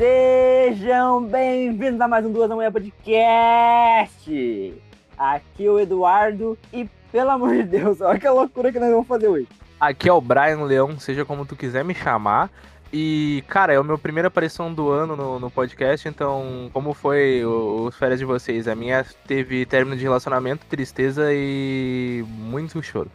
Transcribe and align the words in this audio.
Sejam 0.00 1.24
bem-vindos 1.24 2.00
a 2.00 2.08
mais 2.08 2.24
um 2.24 2.32
Duas 2.32 2.48
da 2.48 2.56
Manhã 2.56 2.72
Podcast. 2.72 4.74
Aqui 5.18 5.66
é 5.66 5.70
o 5.70 5.78
Eduardo 5.78 6.56
e, 6.72 6.88
pelo 7.12 7.28
amor 7.28 7.54
de 7.54 7.64
Deus, 7.64 8.00
olha 8.00 8.18
que 8.18 8.26
loucura 8.26 8.72
que 8.72 8.80
nós 8.80 8.90
vamos 8.90 9.06
fazer 9.06 9.28
hoje. 9.28 9.46
Aqui 9.78 10.08
é 10.08 10.12
o 10.14 10.18
Brian 10.18 10.64
Leão, 10.64 10.98
seja 10.98 11.26
como 11.26 11.44
tu 11.44 11.54
quiser 11.54 11.84
me 11.84 11.94
chamar. 11.94 12.48
E, 12.90 13.44
cara, 13.46 13.74
é 13.74 13.76
a 13.76 13.82
minha 13.82 13.98
primeira 13.98 14.28
aparição 14.28 14.72
do 14.72 14.88
ano 14.88 15.14
no, 15.14 15.38
no 15.38 15.50
podcast, 15.50 16.08
então, 16.08 16.70
como 16.72 16.94
foi 16.94 17.44
os 17.44 17.94
férias 17.94 18.18
de 18.18 18.24
vocês? 18.24 18.68
A 18.68 18.74
minha 18.74 19.04
teve 19.26 19.66
término 19.66 19.98
de 19.98 20.02
relacionamento, 20.02 20.64
tristeza 20.64 21.28
e 21.30 22.24
muito 22.26 22.82
choro. 22.82 23.10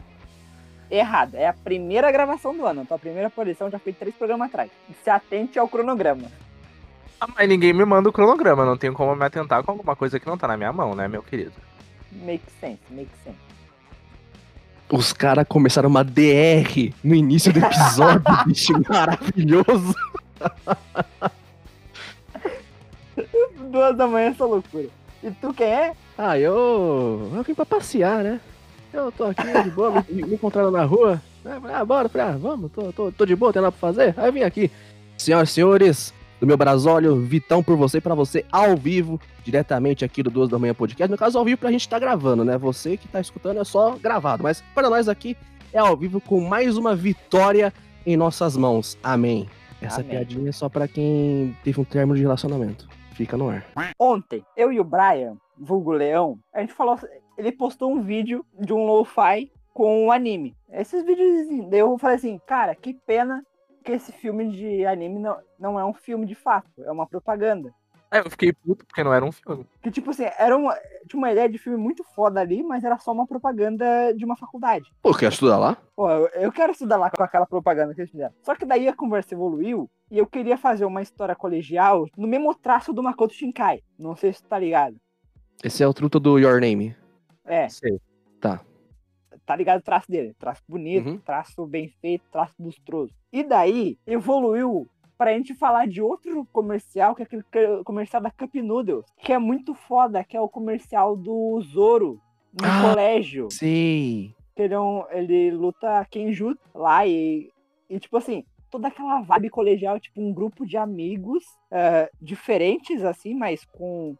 Errado, 0.88 1.34
é 1.34 1.48
a 1.48 1.52
primeira 1.52 2.12
gravação 2.12 2.56
do 2.56 2.64
ano. 2.64 2.82
Então 2.82 2.94
a 2.94 3.00
primeira 3.00 3.26
aparição 3.26 3.68
já 3.68 3.78
foi 3.80 3.92
três 3.92 4.14
programas 4.14 4.46
atrás. 4.46 4.70
Se 5.02 5.10
atente 5.10 5.58
ao 5.58 5.68
cronograma. 5.68 6.45
Ah, 7.20 7.26
mas 7.34 7.48
ninguém 7.48 7.72
me 7.72 7.84
manda 7.84 8.08
o 8.08 8.12
cronograma, 8.12 8.64
não 8.64 8.76
tenho 8.76 8.92
como 8.92 9.14
me 9.16 9.24
atentar 9.24 9.62
com 9.62 9.72
alguma 9.72 9.96
coisa 9.96 10.20
que 10.20 10.26
não 10.26 10.36
tá 10.36 10.46
na 10.48 10.56
minha 10.56 10.72
mão, 10.72 10.94
né, 10.94 11.08
meu 11.08 11.22
querido? 11.22 11.52
Make 12.12 12.44
sense, 12.60 12.78
make 12.90 13.10
sense. 13.24 13.36
Os 14.90 15.12
caras 15.12 15.46
começaram 15.48 15.88
uma 15.88 16.04
DR 16.04 16.92
no 17.02 17.14
início 17.14 17.52
do 17.52 17.58
episódio, 17.58 18.22
bicho, 18.46 18.72
maravilhoso. 18.88 19.94
Duas 23.70 23.96
da 23.96 24.06
manhã 24.06 24.28
essa 24.30 24.44
loucura. 24.44 24.88
E 25.22 25.30
tu 25.30 25.52
quem 25.52 25.66
é? 25.66 25.92
Ah, 26.16 26.38
eu. 26.38 27.30
Eu 27.34 27.42
vim 27.42 27.54
pra 27.54 27.66
passear, 27.66 28.22
né? 28.22 28.40
Eu 28.92 29.10
tô 29.10 29.24
aqui 29.24 29.42
de 29.64 29.70
boa, 29.70 30.04
me, 30.08 30.22
me 30.22 30.34
encontraram 30.34 30.70
na 30.70 30.84
rua. 30.84 31.20
Eu 31.44 31.60
falei, 31.60 31.76
Ah, 31.76 31.84
bora, 31.84 32.08
falei, 32.08 32.26
ah, 32.28 32.36
vamos, 32.38 32.70
tô, 32.72 32.92
tô, 32.92 33.12
tô 33.12 33.26
de 33.26 33.36
boa, 33.36 33.52
tem 33.52 33.60
nada 33.60 33.72
pra 33.72 33.80
fazer? 33.80 34.14
Aí 34.16 34.28
eu 34.28 34.32
vim 34.32 34.42
aqui. 34.42 34.70
Senhoras 35.18 35.50
e 35.50 35.52
senhores, 35.52 36.14
do 36.40 36.46
meu 36.46 36.56
brasólio, 36.56 37.16
Vitão 37.16 37.62
por 37.62 37.76
você 37.76 37.98
e 37.98 38.00
pra 38.00 38.14
você, 38.14 38.44
ao 38.52 38.76
vivo, 38.76 39.20
diretamente 39.44 40.04
aqui 40.04 40.22
do 40.22 40.30
Duas 40.30 40.48
da 40.48 40.58
Manhã 40.58 40.74
Podcast. 40.74 41.10
No 41.10 41.16
caso, 41.16 41.38
ao 41.38 41.44
vivo 41.44 41.58
pra 41.58 41.70
gente 41.70 41.88
tá 41.88 41.98
gravando, 41.98 42.44
né? 42.44 42.58
Você 42.58 42.96
que 42.96 43.08
tá 43.08 43.20
escutando 43.20 43.60
é 43.60 43.64
só 43.64 43.96
gravado, 43.96 44.42
mas 44.42 44.62
para 44.74 44.90
nós 44.90 45.08
aqui 45.08 45.36
é 45.72 45.78
ao 45.78 45.96
vivo 45.96 46.20
com 46.20 46.40
mais 46.40 46.76
uma 46.76 46.94
vitória 46.94 47.72
em 48.04 48.16
nossas 48.16 48.56
mãos. 48.56 48.98
Amém. 49.02 49.48
Essa 49.80 50.00
Amém. 50.00 50.10
piadinha 50.10 50.48
é 50.48 50.52
só 50.52 50.68
pra 50.68 50.88
quem 50.88 51.56
teve 51.62 51.80
um 51.80 51.84
término 51.84 52.16
de 52.16 52.22
relacionamento. 52.22 52.88
Fica 53.12 53.36
no 53.36 53.48
ar. 53.48 53.64
Ontem, 53.98 54.44
eu 54.56 54.72
e 54.72 54.78
o 54.78 54.84
Brian, 54.84 55.36
vulgo 55.58 55.92
Leão, 55.92 56.38
a 56.52 56.60
gente 56.60 56.72
falou. 56.72 56.98
Ele 57.36 57.52
postou 57.52 57.92
um 57.92 58.02
vídeo 58.02 58.44
de 58.58 58.72
um 58.72 58.86
lo-fi 58.86 59.50
com 59.72 60.06
um 60.06 60.12
anime. 60.12 60.54
Esses 60.70 61.04
vídeos. 61.04 61.68
Daí 61.70 61.80
eu 61.80 61.98
falei 61.98 62.16
assim, 62.16 62.40
cara, 62.46 62.74
que 62.74 62.94
pena 62.94 63.42
que 63.86 63.92
esse 63.92 64.10
filme 64.10 64.50
de 64.50 64.84
anime 64.84 65.20
não, 65.20 65.38
não 65.58 65.80
é 65.80 65.84
um 65.84 65.94
filme 65.94 66.26
de 66.26 66.34
fato, 66.34 66.82
é 66.82 66.90
uma 66.90 67.06
propaganda. 67.06 67.72
Aí 68.10 68.20
eu 68.20 68.30
fiquei 68.30 68.52
puto 68.52 68.84
porque 68.84 69.02
não 69.02 69.14
era 69.14 69.24
um 69.24 69.32
filme. 69.32 69.66
Que, 69.80 69.90
tipo 69.90 70.10
assim, 70.10 70.24
era 70.38 70.56
uma, 70.56 70.76
tinha 71.08 71.18
uma 71.18 71.30
ideia 71.30 71.48
de 71.48 71.58
filme 71.58 71.78
muito 71.78 72.04
foda 72.04 72.40
ali, 72.40 72.62
mas 72.62 72.84
era 72.84 72.98
só 72.98 73.12
uma 73.12 73.26
propaganda 73.26 74.12
de 74.12 74.24
uma 74.24 74.36
faculdade. 74.36 74.92
Pô, 75.02 75.12
quer 75.14 75.30
estudar 75.30 75.58
lá? 75.58 75.76
Pô, 75.94 76.08
eu, 76.10 76.26
eu 76.28 76.52
quero 76.52 76.72
estudar 76.72 76.96
lá 76.96 77.10
com 77.10 77.22
aquela 77.22 77.46
propaganda 77.46 77.94
que 77.94 78.00
eles 78.00 78.10
fizeram. 78.10 78.34
Só 78.42 78.54
que 78.54 78.64
daí 78.64 78.88
a 78.88 78.94
conversa 78.94 79.34
evoluiu 79.34 79.88
e 80.10 80.18
eu 80.18 80.26
queria 80.26 80.56
fazer 80.56 80.84
uma 80.84 81.02
história 81.02 81.34
colegial 81.34 82.06
no 82.16 82.28
mesmo 82.28 82.54
traço 82.54 82.92
do 82.92 83.02
Makoto 83.02 83.34
Shinkai. 83.34 83.82
Não 83.98 84.14
sei 84.14 84.32
se 84.32 84.42
tu 84.42 84.48
tá 84.48 84.58
ligado. 84.58 84.96
Esse 85.62 85.82
é 85.82 85.86
o 85.86 85.94
truto 85.94 86.20
do 86.20 86.38
Your 86.38 86.60
Name. 86.60 86.94
É, 87.44 87.68
Sei. 87.68 88.00
tá 88.40 88.60
ligado 89.56 89.80
o 89.80 89.84
traço 89.84 90.10
dele. 90.10 90.34
Traço 90.38 90.62
bonito, 90.68 91.08
Uhum. 91.10 91.18
traço 91.18 91.66
bem 91.66 91.88
feito, 92.00 92.24
traço 92.30 92.54
lustroso. 92.58 93.12
E 93.32 93.42
daí 93.42 93.98
evoluiu 94.06 94.88
pra 95.18 95.32
gente 95.32 95.54
falar 95.54 95.86
de 95.86 96.02
outro 96.02 96.46
comercial, 96.52 97.14
que 97.14 97.22
é 97.22 97.24
aquele 97.24 97.42
co- 97.42 97.84
comercial 97.84 98.20
da 98.22 98.30
Cup 98.30 98.54
Noodles, 98.56 99.04
que 99.18 99.32
é 99.32 99.38
muito 99.38 99.74
foda, 99.74 100.22
que 100.22 100.36
é 100.36 100.40
o 100.40 100.48
comercial 100.48 101.16
do 101.16 101.60
Zoro 101.62 102.20
no 102.52 102.66
Ah. 102.68 102.82
colégio. 102.90 103.48
Que 104.54 104.62
ele, 104.62 104.74
é 104.74 104.80
um- 104.80 105.04
ele 105.10 105.50
luta 105.50 106.04
Kenjutsu 106.10 106.60
lá 106.74 107.06
e, 107.06 107.50
e, 107.88 107.98
tipo 107.98 108.16
assim, 108.16 108.44
toda 108.70 108.88
aquela 108.88 109.20
vibe 109.22 109.48
colegial, 109.50 109.98
tipo, 110.00 110.20
um 110.20 110.32
grupo 110.32 110.66
de 110.66 110.76
amigos 110.76 111.44
eh, 111.70 112.10
diferentes, 112.20 113.02
assim, 113.04 113.34
mas 113.34 113.64
com. 113.64 114.14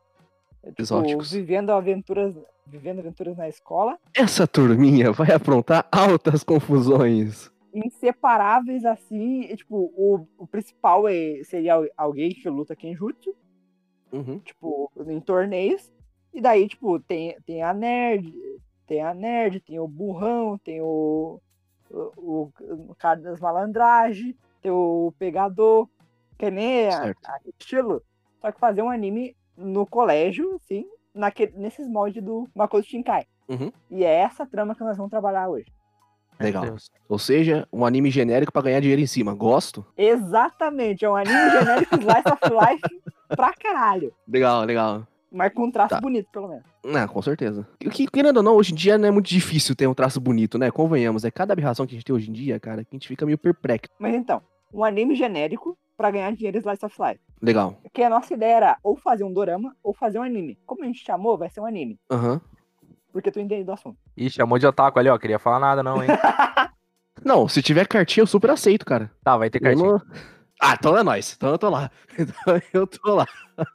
Eh, 0.66 0.70
Tipo, 0.70 0.82
Exóticos. 0.82 1.32
vivendo 1.32 1.70
aventuras. 1.70 2.34
Vivendo 2.68 2.98
aventuras 2.98 3.36
na 3.36 3.48
escola, 3.48 3.96
Essa 4.12 4.44
turminha 4.44 5.12
vai 5.12 5.30
aprontar 5.30 5.86
altas 5.92 6.42
confusões. 6.42 7.48
inseparáveis, 7.72 8.84
assim, 8.84 9.42
e, 9.42 9.56
tipo, 9.56 9.76
o, 9.96 10.26
o 10.36 10.46
principal 10.48 11.06
é, 11.06 11.42
seria 11.44 11.74
al- 11.74 11.86
alguém 11.96 12.30
que 12.30 12.48
luta 12.48 12.74
Kenjutsu, 12.74 13.34
Uhum. 14.12 14.38
tipo, 14.40 14.90
em 15.06 15.20
torneios, 15.20 15.92
e 16.34 16.40
daí, 16.40 16.66
tipo, 16.68 16.98
tem, 17.00 17.36
tem 17.46 17.62
a 17.62 17.72
nerd, 17.74 18.32
tem 18.86 19.00
a 19.02 19.12
nerd, 19.14 19.60
tem 19.60 19.78
o 19.78 19.86
burrão, 19.86 20.58
tem 20.58 20.80
o, 20.80 21.40
o, 21.90 22.50
o 22.88 22.94
cara 22.98 23.20
das 23.20 23.38
malandragens, 23.38 24.34
tem 24.62 24.70
o 24.72 25.12
pegador, 25.18 25.88
que 26.38 26.50
nem 26.50 26.88
a, 26.88 27.02
Certo. 27.02 27.18
a 27.26 27.38
estilo, 27.46 28.02
só 28.40 28.50
que 28.50 28.58
fazer 28.58 28.82
um 28.82 28.90
anime 28.90 29.36
no 29.56 29.86
colégio, 29.86 30.54
assim, 30.56 30.84
naquele, 31.14 31.52
nesses 31.56 31.88
moldes 31.88 32.22
do 32.22 32.48
Makoto 32.54 32.86
Shinkai. 32.86 33.24
Uhum. 33.48 33.72
E 33.90 34.04
é 34.04 34.14
essa 34.14 34.44
trama 34.46 34.74
que 34.74 34.82
nós 34.82 34.96
vamos 34.96 35.10
trabalhar 35.10 35.48
hoje. 35.48 35.66
Legal. 36.38 36.64
Ou 37.08 37.18
seja, 37.18 37.66
um 37.72 37.84
anime 37.86 38.10
genérico 38.10 38.52
pra 38.52 38.60
ganhar 38.62 38.80
dinheiro 38.80 39.00
em 39.00 39.06
cima. 39.06 39.32
Gosto? 39.34 39.86
Exatamente, 39.96 41.04
é 41.04 41.08
um 41.10 41.16
anime 41.16 41.50
genérico 41.50 41.94
Slice 41.96 42.28
of 42.28 42.70
Life 42.72 43.02
pra 43.28 43.52
caralho. 43.54 44.12
Legal, 44.28 44.62
legal. 44.64 45.06
Mas 45.32 45.52
com 45.52 45.64
um 45.64 45.70
traço 45.70 45.94
Tá. 45.94 46.00
bonito, 46.00 46.28
pelo 46.30 46.48
menos. 46.48 46.64
Ah, 46.94 47.08
com 47.08 47.20
certeza. 47.22 47.66
O 47.84 47.90
que, 47.90 48.06
querendo 48.06 48.38
ou 48.38 48.42
não, 48.42 48.54
hoje 48.54 48.72
em 48.72 48.76
dia 48.76 48.96
não 48.98 49.08
é 49.08 49.10
muito 49.10 49.28
difícil 49.28 49.74
ter 49.74 49.86
um 49.86 49.94
traço 49.94 50.20
bonito, 50.20 50.58
né? 50.58 50.70
Convenhamos. 50.70 51.24
É 51.24 51.30
cada 51.30 51.52
aberração 51.52 51.86
que 51.86 51.94
a 51.94 51.96
gente 51.96 52.04
tem 52.04 52.14
hoje 52.14 52.30
em 52.30 52.32
dia, 52.32 52.60
cara, 52.60 52.84
que 52.84 52.90
a 52.92 52.94
gente 52.96 53.08
fica 53.08 53.24
meio 53.26 53.36
perplexo. 53.38 53.90
Mas 53.98 54.14
então, 54.14 54.40
um 54.72 54.84
anime 54.84 55.14
genérico 55.16 55.76
pra 55.96 56.10
ganhar 56.10 56.32
dinheiro 56.32 56.58
Slice 56.58 56.84
of 56.84 56.94
Life. 57.00 57.20
Legal. 57.40 57.78
Porque 57.82 58.02
a 58.02 58.10
nossa 58.10 58.34
ideia 58.34 58.56
era 58.56 58.76
ou 58.82 58.96
fazer 58.96 59.24
um 59.24 59.32
dorama 59.32 59.74
ou 59.82 59.92
fazer 59.94 60.18
um 60.18 60.22
anime. 60.22 60.58
Como 60.66 60.82
a 60.82 60.86
gente 60.86 61.04
chamou, 61.04 61.36
vai 61.38 61.48
ser 61.50 61.60
um 61.60 61.66
anime. 61.66 61.98
Aham. 62.10 62.40
Porque 63.12 63.30
tu 63.30 63.40
entende 63.40 63.64
do 63.64 63.72
assunto. 63.72 63.96
Ih, 64.16 64.28
chamou 64.30 64.58
de 64.58 64.66
otaku 64.66 64.98
ali, 64.98 65.08
ó. 65.08 65.18
Queria 65.18 65.38
falar 65.38 65.58
nada, 65.58 65.82
não, 65.82 66.02
hein? 66.02 66.08
Não, 67.24 67.48
se 67.48 67.62
tiver 67.62 67.88
cartinha, 67.88 68.22
eu 68.22 68.26
super 68.26 68.50
aceito, 68.50 68.84
cara. 68.84 69.10
tá, 69.24 69.36
vai 69.36 69.48
ter 69.50 69.58
cartinha. 69.58 69.90
não- 69.92 70.00
Ah, 70.60 70.74
então 70.78 70.96
é 70.96 71.02
nóis. 71.02 71.34
Então 71.36 71.50
eu 71.50 71.58
tô 71.58 71.68
lá. 71.70 71.90
Então 72.18 72.60
eu 72.72 72.86
tô 72.86 73.14
lá. 73.14 73.26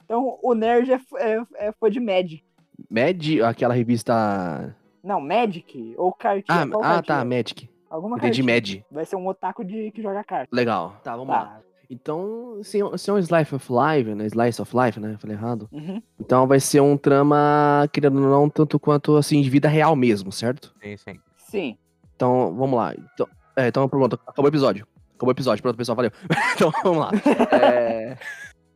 Então 0.04 0.38
o 0.42 0.54
nerd 0.54 0.90
é, 0.92 1.00
é, 1.16 1.42
é 1.68 1.72
fã 1.72 1.90
de 1.90 1.98
Magic. 2.00 2.42
Mad, 2.88 3.40
aquela 3.46 3.74
revista. 3.74 4.74
Não, 5.02 5.20
Magic 5.20 5.94
ou 5.98 6.12
cartinha. 6.12 6.44
Ah, 6.48 6.62
ah 6.62 6.80
cartinha? 6.80 7.02
tá, 7.02 7.24
Magic. 7.24 7.70
Alguma 7.90 8.16
Entendi, 8.16 8.42
cartinha. 8.42 8.78
Mad. 8.80 8.84
Vai 8.90 9.04
ser 9.04 9.16
um 9.16 9.26
otaku 9.26 9.64
de, 9.64 9.90
que 9.90 10.00
joga 10.00 10.24
carta. 10.24 10.48
Legal. 10.54 10.96
Tá, 11.02 11.16
vamos 11.16 11.28
lá. 11.34 11.60
Então, 11.92 12.58
se 12.62 12.80
é 12.80 12.84
um- 12.84 12.96
se 12.96 13.10
é 13.10 13.12
um 13.12 13.18
Slice 13.18 13.54
of 13.54 13.68
Life, 13.70 14.14
né? 14.14 14.26
Slice 14.26 14.62
of 14.62 14.74
Life, 14.76 14.98
né? 14.98 15.16
Falei 15.18 15.36
errado. 15.36 15.68
Uhum. 15.70 16.02
Então 16.18 16.46
vai 16.46 16.58
ser 16.58 16.80
um 16.80 16.96
trama, 16.96 17.86
querendo 17.92 18.16
ou 18.22 18.30
não, 18.30 18.48
tanto 18.48 18.80
quanto 18.80 19.16
assim, 19.16 19.42
de 19.42 19.50
vida 19.50 19.68
real 19.68 19.94
mesmo, 19.94 20.32
certo? 20.32 20.72
Sim, 20.82 20.96
sim. 20.96 21.20
Sim. 21.36 21.78
Então, 22.16 22.54
vamos 22.56 22.76
lá. 22.78 22.94
Então, 23.14 23.28
é, 23.56 23.68
então 23.68 23.86
pronto, 23.88 24.14
acabou 24.26 24.46
o 24.46 24.48
episódio. 24.48 24.86
Acabou 25.16 25.28
o 25.30 25.36
episódio, 25.36 25.62
pronto, 25.62 25.76
pessoal, 25.76 25.94
valeu. 25.96 26.10
então 26.56 26.72
vamos 26.82 26.98
lá. 26.98 27.10
É, 27.52 28.16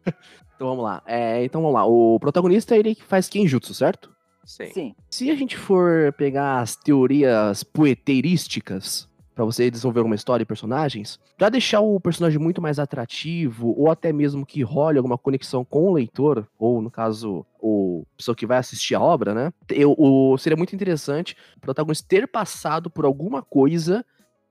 Então 0.57 0.69
vamos 0.69 0.85
lá. 0.85 1.03
É, 1.07 1.45
então 1.45 1.61
vamos 1.61 1.75
lá. 1.75 1.85
O 1.87 2.19
protagonista 2.21 2.77
ele 2.77 2.95
que 2.95 3.03
faz 3.05 3.29
Kenjutsu, 3.29 3.75
certo? 3.75 4.11
Sim. 4.45 4.71
Sim. 4.73 4.95
Se 5.11 5.31
a 5.31 5.35
gente 5.35 5.57
for 5.57 6.13
pegar 6.15 6.61
as 6.61 6.77
teorias 6.77 7.63
poeteirísticas 7.65 9.09
pra 9.37 9.45
você 9.45 9.71
desenvolver 9.71 10.01
uma 10.01 10.15
história 10.15 10.43
e 10.43 10.47
personagens, 10.47 11.21
pra 11.37 11.51
deixar 11.51 11.81
o 11.81 12.01
personagem 12.01 12.39
muito 12.39 12.61
mais 12.63 12.79
atrativo 12.79 13.75
ou 13.79 13.91
até 13.91 14.11
mesmo 14.11 14.47
que 14.47 14.63
role 14.63 14.97
alguma 14.97 15.19
conexão 15.19 15.63
com 15.63 15.89
o 15.89 15.93
leitor, 15.93 16.49
ou 16.59 16.81
no 16.81 16.91
caso, 16.91 17.45
o 17.61 18.05
pessoa 18.17 18.35
que 18.35 18.47
vai 18.47 18.57
assistir 18.57 18.95
a 18.95 19.01
obra, 19.01 19.35
né? 19.35 19.53
Eu, 19.69 19.95
o- 19.99 20.39
seria 20.39 20.57
muito 20.57 20.75
interessante 20.75 21.37
o 21.55 21.61
protagonista 21.61 22.07
ter 22.09 22.27
passado 22.27 22.89
por 22.89 23.05
alguma 23.05 23.43
coisa 23.43 24.03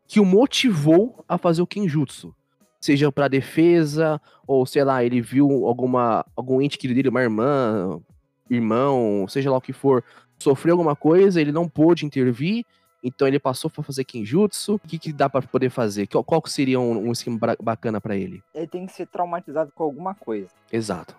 que 0.07 0.19
o 0.19 0.25
motivou 0.25 1.25
a 1.27 1.36
fazer 1.36 1.63
o 1.63 1.68
Kenjutsu. 1.68 2.33
Seja 2.80 3.12
pra 3.12 3.27
defesa, 3.27 4.21
ou 4.45 4.68
sei 4.68 4.83
lá, 4.83 5.04
ele 5.04 5.19
viu 5.19 5.65
alguma 5.65 6.24
algum 6.36 6.62
ente 6.62 6.77
querido 6.77 6.98
dele, 6.98 7.09
uma 7.09 7.24
irmã, 7.24 8.00
irmão, 8.48 9.25
seja 9.27 9.50
lá 9.50 9.57
o 9.57 9.62
que 9.62 9.74
for, 9.74 10.04
sofreu 10.38 10.74
alguma 10.74 10.95
coisa, 10.95 11.42
ele 11.42 11.51
não 11.51 11.68
pôde 11.68 12.06
intervir, 12.06 12.63
então 13.07 13.28
ele 13.28 13.40
passou 13.40 13.69
pra 13.69 13.84
fazer 13.84 14.04
Kenjutsu. 14.04 14.75
O 14.75 14.80
que, 14.80 14.98
que 15.00 15.13
dá 15.13 15.30
pra 15.30 15.42
poder 15.42 15.69
fazer? 15.69 16.07
Qual, 16.07 16.24
qual 16.24 16.42
seria 16.48 16.80
um, 16.80 17.07
um 17.07 17.12
esquema 17.12 17.38
bacana 17.62 18.02
pra 18.02 18.16
ele? 18.16 18.44
Ele 18.54 18.68
tem 18.68 18.86
que 18.86 18.92
ser 18.94 19.06
traumatizado 19.07 19.72
com 19.74 19.84
alguma 19.84 20.16
coisa. 20.16 20.50
Exato. 20.72 21.16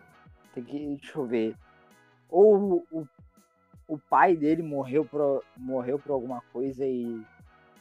Tem 0.54 0.64
que, 0.64 0.96
deixa 1.00 1.18
eu 1.18 1.24
ver. 1.26 1.54
Ou 2.28 2.84
o, 2.90 3.06
o 3.86 3.98
pai 3.98 4.36
dele 4.36 4.62
morreu 4.62 5.04
por, 5.04 5.42
morreu 5.56 5.98
por 5.98 6.12
alguma 6.12 6.42
coisa 6.52 6.84
e. 6.84 7.22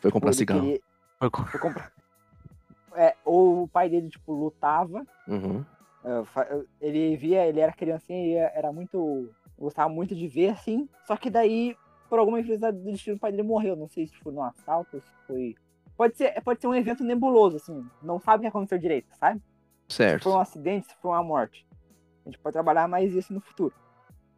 Foi 0.02 0.12
comprar 0.12 0.30
ele 0.30 0.38
cigarro. 0.38 0.62
queria- 0.62 0.81
Foi 1.19 1.30
com- 1.30 1.46
foi 1.46 1.60
comprar- 1.60 1.92
É, 2.98 3.13
ou 3.25 3.63
o 3.63 3.68
pai 3.68 3.90
dele, 3.90 4.10
tipo, 4.10 4.31
lutava 4.31 5.06
Uhum. 5.28 5.66
Uh, 6.04 6.24
fa- 6.24 6.48
ele 6.80 7.18
via, 7.18 7.46
ele 7.48 7.60
era 7.60 7.74
criancinha 7.74 8.19
e 8.19 8.36
era 8.36 8.72
muito. 8.72 9.28
gostava 9.57 9.90
muito 9.90 10.13
de 10.16 10.28
ver, 10.28 10.50
assim. 10.50 10.88
Só 11.07 11.18
que 11.18 11.31
daí, 11.31 11.75
por 12.10 12.19
alguma 12.19 12.40
infelicidade 12.40 12.78
do 12.78 12.84
destino, 12.84 13.16
o 13.18 13.19
pai 13.19 13.31
dele 13.31 13.44
morreu. 13.44 13.75
Não 13.75 13.88
sei 13.88 14.07
se 14.07 14.16
foi 14.18 14.31
num 14.34 14.44
assalto, 14.44 15.00
se 15.00 15.12
foi. 15.28 15.56
Pode 15.98 16.18
ser, 16.18 16.40
pode 16.44 16.60
ser 16.62 16.68
um 16.68 16.74
evento 16.75 17.04
nebuloso, 17.04 17.57
assim. 17.57 17.84
Não 18.04 18.19
sabe 18.19 18.38
o 18.38 18.42
que 18.42 18.48
aconteceu 18.48 18.78
direito, 18.78 19.07
sabe? 19.18 19.40
Se 19.88 19.98
foi 19.98 20.06
Certo. 20.07 20.30
um 20.30 20.40
acidente, 20.40 20.88
se 20.88 20.96
foi 21.02 21.12
uma 21.12 21.24
morte. 21.24 21.66
A 22.25 22.30
gente 22.30 22.40
pode 22.40 22.54
trabalhar 22.54 22.88
mais 22.88 23.13
isso 23.13 23.34
no 23.34 23.40
futuro. 23.40 23.74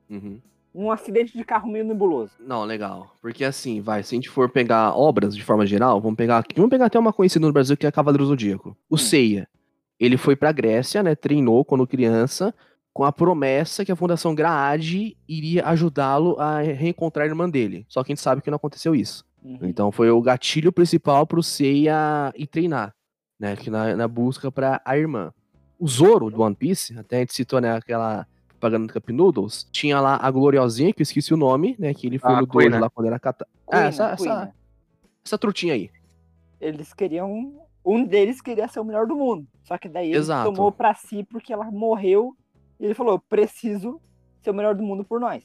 Uhum. 0.10 0.40
Um 0.76 0.92
acidente 0.92 1.36
de 1.36 1.44
carro 1.44 1.68
meio 1.72 1.84
nebuloso. 1.86 2.34
Não, 2.40 2.64
legal. 2.64 3.12
Porque 3.22 3.44
assim, 3.44 3.82
vai, 3.82 4.04
se 4.04 4.14
a 4.14 4.18
gente 4.18 4.30
for 4.30 4.50
pegar 4.50 4.94
obras 4.96 5.36
de 5.36 5.44
forma 5.44 5.66
geral, 5.66 6.00
vamos 6.00 6.18
pegar 6.18 6.38
aqui. 6.38 6.54
Vamos 6.56 6.70
pegar 6.70 6.86
até 6.86 7.00
uma 7.00 7.12
conhecida 7.14 7.46
no 7.48 7.54
Brasil 7.54 7.76
que 7.76 7.88
é 7.88 7.92
Cavaleiro 7.92 8.26
Zodíaco. 8.26 8.78
O 8.90 8.96
Hum. 8.96 8.98
Seiya. 8.98 9.48
Ele 10.00 10.18
foi 10.18 10.36
pra 10.36 10.52
Grécia, 10.52 11.02
né? 11.02 11.16
Treinou 11.16 11.66
quando 11.66 11.88
criança, 11.88 12.54
com 12.98 13.04
a 13.04 13.12
promessa 13.12 13.86
que 13.86 13.92
a 13.92 13.96
Fundação 13.96 14.34
Graade 14.34 15.16
iria 15.30 15.64
ajudá-lo 15.68 16.36
a 16.40 16.62
reencontrar 16.62 17.26
a 17.26 17.30
irmã 17.30 17.48
dele. 17.48 17.86
Só 17.88 18.04
que 18.04 18.12
a 18.12 18.16
gente 18.16 18.24
sabe 18.24 18.42
que 18.42 18.50
não 18.50 18.56
aconteceu 18.56 18.96
isso. 18.96 19.24
Uhum. 19.44 19.60
Então 19.62 19.92
foi 19.92 20.10
o 20.10 20.20
gatilho 20.20 20.72
principal 20.74 21.28
pro 21.28 21.44
Seiya 21.44 22.34
ir 22.36 22.48
treinar, 22.48 22.96
né? 23.40 23.56
Que 23.56 23.70
na, 23.70 23.96
na 23.96 24.08
busca 24.08 24.52
pra 24.52 24.82
a 24.84 24.98
irmã. 24.98 25.32
O 25.78 25.88
Zoro 25.88 26.32
do 26.32 26.42
One 26.42 26.56
Piece, 26.56 26.98
até 26.98 27.18
a 27.18 27.20
gente 27.20 27.36
citou, 27.36 27.62
né, 27.62 27.76
aquela 27.76 28.26
propaganda 28.48 28.88
do 28.88 28.94
Cup 28.94 29.10
Noodles, 29.12 29.68
tinha 29.72 30.02
lá 30.02 30.18
a 30.20 30.32
Gloriosinha, 30.32 30.92
que 30.92 31.02
eu 31.02 31.04
esqueci 31.04 31.32
o 31.32 31.38
nome, 31.38 31.76
né? 31.78 31.94
Que 31.94 32.08
ele 32.08 32.18
foi 32.18 32.32
Ah, 32.34 32.42
no 32.42 32.48
dojo 32.48 32.80
lá 32.80 32.90
quando 32.90 33.06
era 33.06 33.20
cata... 33.20 33.46
Kuina, 33.64 33.84
Ah, 33.84 33.88
essa, 33.90 34.18
Kuina. 34.18 34.34
essa, 34.34 34.54
essa 35.24 35.38
trutinha 35.38 35.76
aí. 35.76 35.92
Eles 36.60 36.96
queriam. 36.96 37.62
Um 37.86 38.04
deles 38.04 38.42
queria 38.42 38.68
ser 38.68 38.80
o 38.80 38.84
melhor 38.84 39.06
do 39.06 39.16
mundo. 39.16 39.46
Só 39.66 39.78
que 39.78 39.88
daí 39.88 40.08
ele 40.10 40.18
Exato. 40.18 40.52
tomou 40.52 40.72
pra 40.72 40.96
si 40.96 41.24
porque 41.26 41.54
ela 41.54 41.70
morreu. 41.70 42.36
E 42.80 42.86
ele 42.86 42.94
falou: 42.94 43.20
preciso 43.20 44.00
ser 44.42 44.52
o 44.52 44.54
melhor 44.54 44.76
do 44.76 44.84
mundo 44.84 45.04
por 45.04 45.20
nós. 45.20 45.44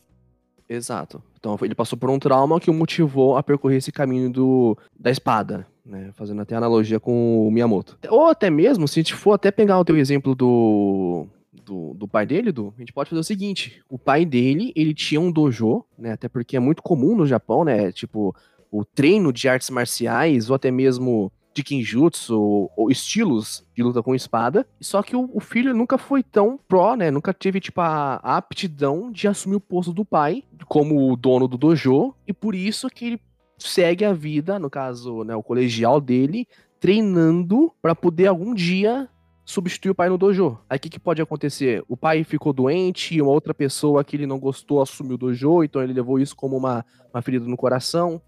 Exato. 0.69 1.23
Então 1.39 1.57
ele 1.63 1.75
passou 1.75 1.99
por 1.99 2.09
um 2.09 2.19
trauma 2.19 2.61
que 2.61 2.71
o 2.71 2.75
motivou 2.75 3.37
a 3.37 3.43
percorrer 3.43 3.77
esse 3.77 3.93
caminho 3.93 4.31
do, 4.31 4.79
da 4.99 5.11
espada, 5.11 5.67
né? 5.85 6.11
Fazendo 6.15 6.41
até 6.41 6.55
analogia 6.55 6.99
com 6.99 7.47
o 7.47 7.51
Miyamoto. 7.51 7.99
Ou 8.09 8.29
até 8.29 8.49
mesmo, 8.49 8.87
se 8.89 8.99
a 8.99 9.03
gente 9.03 9.15
for 9.15 9.33
até 9.33 9.51
pegar 9.51 9.79
o 9.79 9.85
teu 9.85 9.97
exemplo 9.97 10.35
do, 10.35 11.27
do, 11.53 11.95
do 11.95 12.09
pai 12.09 12.25
dele, 12.25 12.53
do, 12.53 12.73
a 12.77 12.81
gente 12.81 12.93
pode 12.93 13.11
fazer 13.11 13.21
o 13.21 13.25
seguinte: 13.25 13.83
o 13.89 13.99
pai 13.99 14.25
dele, 14.25 14.73
ele 14.75 14.95
tinha 14.95 15.21
um 15.21 15.31
dojo, 15.31 15.85
né? 15.99 16.13
Até 16.13 16.29
porque 16.29 16.57
é 16.57 16.61
muito 16.61 16.83
comum 16.83 17.17
no 17.17 17.27
Japão, 17.27 17.65
né? 17.65 17.93
Tipo, 17.93 18.35
o 18.71 18.85
treino 18.85 19.33
de 19.33 19.49
artes 19.49 19.69
marciais, 19.69 20.49
ou 20.49 20.57
até 20.57 20.71
mesmo 20.71 21.31
de 21.55 21.63
Kinjutsu, 21.63 22.39
ou, 22.39 22.73
ou 22.77 22.91
estilos 22.91 23.65
de 23.75 23.83
luta 23.83 24.03
com 24.03 24.15
espada. 24.15 24.67
Só 24.81 25.03
que 25.03 25.15
o, 25.15 25.31
o 25.33 25.41
filho 25.41 25.75
nunca 25.75 25.99
foi 25.99 26.23
tão 26.23 26.59
pró, 26.69 26.95
né? 26.95 27.11
Nunca 27.11 27.35
teve, 27.35 27.61
tipo, 27.61 27.81
a, 27.81 28.21
a 28.23 28.37
aptidão 28.37 29.11
de 29.11 29.29
assumir 29.29 29.57
o 29.57 29.61
posto 29.61 29.93
do 29.93 30.05
pai 30.05 30.45
como 30.67 31.11
o 31.11 31.17
dono 31.17 31.47
do 31.47 31.59
dojo. 31.59 32.15
E 32.27 32.33
por 32.33 32.55
isso 32.55 32.89
que 32.89 33.07
ele 33.07 33.21
segue 33.59 34.05
a 34.05 34.13
vida, 34.13 34.59
no 34.59 34.69
caso, 34.69 35.23
né, 35.25 35.37
o 35.37 35.43
colegial 35.43 36.01
dele, 36.01 36.47
treinando 36.81 37.73
pra 37.81 37.95
poder 37.95 38.27
algum 38.27 38.55
dia 38.55 39.09
substituir 39.45 39.91
o 39.91 39.95
pai 39.95 40.09
no 40.09 40.19
dojo. 40.19 40.59
Aí 40.69 40.77
o 40.77 40.81
que, 40.81 40.89
que 40.89 41.01
pode 41.01 41.21
acontecer? 41.21 41.85
O 41.89 41.97
pai 41.97 42.25
ficou 42.25 42.53
doente, 42.53 43.21
uma 43.21 43.31
outra 43.31 43.53
pessoa 43.53 44.05
que 44.05 44.17
ele 44.17 44.27
não 44.27 44.39
gostou 44.39 44.81
assumiu 44.81 45.15
o 45.15 45.19
dojo, 45.19 45.63
então 45.63 45.83
ele 45.83 45.93
levou 45.93 46.19
isso 46.19 46.35
como 46.35 46.57
uma, 46.57 46.85
uma 47.13 47.23
ferida 47.23 47.47
no 47.47 47.57
coração. 47.57 48.21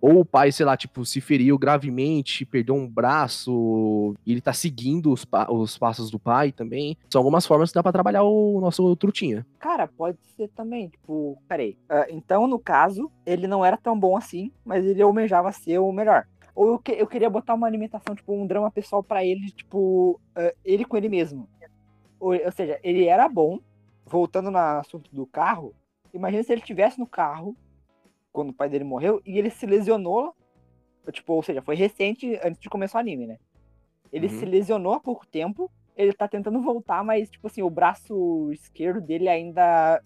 Ou 0.00 0.20
o 0.20 0.24
pai, 0.24 0.52
sei 0.52 0.64
lá, 0.64 0.76
tipo, 0.76 1.04
se 1.04 1.20
feriu 1.20 1.58
gravemente, 1.58 2.44
perdeu 2.46 2.74
um 2.74 2.86
braço, 2.88 4.14
e 4.24 4.32
ele 4.32 4.40
tá 4.40 4.52
seguindo 4.52 5.12
os, 5.12 5.24
pa- 5.24 5.50
os 5.50 5.76
passos 5.76 6.10
do 6.10 6.18
pai 6.18 6.52
também. 6.52 6.96
São 7.10 7.18
algumas 7.20 7.44
formas 7.46 7.70
que 7.70 7.74
dá 7.74 7.82
pra 7.82 7.92
trabalhar 7.92 8.22
o 8.22 8.60
nosso 8.60 8.94
trutinha. 8.96 9.44
Cara, 9.58 9.88
pode 9.88 10.18
ser 10.36 10.48
também, 10.50 10.88
tipo, 10.88 11.36
peraí. 11.48 11.76
Ah, 11.88 12.06
então, 12.10 12.46
no 12.46 12.58
caso, 12.58 13.10
ele 13.26 13.46
não 13.48 13.64
era 13.64 13.76
tão 13.76 13.98
bom 13.98 14.16
assim, 14.16 14.52
mas 14.64 14.84
ele 14.84 15.02
almejava 15.02 15.50
ser 15.52 15.78
o 15.78 15.90
melhor. 15.92 16.26
Ou 16.54 16.68
eu, 16.68 16.78
que- 16.78 16.92
eu 16.92 17.06
queria 17.06 17.30
botar 17.30 17.54
uma 17.54 17.66
alimentação, 17.66 18.14
tipo, 18.14 18.32
um 18.32 18.46
drama 18.46 18.70
pessoal 18.70 19.02
pra 19.02 19.24
ele, 19.24 19.50
tipo, 19.50 20.20
ah, 20.36 20.52
ele 20.64 20.84
com 20.84 20.96
ele 20.96 21.08
mesmo. 21.08 21.48
Ou, 22.20 22.34
ou 22.34 22.52
seja, 22.52 22.78
ele 22.82 23.04
era 23.06 23.28
bom, 23.28 23.58
voltando 24.06 24.50
no 24.50 24.58
assunto 24.58 25.12
do 25.14 25.26
carro, 25.26 25.74
imagina 26.14 26.42
se 26.42 26.52
ele 26.52 26.62
tivesse 26.62 26.98
no 26.98 27.06
carro, 27.06 27.56
quando 28.32 28.50
o 28.50 28.54
pai 28.54 28.68
dele 28.68 28.84
morreu, 28.84 29.20
e 29.24 29.38
ele 29.38 29.50
se 29.50 29.66
lesionou, 29.66 30.34
tipo, 31.12 31.32
ou 31.32 31.42
seja, 31.42 31.62
foi 31.62 31.74
recente, 31.74 32.38
antes 32.44 32.60
de 32.60 32.68
começar 32.68 32.98
o 32.98 33.00
anime, 33.00 33.26
né? 33.26 33.36
Ele 34.12 34.26
Uhum. 34.26 34.32
se 34.32 34.44
lesionou 34.46 34.92
há 34.94 35.00
pouco 35.00 35.26
tempo, 35.26 35.70
ele 35.96 36.12
tá 36.12 36.28
tentando 36.28 36.60
voltar, 36.60 37.02
mas, 37.04 37.28
tipo 37.30 37.46
assim, 37.46 37.62
o 37.62 37.70
braço 37.70 38.50
esquerdo 38.52 39.00
dele 39.00 39.28
ainda 39.28 40.00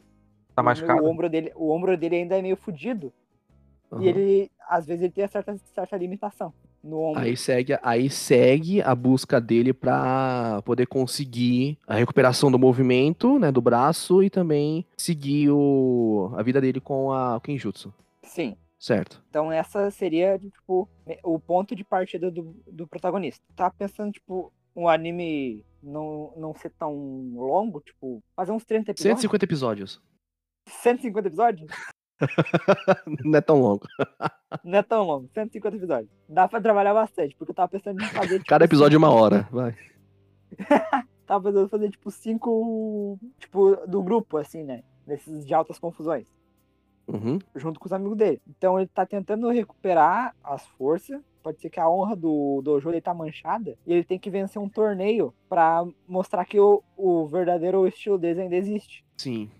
Tá 0.54 0.62
o- 0.62 0.64
machucado? 0.64 1.02
O 1.02 1.08
ombro 1.08 1.28
dele, 1.28 1.52
o 1.54 1.70
ombro 1.70 1.96
dele 1.96 2.16
ainda 2.16 2.38
é 2.38 2.42
meio 2.42 2.56
fudido. 2.56 3.12
Aham. 3.92 4.02
E 4.02 4.08
ele, 4.08 4.50
às 4.68 4.86
vezes, 4.86 5.02
ele 5.02 5.12
tem 5.12 5.26
certa, 5.28 5.56
certa 5.74 5.96
limitação 5.96 6.52
no 6.82 6.98
ombro. 7.00 7.20
Aí 7.20 7.36
segue, 7.36 7.78
aí 7.82 8.08
segue 8.10 8.80
a 8.82 8.94
busca 8.94 9.40
dele 9.40 9.72
pra 9.72 10.60
poder 10.64 10.86
conseguir 10.86 11.78
a 11.86 11.94
recuperação 11.94 12.50
do 12.50 12.58
movimento, 12.58 13.38
né, 13.38 13.52
do 13.52 13.60
braço 13.60 14.22
e 14.22 14.28
também 14.30 14.84
seguir 14.96 15.50
o, 15.50 16.32
a 16.34 16.42
vida 16.42 16.60
dele 16.60 16.80
com 16.80 17.12
a 17.12 17.36
o 17.36 17.40
Kenjutsu, 17.40 17.92
Sim. 18.32 18.56
certo? 18.78 19.22
Então 19.28 19.52
essa 19.52 19.90
seria, 19.90 20.38
tipo, 20.38 20.88
o 21.22 21.38
ponto 21.38 21.76
de 21.76 21.84
partida 21.84 22.30
do, 22.30 22.56
do 22.66 22.86
protagonista. 22.86 23.44
Tava 23.54 23.74
pensando, 23.76 24.10
tipo, 24.12 24.52
um 24.74 24.88
anime 24.88 25.64
não, 25.82 26.32
não 26.36 26.54
ser 26.54 26.70
tão 26.70 26.94
longo, 27.34 27.80
tipo, 27.80 28.22
fazer 28.34 28.52
uns 28.52 28.64
30 28.64 28.92
episódios. 28.92 29.20
150 29.20 29.44
episódios. 29.44 30.02
150 30.66 31.28
episódios? 31.28 31.70
Não 33.24 33.36
é 33.36 33.40
tão 33.40 33.60
longo. 33.60 33.84
Não 34.62 34.78
é 34.78 34.82
tão 34.82 35.02
longo, 35.04 35.28
150 35.34 35.76
episódios. 35.76 36.10
Dá 36.28 36.46
pra 36.46 36.60
trabalhar 36.60 36.94
bastante, 36.94 37.34
porque 37.34 37.50
eu 37.50 37.54
tava 37.54 37.68
pensando 37.68 38.00
em 38.00 38.06
fazer, 38.06 38.38
tipo, 38.38 38.48
Cada 38.48 38.64
episódio 38.64 38.94
é 38.94 38.98
uma 38.98 39.10
hora, 39.10 39.48
vai. 39.50 39.74
tava 41.26 41.44
pensando 41.44 41.66
em 41.66 41.68
fazer, 41.68 41.90
tipo, 41.90 42.10
cinco, 42.12 43.18
tipo, 43.40 43.74
do 43.88 44.00
grupo, 44.04 44.36
assim, 44.36 44.62
né? 44.62 44.84
Nesses 45.04 45.44
de 45.44 45.52
altas 45.52 45.80
confusões. 45.80 46.28
Uhum. 47.06 47.38
junto 47.56 47.78
com 47.80 47.86
os 47.86 47.92
amigos 47.92 48.16
dele. 48.16 48.40
Então 48.48 48.78
ele 48.78 48.88
tá 48.88 49.04
tentando 49.04 49.48
recuperar 49.50 50.34
as 50.42 50.66
forças. 50.68 51.20
Pode 51.42 51.60
ser 51.60 51.70
que 51.70 51.80
a 51.80 51.90
honra 51.90 52.14
do 52.14 52.60
dojo 52.62 52.88
dele 52.88 53.00
tá 53.00 53.12
manchada. 53.12 53.76
E 53.84 53.92
ele 53.92 54.04
tem 54.04 54.18
que 54.18 54.30
vencer 54.30 54.62
um 54.62 54.68
torneio 54.68 55.34
pra 55.48 55.84
mostrar 56.06 56.44
que 56.44 56.58
o, 56.60 56.82
o 56.96 57.26
verdadeiro 57.26 57.86
estilo 57.86 58.16
dele 58.18 58.42
ainda 58.42 58.54
existe. 58.56 59.04
Sim. 59.16 59.50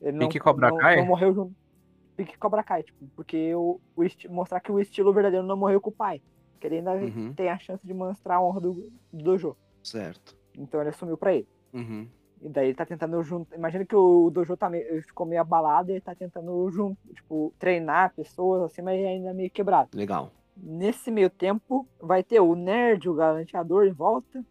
Ele 0.00 0.18
Pique 0.18 0.38
Cobra 0.38 0.68
não, 0.70 0.76
Kai? 0.76 0.96
não 0.96 1.06
morreu 1.06 1.32
junto. 1.34 1.54
Pique 2.16 2.36
Cobra 2.36 2.62
Kai, 2.62 2.82
tipo, 2.82 3.06
porque 3.16 3.54
o, 3.54 3.80
o 3.96 4.02
mostrar 4.28 4.60
que 4.60 4.70
o 4.70 4.78
estilo 4.78 5.12
verdadeiro 5.12 5.46
não 5.46 5.56
morreu 5.56 5.80
com 5.80 5.88
o 5.88 5.92
pai. 5.92 6.20
Que 6.60 6.66
ele 6.66 6.76
ainda 6.76 6.92
Uhum. 6.92 7.32
tem 7.34 7.48
a 7.48 7.58
chance 7.58 7.86
de 7.86 7.94
mostrar 7.94 8.36
a 8.36 8.42
honra 8.42 8.60
do, 8.60 8.92
do 9.10 9.24
dojo. 9.24 9.56
Certo. 9.82 10.36
Então 10.58 10.80
ele 10.80 10.90
assumiu 10.90 11.16
pra 11.16 11.34
ele. 11.34 11.48
Uhum. 11.72 12.06
E 12.42 12.48
daí 12.48 12.68
ele 12.68 12.74
tá 12.74 12.86
tentando 12.86 13.22
junto. 13.22 13.54
Imagina 13.54 13.84
que 13.84 13.94
o 13.94 14.30
dojo 14.30 14.56
tá 14.56 14.70
meio, 14.70 14.86
ele 14.88 15.02
ficou 15.02 15.26
meio 15.26 15.42
abalado 15.42 15.90
e 15.90 15.94
ele 15.94 16.00
tá 16.00 16.14
tentando 16.14 16.70
junto, 16.70 16.96
tipo, 17.14 17.52
treinar 17.58 18.14
pessoas 18.14 18.62
assim, 18.62 18.80
mas 18.82 18.98
ainda 19.04 19.34
meio 19.34 19.50
quebrado. 19.50 19.90
Legal. 19.94 20.30
Nesse 20.56 21.10
meio 21.10 21.28
tempo, 21.28 21.86
vai 22.00 22.22
ter 22.22 22.40
o 22.40 22.54
nerd, 22.54 23.08
o 23.08 23.14
galanteador 23.14 23.86
em 23.86 23.92
volta. 23.92 24.44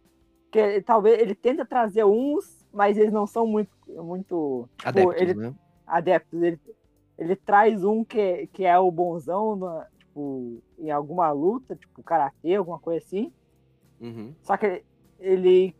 Que 0.52 0.58
ele- 0.58 0.82
talvez 0.82 1.18
ele 1.20 1.34
tenta 1.34 1.64
trazer 1.64 2.04
uns, 2.04 2.66
mas 2.72 2.96
eles 2.96 3.12
não 3.12 3.26
são 3.26 3.46
muito. 3.46 3.70
muito 3.88 4.68
tipo, 4.76 4.88
Adeptos, 4.88 5.20
ele, 5.20 5.34
né? 5.34 5.54
adeptos. 5.86 6.42
Ele, 6.42 6.60
ele 7.18 7.36
traz 7.36 7.82
um 7.84 8.04
que, 8.04 8.46
que 8.48 8.64
é 8.64 8.78
o 8.78 8.90
bonzão 8.90 9.56
na- 9.56 9.86
tipo, 9.98 10.62
em 10.78 10.90
alguma 10.90 11.30
luta, 11.32 11.74
tipo 11.76 12.02
karatê, 12.04 12.54
alguma 12.54 12.78
coisa 12.78 13.04
assim. 13.04 13.32
Uhum. 14.00 14.32
Só 14.42 14.56
que 14.56 14.82
ele, 15.18 15.74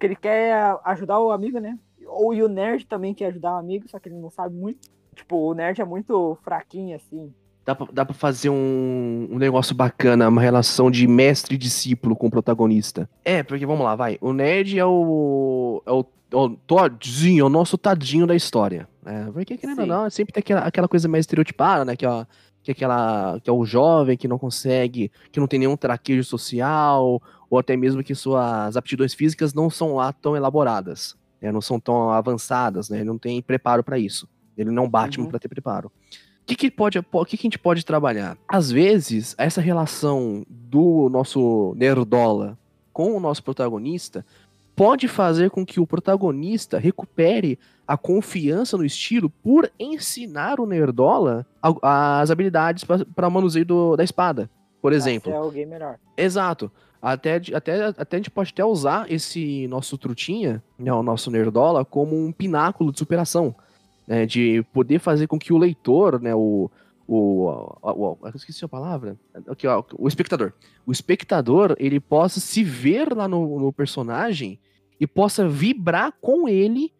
que 0.00 0.06
ele 0.06 0.16
quer 0.16 0.76
ajudar 0.84 1.20
o 1.20 1.30
amigo, 1.30 1.60
né? 1.60 1.78
Ou 2.06 2.34
e 2.34 2.42
o 2.42 2.48
nerd 2.48 2.86
também 2.86 3.14
quer 3.14 3.26
ajudar 3.26 3.54
o 3.54 3.58
amigo, 3.58 3.88
só 3.88 3.98
que 3.98 4.08
ele 4.08 4.16
não 4.16 4.30
sabe 4.30 4.56
muito. 4.56 4.88
Tipo, 5.14 5.36
o 5.36 5.54
nerd 5.54 5.80
é 5.80 5.84
muito 5.84 6.36
fraquinho, 6.42 6.96
assim. 6.96 7.32
Dá 7.64 7.74
pra, 7.74 7.86
dá 7.92 8.04
pra 8.06 8.14
fazer 8.14 8.48
um, 8.48 9.28
um 9.30 9.38
negócio 9.38 9.74
bacana, 9.74 10.28
uma 10.28 10.40
relação 10.40 10.90
de 10.90 11.06
mestre 11.06 11.54
e 11.54 11.58
discípulo 11.58 12.16
com 12.16 12.26
o 12.26 12.30
protagonista. 12.30 13.08
É, 13.24 13.42
porque 13.42 13.66
vamos 13.66 13.84
lá, 13.84 13.94
vai. 13.94 14.18
O 14.20 14.32
nerd 14.32 14.78
é 14.78 14.84
o. 14.84 15.82
É 15.86 15.92
o, 15.92 16.04
é 16.32 16.36
o 16.36 16.50
Todzinho, 16.50 17.42
é 17.42 17.46
o 17.46 17.50
nosso 17.50 17.76
tadinho 17.76 18.26
da 18.26 18.34
história. 18.34 18.88
né? 19.04 19.28
porque, 19.32 19.58
querendo 19.58 19.80
ou 19.80 19.86
não, 19.86 20.08
sempre 20.08 20.32
tem 20.32 20.40
aquela, 20.40 20.60
aquela 20.62 20.88
coisa 20.88 21.06
mais 21.06 21.24
estereotipada, 21.24 21.84
né? 21.84 21.94
Que, 21.94 22.06
ó, 22.06 22.24
que, 22.62 22.70
é 22.70 22.72
aquela, 22.72 23.38
que 23.40 23.50
é 23.50 23.52
o 23.52 23.64
jovem 23.64 24.16
que 24.16 24.28
não 24.28 24.38
consegue, 24.38 25.10
que 25.30 25.38
não 25.38 25.46
tem 25.46 25.58
nenhum 25.58 25.76
traquejo 25.76 26.24
social, 26.24 27.20
ou 27.50 27.58
até 27.58 27.76
mesmo 27.76 28.02
que 28.02 28.14
suas 28.14 28.76
aptidões 28.76 29.12
físicas 29.12 29.52
não 29.52 29.68
são 29.68 29.96
lá 29.96 30.12
tão 30.12 30.36
elaboradas, 30.36 31.16
né? 31.42 31.50
não 31.50 31.60
são 31.60 31.78
tão 31.80 32.10
avançadas, 32.10 32.88
né? 32.88 32.98
Ele 32.98 33.04
não 33.04 33.18
tem 33.18 33.42
preparo 33.42 33.82
pra 33.82 33.98
isso. 33.98 34.28
Ele 34.56 34.70
não 34.70 34.88
bate 34.88 35.18
Uhum. 35.20 35.26
pra 35.26 35.38
ter 35.38 35.48
preparo. 35.48 35.88
O 35.88 36.46
que, 36.46 36.54
que, 36.56 36.70
pode, 36.70 36.98
o 36.98 37.24
que, 37.24 37.36
que 37.36 37.42
a 37.42 37.48
gente 37.48 37.58
pode 37.58 37.84
trabalhar? 37.84 38.36
Às 38.48 38.70
vezes, 38.70 39.34
essa 39.38 39.60
relação 39.60 40.44
do 40.48 41.08
nosso 41.10 41.74
nerdola 41.76 42.56
com 42.92 43.16
o 43.16 43.20
nosso 43.20 43.42
protagonista 43.42 44.24
pode 44.74 45.06
fazer 45.08 45.50
com 45.50 45.64
que 45.64 45.78
o 45.80 45.86
protagonista 45.86 46.78
recupere 46.78 47.58
a 47.86 47.96
confiança 47.96 48.76
no 48.76 48.84
estilo 48.84 49.28
por 49.28 49.70
ensinar 49.78 50.58
o 50.60 50.66
Nerdola 50.66 51.44
as 51.82 52.30
habilidades 52.30 52.84
para 52.84 53.28
manuseio 53.30 53.64
do- 53.66 53.96
da 53.96 54.02
espada, 54.04 54.48
por 54.80 54.92
exemplo. 54.92 55.30
Ser 55.30 55.36
alguém 55.38 55.66
melhor. 55.66 55.98
Exato. 56.16 56.70
Até, 57.02 57.40
até, 57.54 57.84
até 57.86 58.16
a 58.16 58.18
gente 58.18 58.30
pode 58.30 58.50
até 58.52 58.64
usar 58.64 59.10
esse 59.10 59.66
nosso 59.68 59.96
trutinha, 59.96 60.62
né, 60.78 60.92
o 60.92 61.02
nosso 61.02 61.30
Nerdola, 61.30 61.84
como 61.84 62.14
um 62.16 62.30
pináculo 62.30 62.92
de 62.92 62.98
superação. 62.98 63.54
né, 64.06 64.26
de 64.26 64.62
poder 64.72 64.98
fazer 64.98 65.26
com 65.28 65.38
que 65.38 65.52
o 65.52 65.58
leitor, 65.58 66.20
né, 66.20 66.34
o. 66.34 66.70
O, 67.12 67.48
o, 67.82 68.16
o- 68.22 68.28
esqueci 68.36 68.64
a 68.64 68.68
palavra. 68.68 69.16
Aqui, 69.48 69.66
ó, 69.66 69.82
o 69.98 70.06
espectador. 70.06 70.52
O 70.86 70.92
espectador, 70.92 71.74
ele 71.78 71.98
possa 71.98 72.38
se 72.38 72.62
ver 72.62 73.12
lá 73.16 73.26
no, 73.26 73.58
no 73.58 73.72
personagem 73.72 74.60
e 75.00 75.08
possa 75.08 75.48
vibrar 75.48 76.12
com 76.20 76.48
ele 76.48 76.92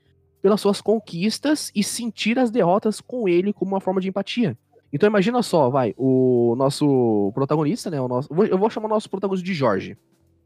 pelas 0.42 0.60
suas 0.60 0.80
conquistas 0.80 1.70
e 1.76 1.84
sentir 1.84 2.40
as 2.40 2.50
derrotas 2.50 3.00
com 3.00 3.28
ele 3.28 3.52
como 3.52 3.70
uma 3.72 3.80
forma 3.80 4.00
de 4.00 4.08
empatia. 4.08 4.58
Então 4.92 5.06
imagina 5.08 5.42
só, 5.42 5.70
vai, 5.70 5.94
o 5.96 6.54
nosso 6.56 7.30
protagonista, 7.34 7.90
né? 7.90 8.00
O 8.00 8.08
nosso, 8.08 8.28
eu 8.44 8.58
vou- 8.58 8.70
chamar 8.70 8.86
o 8.86 8.90
nosso 8.90 9.08
protagonista 9.08 9.44
de 9.46 9.54
Jorge. 9.54 9.96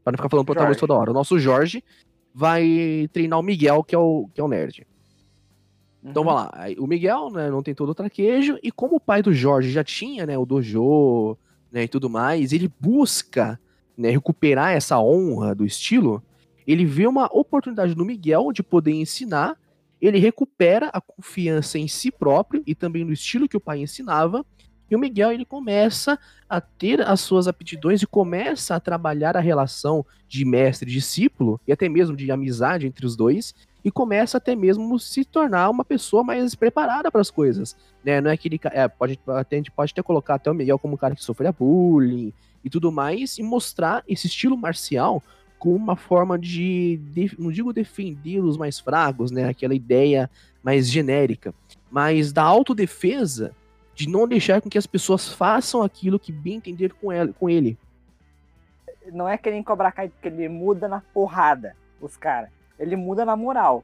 Pra 0.03 0.11
não 0.11 0.17
ficar 0.17 0.29
falando 0.29 0.45
protagonista 0.45 0.81
Jorge. 0.81 0.87
toda 0.87 0.99
hora. 0.99 1.11
O 1.11 1.13
nosso 1.13 1.39
Jorge 1.39 1.83
vai 2.33 3.09
treinar 3.11 3.39
o 3.39 3.43
Miguel, 3.43 3.83
que 3.83 3.95
é 3.95 3.97
o, 3.97 4.29
que 4.33 4.39
é 4.39 4.43
o 4.43 4.47
nerd. 4.47 4.85
Então 6.03 6.21
Uhum. 6.21 6.25
vai 6.27 6.35
lá. 6.35 6.51
O 6.77 6.85
Miguel, 6.85 7.31
né, 7.31 7.49
não 7.49 7.63
tem 7.63 7.73
todo 7.73 7.89
o 7.89 7.95
traquejo, 7.95 8.59
e 8.61 8.71
como 8.71 8.97
o 8.97 8.99
pai 8.99 9.23
do 9.23 9.33
Jorge 9.33 9.71
já 9.71 9.83
tinha, 9.83 10.25
né, 10.27 10.37
o 10.37 10.45
dojo, 10.45 11.35
né, 11.71 11.83
e 11.83 11.87
tudo 11.87 12.07
mais, 12.09 12.53
ele 12.53 12.71
busca, 12.79 13.59
né, 13.97 14.11
recuperar 14.11 14.73
essa 14.73 14.99
honra 14.99 15.55
do 15.55 15.65
estilo, 15.65 16.21
ele 16.67 16.85
vê 16.85 17.07
uma 17.07 17.25
oportunidade 17.31 17.95
no 17.95 18.05
Miguel 18.05 18.51
de 18.51 18.61
poder 18.61 18.91
ensinar, 18.91 19.57
ele 20.07 20.19
recupera 20.19 20.89
a 20.93 21.01
confiança 21.01 21.77
em 21.77 21.87
si 21.87 22.11
próprio 22.11 22.63
e 22.65 22.75
também 22.75 23.03
no 23.03 23.13
estilo 23.13 23.47
que 23.47 23.57
o 23.57 23.61
pai 23.61 23.79
ensinava, 23.79 24.45
e 24.89 24.95
o 24.95 24.99
Miguel 24.99 25.31
ele 25.31 25.45
começa 25.45 26.19
a 26.47 26.61
ter 26.61 27.01
as 27.01 27.19
suas 27.21 27.47
aptidões 27.47 28.01
e 28.01 28.07
começa 28.07 28.75
a 28.75 28.79
trabalhar 28.79 29.35
a 29.35 29.39
relação 29.39 30.05
de 30.27 30.45
mestre 30.45 30.89
e 30.89 30.93
discípulo 30.93 31.59
e 31.67 31.71
até 31.71 31.89
mesmo 31.89 32.15
de 32.15 32.31
amizade 32.31 32.85
entre 32.85 33.05
os 33.05 33.15
dois 33.15 33.55
e 33.83 33.91
começa 33.91 34.37
até 34.37 34.55
mesmo 34.55 34.99
se 34.99 35.23
tornar 35.23 35.69
uma 35.69 35.85
pessoa 35.85 36.23
mais 36.23 36.55
preparada 36.55 37.11
para 37.11 37.21
as 37.21 37.29
coisas, 37.29 37.75
né? 38.03 38.19
Não 38.19 38.31
é 38.31 38.33
aquele 38.33 38.59
é, 38.65 38.87
pode 38.87 39.19
até 39.27 39.55
a 39.55 39.59
gente 39.59 39.71
pode 39.71 39.91
até 39.91 40.01
colocar 40.01 40.35
até 40.35 40.49
o 40.49 40.55
Miguel 40.55 40.79
como 40.79 40.95
um 40.95 40.97
cara 40.97 41.15
que 41.15 41.23
sofria 41.23 41.51
bullying 41.51 42.33
e 42.63 42.69
tudo 42.69 42.91
mais 42.91 43.37
e 43.37 43.43
mostrar 43.43 44.03
esse 44.07 44.27
estilo 44.27 44.57
marcial 44.57 45.21
como 45.65 45.77
uma 45.77 45.95
forma 45.95 46.37
de, 46.37 46.97
de- 46.97 47.35
não 47.39 47.51
digo 47.51 47.73
defender 47.73 48.39
os 48.39 48.55
mais 48.55 48.79
fracos, 48.79 49.31
né? 49.31 49.49
Aquela 49.49 49.73
ideia 49.73 50.29
mais 50.63 50.87
genérica, 50.87 51.55
mas 51.89 52.31
da 52.31 52.43
autodefesa 52.43 53.51
de 53.95 54.07
não 54.07 54.27
deixar 54.27 54.61
com 54.61 54.69
que 54.69 54.77
as 54.77 54.85
pessoas 54.85 55.27
façam 55.27 55.81
aquilo 55.81 56.19
que 56.19 56.31
bem 56.31 56.55
entender 56.57 56.93
com, 56.93 57.11
ela, 57.11 57.33
com 57.33 57.49
ele. 57.49 57.75
Não 59.11 59.27
é 59.27 59.37
que 59.39 59.49
nem 59.49 59.63
Cobra 59.63 59.91
Kai, 59.91 60.09
porque 60.09 60.27
ele 60.27 60.47
muda 60.47 60.87
na 60.87 61.01
porrada, 61.01 61.75
os 61.99 62.15
caras. 62.15 62.51
Ele 62.77 62.95
muda 62.95 63.25
na 63.25 63.35
moral. 63.35 63.83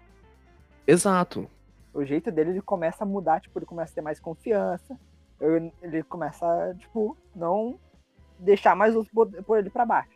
Exato. 0.86 1.50
O 1.94 2.06
jeito 2.06 2.32
dele, 2.32 2.52
ele 2.52 2.62
começa 2.62 3.04
a 3.04 3.08
mudar, 3.08 3.40
tipo, 3.42 3.58
ele 3.58 3.66
começa 3.66 3.92
a 3.92 3.96
ter 3.96 4.02
mais 4.02 4.20
confiança. 4.20 4.96
Ele 5.82 6.04
começa, 6.04 6.76
tipo, 6.78 7.18
não 7.36 7.80
deixar 8.38 8.76
mais 8.76 8.96
os 8.96 9.08
por 9.08 9.28
por 9.44 9.58
ele 9.58 9.70
pra 9.72 9.86
baixo. 9.86 10.12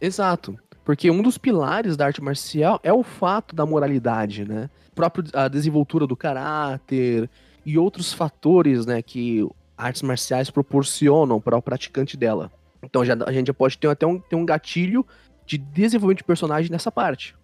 Exato. 0.00 0.56
Porque 0.84 1.10
um 1.10 1.22
dos 1.22 1.38
pilares 1.38 1.96
da 1.96 2.06
arte 2.06 2.22
marcial 2.22 2.78
é 2.82 2.92
o 2.92 3.02
fato 3.02 3.54
da 3.54 3.64
moralidade, 3.64 4.46
né? 4.46 4.68
Próprio 4.94 5.24
a 5.32 5.48
desenvoltura 5.48 6.06
do 6.06 6.16
caráter 6.16 7.28
e 7.64 7.78
outros 7.78 8.12
fatores, 8.12 8.84
né, 8.84 9.00
que 9.00 9.48
artes 9.76 10.02
marciais 10.02 10.50
proporcionam 10.50 11.40
para 11.40 11.56
o 11.56 11.62
praticante 11.62 12.16
dela. 12.16 12.52
Então 12.82 13.04
já, 13.04 13.16
a 13.26 13.32
gente 13.32 13.46
já 13.46 13.54
pode 13.54 13.78
ter 13.78 13.88
até 13.88 14.06
um, 14.06 14.20
ter 14.20 14.36
um 14.36 14.44
gatilho 14.44 15.06
de 15.46 15.56
desenvolvimento 15.58 16.18
de 16.18 16.24
personagem 16.24 16.70
nessa 16.70 16.92
parte. 16.92 17.34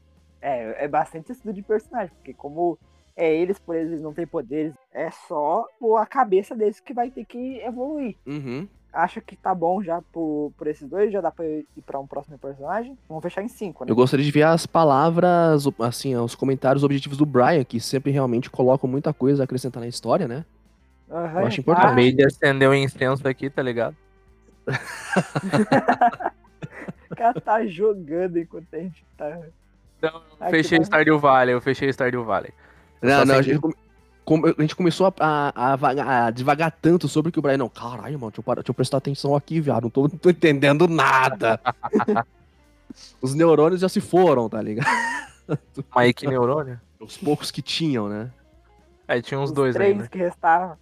É, 0.40 0.84
é 0.84 0.88
bastante 0.88 1.32
estudo 1.32 1.54
de 1.54 1.62
personagem, 1.62 2.14
porque 2.16 2.32
como 2.34 2.78
é 3.16 3.34
eles, 3.34 3.58
por 3.58 3.76
eles 3.76 4.00
não 4.00 4.12
têm 4.12 4.26
poderes, 4.26 4.74
é 4.92 5.10
só 5.10 5.66
a 5.98 6.06
cabeça 6.06 6.54
deles 6.54 6.80
que 6.80 6.94
vai 6.94 7.10
ter 7.10 7.24
que 7.24 7.58
evoluir. 7.58 8.16
Uhum. 8.26 8.68
Acho 8.92 9.20
que 9.20 9.36
tá 9.36 9.54
bom 9.54 9.82
já 9.82 10.02
por, 10.12 10.52
por 10.58 10.66
esses 10.66 10.88
dois, 10.88 11.12
já 11.12 11.20
dá 11.20 11.30
pra 11.30 11.44
ir 11.46 11.64
pra 11.86 11.98
um 12.00 12.06
próximo 12.06 12.36
personagem. 12.38 12.98
Vamos 13.08 13.22
fechar 13.22 13.42
em 13.42 13.48
cinco, 13.48 13.84
né? 13.84 13.90
Eu 13.90 13.94
gostaria 13.94 14.24
de 14.24 14.30
ver 14.32 14.42
as 14.42 14.66
palavras, 14.66 15.64
assim, 15.78 16.16
os 16.16 16.34
comentários 16.34 16.82
objetivos 16.82 17.16
do 17.16 17.24
Brian, 17.24 17.62
que 17.64 17.78
sempre 17.80 18.10
realmente 18.10 18.50
colocam 18.50 18.90
muita 18.90 19.12
coisa 19.14 19.42
a 19.42 19.44
acrescentar 19.44 19.80
na 19.80 19.86
história, 19.88 20.26
né? 20.26 20.44
Aham, 21.10 21.40
eu 21.40 21.46
acho 21.46 21.60
importante. 21.60 21.82
tá. 21.82 21.88
Acabei 21.88 22.12
de 22.12 22.24
acender 22.24 22.68
o 22.68 22.74
incenso 22.74 23.26
aqui, 23.28 23.48
tá 23.48 23.62
ligado? 23.62 23.96
O 27.10 27.16
cara 27.16 27.40
tá 27.40 27.66
jogando 27.66 28.38
enquanto 28.38 28.72
a 28.72 28.78
gente 28.78 29.04
tá. 29.16 29.40
Não, 30.00 30.22
fechei 30.48 30.78
vai- 30.78 30.84
Stardew 30.86 31.18
Valley, 31.18 31.54
eu 31.54 31.60
fechei 31.60 31.88
Stardew 31.92 32.24
Valley. 32.24 32.52
Eu 33.02 33.08
Não, 33.08 33.24
não, 33.24 33.34
a 33.34 33.42
gente, 33.42 33.60
a 34.36 34.60
gente 34.62 34.76
começou 34.76 35.06
a, 35.18 35.52
a, 35.54 35.74
a 35.74 36.26
a 36.26 36.30
devagar 36.30 36.70
tanto 36.70 37.08
sobre 37.08 37.32
que 37.32 37.38
o 37.38 37.42
Brian, 37.42 37.56
não, 37.58 37.68
caralho, 37.68 38.18
mano, 38.18 38.30
deixa 38.30 38.40
eu, 38.40 38.44
parar- 38.44 38.60
deixa 38.62 38.70
eu 38.70 38.74
prestar 38.74 38.98
atenção 38.98 39.34
aqui, 39.34 39.60
viado, 39.60 39.84
não 39.84 39.90
tô, 39.90 40.02
não 40.02 40.10
tô 40.10 40.30
entendendo 40.30 40.86
nada. 40.86 41.60
Os 43.22 43.34
neurônios 43.34 43.80
já 43.80 43.88
se 43.88 44.00
foram, 44.00 44.48
tá 44.48 44.60
ligado? 44.60 44.86
Mike 45.96 46.26
Neurônio. 46.26 46.80
Os 46.98 47.16
poucos 47.16 47.50
que 47.50 47.62
tinham, 47.62 48.08
né? 48.08 48.30
Aí 49.06 49.22
tinha 49.22 49.38
uns 49.38 49.50
os 49.50 49.54
dois 49.54 49.74
três 49.74 49.92
ainda. 49.92 50.08
que 50.08 50.18
restavam. 50.18 50.76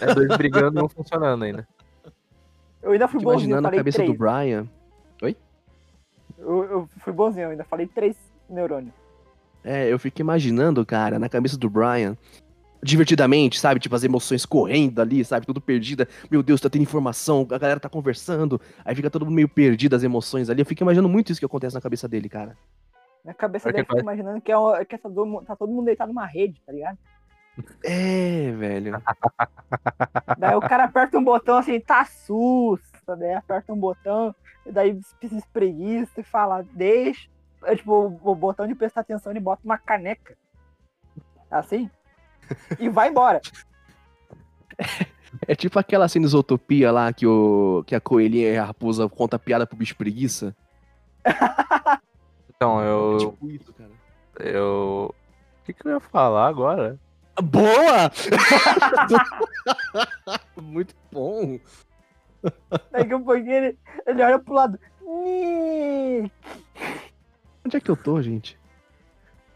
É 0.00 0.14
dois 0.14 0.28
brigando 0.36 0.80
e 0.80 0.82
um 0.82 0.88
funcionando 0.88 1.44
ainda. 1.44 1.66
Eu 2.82 2.92
ainda 2.92 3.06
fui 3.08 3.20
bonzinho, 3.20 3.54
eu 3.54 3.58
imaginando 3.58 3.68
a 3.68 3.70
cabeça 3.70 3.98
três. 3.98 4.10
do 4.10 4.18
Brian. 4.18 4.66
Eu, 6.38 6.64
eu 6.64 6.88
fui 6.98 7.12
bonzinho, 7.12 7.44
eu 7.44 7.50
ainda 7.50 7.64
falei 7.64 7.86
três 7.86 8.16
neurônios. 8.48 8.94
É, 9.62 9.92
eu 9.92 9.98
fico 9.98 10.20
imaginando, 10.22 10.84
cara, 10.86 11.18
na 11.18 11.28
cabeça 11.28 11.58
do 11.58 11.68
Brian, 11.68 12.16
divertidamente, 12.82 13.58
sabe? 13.60 13.80
Tipo, 13.80 13.94
as 13.94 14.04
emoções 14.04 14.46
correndo 14.46 15.00
ali, 15.00 15.24
sabe? 15.24 15.46
Tudo 15.46 15.60
perdida. 15.60 16.08
Meu 16.30 16.42
Deus, 16.42 16.60
tá 16.60 16.70
tendo 16.70 16.82
informação, 16.82 17.46
a 17.50 17.58
galera 17.58 17.80
tá 17.80 17.88
conversando, 17.88 18.60
aí 18.84 18.94
fica 18.94 19.10
todo 19.10 19.24
mundo 19.26 19.34
meio 19.34 19.48
perdido 19.48 19.94
as 19.96 20.02
emoções 20.02 20.48
ali. 20.50 20.62
Eu 20.62 20.66
fico 20.66 20.82
imaginando 20.82 21.08
muito 21.08 21.30
isso 21.32 21.40
que 21.40 21.46
acontece 21.46 21.74
na 21.74 21.80
cabeça 21.80 22.08
dele, 22.08 22.28
cara. 22.28 22.56
Na 23.24 23.34
cabeça 23.34 23.70
dele, 23.70 23.84
que 23.84 23.92
eu 23.92 23.96
fico 23.96 24.04
imaginando 24.10 24.40
que, 24.40 24.50
é 24.50 24.56
uma- 24.56 24.84
que 24.84 24.96
tá, 24.96 25.08
todo, 25.08 25.26
mundo- 25.26 25.44
tá 25.44 25.54
todo 25.56 25.70
mundo 25.70 25.84
deitado 25.84 26.08
numa 26.08 26.24
rede, 26.26 26.60
tá 26.64 26.72
ligado? 26.72 26.98
É, 27.84 28.52
velho. 28.52 28.92
Daí 30.38 30.54
o 30.56 30.60
cara 30.60 30.84
aperta 30.84 31.18
um 31.18 31.24
botão 31.24 31.58
assim, 31.58 31.78
tá 31.78 32.04
susto, 32.04 32.88
daí 33.18 33.34
aperta 33.34 33.72
um 33.72 33.76
botão, 33.78 34.34
e 34.64 34.72
daí 34.72 34.98
se 35.20 35.36
espreguiça 35.36 36.20
e 36.20 36.22
fala, 36.24 36.64
deixa. 36.72 37.28
É 37.64 37.76
tipo, 37.76 37.92
o, 37.92 38.30
o 38.30 38.34
botão 38.34 38.66
de 38.66 38.74
prestar 38.74 39.02
atenção, 39.02 39.30
ele 39.30 39.40
bota 39.40 39.60
uma 39.64 39.76
caneca. 39.76 40.34
Assim. 41.50 41.90
E 42.78 42.88
vai 42.88 43.08
embora. 43.08 43.40
É 45.46 45.54
tipo 45.54 45.78
aquela 45.78 46.08
cena 46.08 46.24
de 46.26 46.30
Zootopia 46.32 46.90
lá 46.90 47.12
que, 47.12 47.26
o, 47.26 47.84
que 47.86 47.94
a 47.94 48.00
coelhinha 48.00 48.48
e 48.50 48.56
a 48.58 48.64
raposa 48.64 49.08
conta 49.08 49.38
piada 49.38 49.66
pro 49.66 49.76
bicho 49.76 49.96
preguiça. 49.96 50.54
Então, 52.62 52.78
É 52.82 52.88
eu. 52.90 53.16
tipo 53.18 53.50
isso, 53.50 53.72
cara. 53.72 53.90
Eu. 54.38 55.14
O 55.14 55.64
que, 55.64 55.72
que 55.72 55.88
eu 55.88 55.92
ia 55.92 56.00
falar 56.00 56.46
agora? 56.46 56.98
Boa! 57.42 58.10
Muito 60.60 60.94
bom. 61.10 61.58
Daqui 62.90 63.14
a 63.14 63.18
pouquinho 63.18 63.50
ele, 63.50 63.78
ele 64.06 64.22
olha 64.22 64.38
pro 64.38 64.52
lado. 64.52 64.78
Onde 65.02 66.30
é 67.76 67.80
que 67.80 67.90
eu 67.90 67.96
tô, 67.96 68.20
gente? 68.20 68.58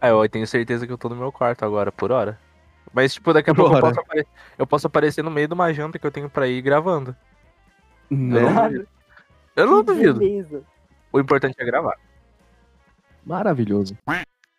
Ah, 0.00 0.08
eu 0.08 0.26
tenho 0.30 0.46
certeza 0.46 0.86
que 0.86 0.92
eu 0.92 0.96
tô 0.98 1.10
no 1.10 1.16
meu 1.16 1.30
quarto 1.30 1.62
agora, 1.62 1.92
por 1.92 2.10
hora. 2.10 2.38
Mas, 2.94 3.12
tipo, 3.14 3.32
daqui 3.32 3.50
a 3.50 3.54
pouco 3.54 3.74
eu 3.74 3.80
Por 3.80 3.88
posso, 3.88 4.00
apare- 4.00 4.26
eu 4.56 4.66
posso 4.66 4.86
aparecer 4.86 5.22
no 5.24 5.30
meio 5.30 5.48
de 5.48 5.54
uma 5.54 5.72
janta 5.74 5.98
que 5.98 6.06
eu 6.06 6.12
tenho 6.12 6.30
pra 6.30 6.46
ir 6.46 6.62
gravando. 6.62 7.14
Né? 8.08 8.40
Eu 9.56 9.66
não 9.66 9.78
que 9.80 9.86
duvido. 9.92 10.18
beleza. 10.20 10.62
O 11.12 11.18
importante 11.18 11.56
é 11.58 11.64
gravar. 11.64 11.98
Maravilhoso. 13.24 13.96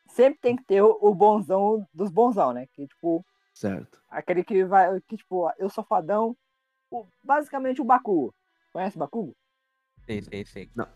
Sempre 0.08 0.39
tem 0.42 0.56
que 0.56 0.63
ter 0.63 0.82
o, 0.82 1.13
bonzão 1.15 1.88
dos 1.94 2.10
bonzão, 2.10 2.51
né? 2.54 2.68
Que, 2.74 2.88
tipo, 2.88 3.25
Certo. 3.54 4.01
aquele 4.10 4.44
que 4.44 4.63
vai. 4.65 5.00
Que, 5.08 5.18
tipo, 5.18 5.50
eu 5.58 5.70
sou 5.70 5.84
fadão. 5.84 6.36
O- 6.92 7.06
basicamente 7.24 7.82
o 7.82 7.86
Bakugo. 7.86 8.34
Conhece 8.74 8.96
o 8.96 9.00
Bakugo? 9.00 9.36
Sim, 10.10 10.22
sim, 10.22 10.46
sim. 10.46 10.70
Não. 10.75 10.88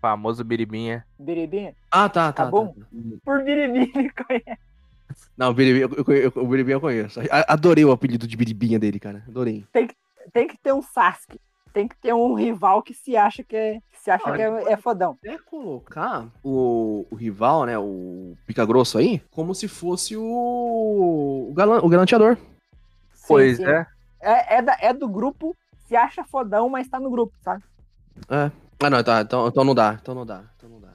Famoso 0.00 0.44
biribinha. 0.44 1.06
Biribinha? 1.18 1.74
Ah, 1.90 2.08
tá, 2.08 2.32
tá. 2.32 2.44
Tá 2.44 2.50
bom? 2.50 2.74
Por 3.24 3.42
Biribinha 3.42 3.90
ele 3.94 4.10
conhece. 4.12 4.60
Não, 5.36 5.50
o 5.50 5.54
Biribinha 5.54 5.84
eu, 5.84 6.04
eu, 6.14 6.30
eu, 6.34 6.42
o 6.42 6.46
Biribinha 6.48 6.76
eu 6.76 6.80
conheço. 6.80 7.20
A- 7.30 7.52
Adorei 7.54 7.84
o 7.84 7.92
apelido 7.92 8.26
de 8.26 8.36
Biribinha 8.36 8.78
dele, 8.78 8.98
cara. 9.00 9.22
Adorei. 9.28 9.64
Tem 10.32 10.46
que 10.48 10.56
ter 10.56 10.72
um 10.72 10.80
Sasuke. 10.80 11.38
tem 11.72 11.86
que 11.88 11.96
ter 11.96 12.14
um 12.14 12.34
rival 12.34 12.82
que 12.82 12.94
se 12.94 13.16
acha 13.16 13.42
que 13.44 13.54
é, 13.56 13.74
que 13.92 14.00
se 14.00 14.10
acha 14.10 14.28
Ah, 14.30 14.34
que 14.36 14.40
é, 14.42 14.72
é 14.72 14.76
fodão. 14.76 15.18
até 15.22 15.36
colocar 15.38 16.26
o, 16.42 17.04
o 17.10 17.14
rival, 17.14 17.66
né, 17.66 17.76
o 17.78 18.34
pica 18.46 18.64
grosso 18.64 18.96
aí, 18.96 19.20
como 19.32 19.54
se 19.54 19.66
fosse 19.68 20.16
o, 20.16 20.22
o, 21.50 21.52
galan- 21.54 21.80
o 21.82 21.88
galanteador. 21.88 22.36
Sim, 23.12 23.24
Pois 23.28 23.56
sim. 23.58 23.64
é. 23.66 23.86
É, 24.20 24.56
é, 24.56 24.62
da- 24.62 24.78
é 24.80 24.92
do 24.94 25.08
grupo, 25.08 25.54
se 25.86 25.94
acha 25.96 26.24
fodão, 26.24 26.68
mas 26.70 26.88
tá 26.88 26.98
no 26.98 27.10
grupo, 27.10 27.34
sabe? 27.42 27.62
É. 28.30 28.50
Ah, 28.82 28.90
não, 28.90 29.02
tá, 29.04 29.20
então, 29.22 29.48
então 29.48 29.64
não 29.64 29.74
dá, 29.74 29.98
então 30.00 30.14
não 30.14 30.24
dá, 30.24 30.44
então 30.56 30.68
não 30.70 30.80
dá. 30.80 30.92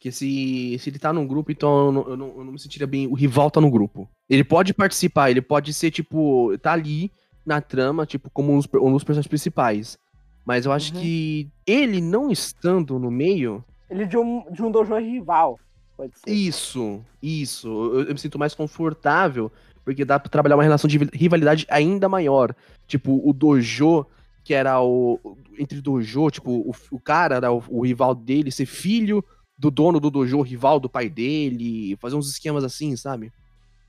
Porque 0.00 0.10
se, 0.10 0.78
se 0.78 0.88
ele 0.88 0.98
tá 0.98 1.12
num 1.12 1.26
grupo, 1.26 1.52
então 1.52 1.84
eu 1.86 1.92
não, 1.92 2.08
eu, 2.08 2.16
não, 2.16 2.26
eu 2.38 2.44
não 2.44 2.52
me 2.52 2.58
sentiria 2.58 2.86
bem. 2.86 3.06
O 3.06 3.12
rival 3.12 3.50
tá 3.50 3.60
no 3.60 3.70
grupo. 3.70 4.08
Ele 4.30 4.42
pode 4.42 4.72
participar, 4.72 5.30
ele 5.30 5.42
pode 5.42 5.74
ser, 5.74 5.90
tipo, 5.90 6.56
tá 6.62 6.72
ali 6.72 7.12
na 7.44 7.60
trama, 7.60 8.06
tipo, 8.06 8.30
como 8.30 8.50
um 8.50 8.56
dos, 8.56 8.66
um 8.80 8.92
dos 8.92 9.04
personagens 9.04 9.28
principais. 9.28 9.98
Mas 10.42 10.64
eu 10.64 10.72
acho 10.72 10.94
Uhum. 10.94 11.02
que 11.02 11.48
ele 11.66 12.00
não 12.00 12.30
estando 12.30 12.98
no 12.98 13.10
meio, 13.10 13.62
Ele 13.90 14.06
de 14.06 14.16
um, 14.16 14.50
de 14.50 14.62
um 14.62 14.70
dojo 14.70 14.96
rival, 14.96 15.60
pode 15.98 16.12
ser. 16.18 16.30
Isso, 16.32 17.02
isso. 17.22 17.68
Eu, 17.68 18.04
eu 18.04 18.12
me 18.14 18.18
sinto 18.18 18.38
mais 18.38 18.54
confortável, 18.54 19.52
porque 19.84 20.02
dá 20.02 20.18
pra 20.18 20.30
trabalhar 20.30 20.56
uma 20.56 20.62
relação 20.62 20.88
de 20.88 20.96
rivalidade 21.12 21.66
ainda 21.68 22.08
maior. 22.08 22.54
Tipo, 22.86 23.20
o 23.22 23.34
Dojo, 23.34 24.06
que 24.42 24.54
era 24.54 24.80
o. 24.80 25.20
Entre 25.58 25.78
Dojo, 25.82 26.30
tipo, 26.30 26.50
o, 26.50 26.74
o 26.90 26.98
cara 26.98 27.36
era 27.36 27.52
o, 27.52 27.62
o 27.68 27.84
rival 27.84 28.14
dele, 28.14 28.50
ser 28.50 28.64
filho 28.64 29.22
do 29.60 29.70
dono 29.70 30.00
do 30.00 30.10
Dojo, 30.10 30.40
rival 30.40 30.80
do 30.80 30.88
pai 30.88 31.10
dele, 31.10 31.94
fazer 31.96 32.16
uns 32.16 32.30
esquemas 32.30 32.64
assim, 32.64 32.96
sabe? 32.96 33.30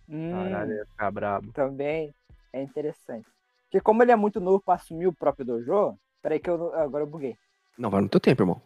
Hum, 0.10 0.30
Caralho, 0.32 0.74
ia 0.74 0.86
ficar 0.86 1.10
brabo. 1.12 1.54
também 1.54 2.14
é 2.52 2.62
interessante. 2.62 3.26
Porque 3.66 3.80
como 3.80 4.04
ele 4.04 4.12
é 4.12 4.16
muito 4.18 4.42
novo 4.42 4.60
pra 4.60 4.74
assumir 4.74 5.08
o 5.08 5.14
próprio 5.14 5.46
dojo, 5.46 5.98
peraí 6.22 6.40
que 6.40 6.50
eu 6.50 6.76
agora 6.76 7.06
eu 7.06 7.08
buguei. 7.08 7.38
Não, 7.78 7.90
vai 7.90 8.02
no 8.02 8.10
teu 8.10 8.20
tempo, 8.20 8.42
irmão. 8.42 8.62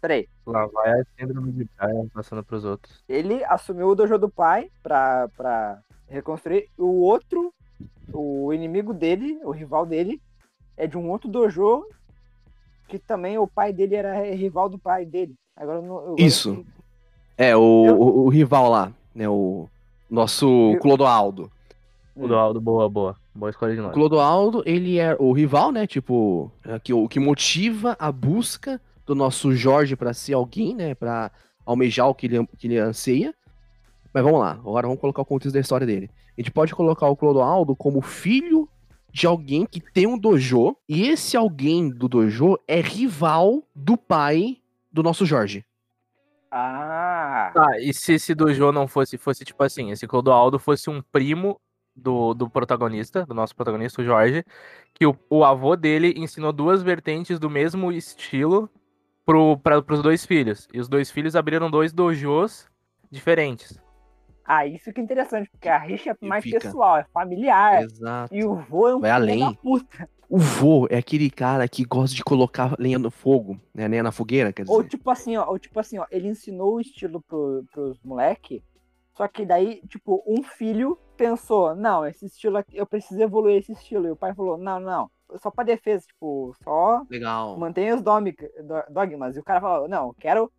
Peraí. 0.00 0.28
Lá 0.46 0.64
vai 0.66 1.00
a 1.00 1.04
síndrome 1.18 1.50
de 1.50 1.68
Brian 1.76 2.06
passando 2.14 2.44
pros 2.44 2.64
outros. 2.64 3.02
Ele 3.08 3.42
assumiu 3.46 3.88
o 3.88 3.94
dojo 3.96 4.16
do 4.16 4.28
pai 4.30 4.70
pra, 4.80 5.28
pra 5.36 5.82
reconstruir. 6.06 6.68
O 6.78 7.02
outro, 7.02 7.52
o 8.12 8.52
inimigo 8.52 8.94
dele, 8.94 9.40
o 9.42 9.50
rival 9.50 9.84
dele, 9.84 10.22
é 10.76 10.86
de 10.86 10.96
um 10.96 11.10
outro 11.10 11.28
dojo 11.28 11.84
que 12.88 12.98
também 12.98 13.38
o 13.38 13.46
pai 13.46 13.72
dele 13.72 13.94
era 13.94 14.20
rival 14.34 14.68
do 14.68 14.78
pai 14.78 15.04
dele. 15.04 15.34
Agora 15.56 15.78
eu 15.78 15.82
não. 15.82 15.98
agora 15.98 16.14
Isso. 16.22 16.50
eu- 16.50 16.66
É, 17.36 17.56
o, 17.56 17.84
Eu- 17.86 18.00
o, 18.00 18.24
o 18.24 18.28
rival 18.28 18.68
lá, 18.70 18.92
né? 19.14 19.28
O 19.28 19.68
nosso 20.10 20.72
Eu- 20.74 20.80
Clodoaldo. 20.80 21.50
O 22.16 22.26
do 22.26 22.34
Aldo, 22.34 22.60
boa, 22.60 22.88
boa. 22.88 23.16
Boa 23.32 23.50
escolha 23.50 23.76
de 23.76 23.80
nome. 23.80 23.94
Clodoaldo, 23.94 24.64
ele 24.66 24.98
é 24.98 25.14
o 25.20 25.30
rival, 25.32 25.70
né? 25.70 25.86
Tipo, 25.86 26.50
é 26.64 26.76
que, 26.80 26.92
o 26.92 27.06
que 27.08 27.20
motiva 27.20 27.94
a 27.96 28.10
busca 28.10 28.80
do 29.06 29.14
nosso 29.14 29.52
Jorge 29.54 29.94
pra 29.94 30.12
ser 30.12 30.32
alguém, 30.32 30.74
né? 30.74 30.96
Pra 30.96 31.30
almejar 31.64 32.08
o 32.08 32.14
que 32.14 32.26
ele, 32.26 32.44
que 32.58 32.66
ele 32.66 32.76
anseia. 32.76 33.32
Mas 34.12 34.24
vamos 34.24 34.40
lá, 34.40 34.50
agora 34.52 34.88
vamos 34.88 35.00
colocar 35.00 35.22
o 35.22 35.24
contexto 35.24 35.54
da 35.54 35.60
história 35.60 35.86
dele. 35.86 36.10
A 36.36 36.40
gente 36.40 36.50
pode 36.50 36.74
colocar 36.74 37.06
o 37.08 37.14
Clodoaldo 37.14 37.76
como 37.76 38.00
filho 38.00 38.68
de 39.12 39.26
alguém 39.26 39.66
que 39.66 39.80
tem 39.80 40.06
um 40.06 40.18
dojo, 40.18 40.76
e 40.88 41.08
esse 41.08 41.36
alguém 41.36 41.88
do 41.88 42.08
dojo 42.08 42.58
é 42.66 42.80
rival 42.80 43.62
do 43.74 43.96
pai 43.96 44.58
do 44.92 45.02
nosso 45.02 45.24
Jorge. 45.24 45.64
Ah! 46.50 47.50
Tá, 47.54 47.78
e 47.78 47.92
se 47.92 48.14
esse 48.14 48.34
dojo 48.34 48.72
não 48.72 48.88
fosse, 48.88 49.18
fosse 49.18 49.44
tipo 49.44 49.62
assim, 49.62 49.90
esse 49.90 50.06
Clodoaldo 50.06 50.58
fosse 50.58 50.88
um 50.88 51.02
primo 51.02 51.60
do, 51.94 52.32
do 52.32 52.48
protagonista, 52.48 53.26
do 53.26 53.34
nosso 53.34 53.54
protagonista, 53.54 54.00
o 54.00 54.04
Jorge, 54.04 54.44
que 54.94 55.06
o, 55.06 55.16
o 55.28 55.44
avô 55.44 55.76
dele 55.76 56.14
ensinou 56.16 56.52
duas 56.52 56.82
vertentes 56.82 57.38
do 57.38 57.50
mesmo 57.50 57.92
estilo 57.92 58.70
pro, 59.26 59.58
pra, 59.58 59.82
pros 59.82 60.02
dois 60.02 60.24
filhos. 60.24 60.68
E 60.72 60.80
os 60.80 60.88
dois 60.88 61.10
filhos 61.10 61.36
abriram 61.36 61.70
dois 61.70 61.92
dojos 61.92 62.66
diferentes. 63.10 63.78
Ah, 64.50 64.64
isso 64.66 64.90
que 64.94 64.98
é 64.98 65.04
interessante, 65.04 65.50
porque 65.50 65.68
a 65.68 65.76
rixa 65.76 66.16
é 66.18 66.26
mais 66.26 66.42
Fica. 66.42 66.58
pessoal, 66.58 66.96
é 66.96 67.04
familiar. 67.12 67.82
Exato. 67.82 68.34
E 68.34 68.42
o 68.42 68.54
vô 68.54 68.88
é 68.88 68.96
um 68.96 69.00
Vai 69.00 69.10
além. 69.10 69.40
da 69.40 69.52
puta. 69.52 70.08
O 70.26 70.38
vô 70.38 70.86
é 70.88 70.96
aquele 70.96 71.30
cara 71.30 71.68
que 71.68 71.84
gosta 71.84 72.16
de 72.16 72.24
colocar 72.24 72.74
lenha 72.78 72.98
no 72.98 73.10
fogo, 73.10 73.60
né? 73.74 73.86
Lenha 73.86 74.02
na 74.02 74.10
fogueira, 74.10 74.50
quer 74.50 74.62
dizer. 74.62 74.74
Ou 74.74 74.82
tipo 74.82 75.10
assim, 75.10 75.36
ó, 75.36 75.46
ou 75.46 75.58
tipo 75.58 75.78
assim, 75.78 75.98
ó, 75.98 76.06
ele 76.10 76.28
ensinou 76.28 76.76
o 76.76 76.80
estilo 76.80 77.20
pro, 77.28 77.62
pros 77.70 77.98
moleque, 78.02 78.62
só 79.14 79.28
que 79.28 79.44
daí, 79.44 79.82
tipo, 79.86 80.22
um 80.26 80.42
filho 80.42 80.98
pensou, 81.14 81.74
não, 81.74 82.06
esse 82.06 82.24
estilo 82.24 82.56
aqui, 82.56 82.74
eu 82.76 82.86
preciso 82.86 83.20
evoluir 83.20 83.58
esse 83.58 83.72
estilo. 83.72 84.06
E 84.06 84.10
o 84.12 84.16
pai 84.16 84.34
falou, 84.34 84.56
não, 84.56 84.80
não, 84.80 85.10
só 85.42 85.50
pra 85.50 85.64
defesa, 85.64 86.06
tipo, 86.06 86.54
só 86.62 87.02
Legal. 87.10 87.58
mantenha 87.58 87.96
os 87.96 88.02
dogmas. 88.02 89.36
E 89.36 89.40
o 89.40 89.44
cara 89.44 89.60
falou, 89.60 89.88
não, 89.88 90.06
eu 90.06 90.14
quero 90.18 90.50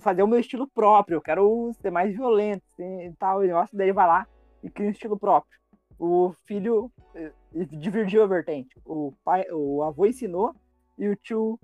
fazer 0.00 0.22
o 0.22 0.26
meu 0.26 0.38
estilo 0.38 0.66
próprio, 0.66 1.16
eu 1.16 1.20
quero 1.20 1.72
ser 1.80 1.90
mais 1.90 2.14
violento 2.14 2.62
assim, 2.72 3.06
e 3.06 3.12
tal. 3.18 3.42
E 3.42 3.46
o 3.46 3.48
negócio 3.48 3.76
daí 3.76 3.92
vai 3.92 4.06
lá 4.06 4.26
e 4.62 4.70
cria 4.70 4.88
um 4.88 4.92
estilo 4.92 5.18
próprio. 5.18 5.58
O 5.98 6.34
filho 6.44 6.90
eh, 7.14 7.32
dividiu 7.70 8.22
a 8.22 8.26
vertente. 8.26 8.74
O 8.84 9.12
pai, 9.24 9.44
o 9.50 9.82
avô 9.82 10.06
ensinou 10.06 10.54
e 10.98 11.08
o 11.08 11.16
tio 11.16 11.58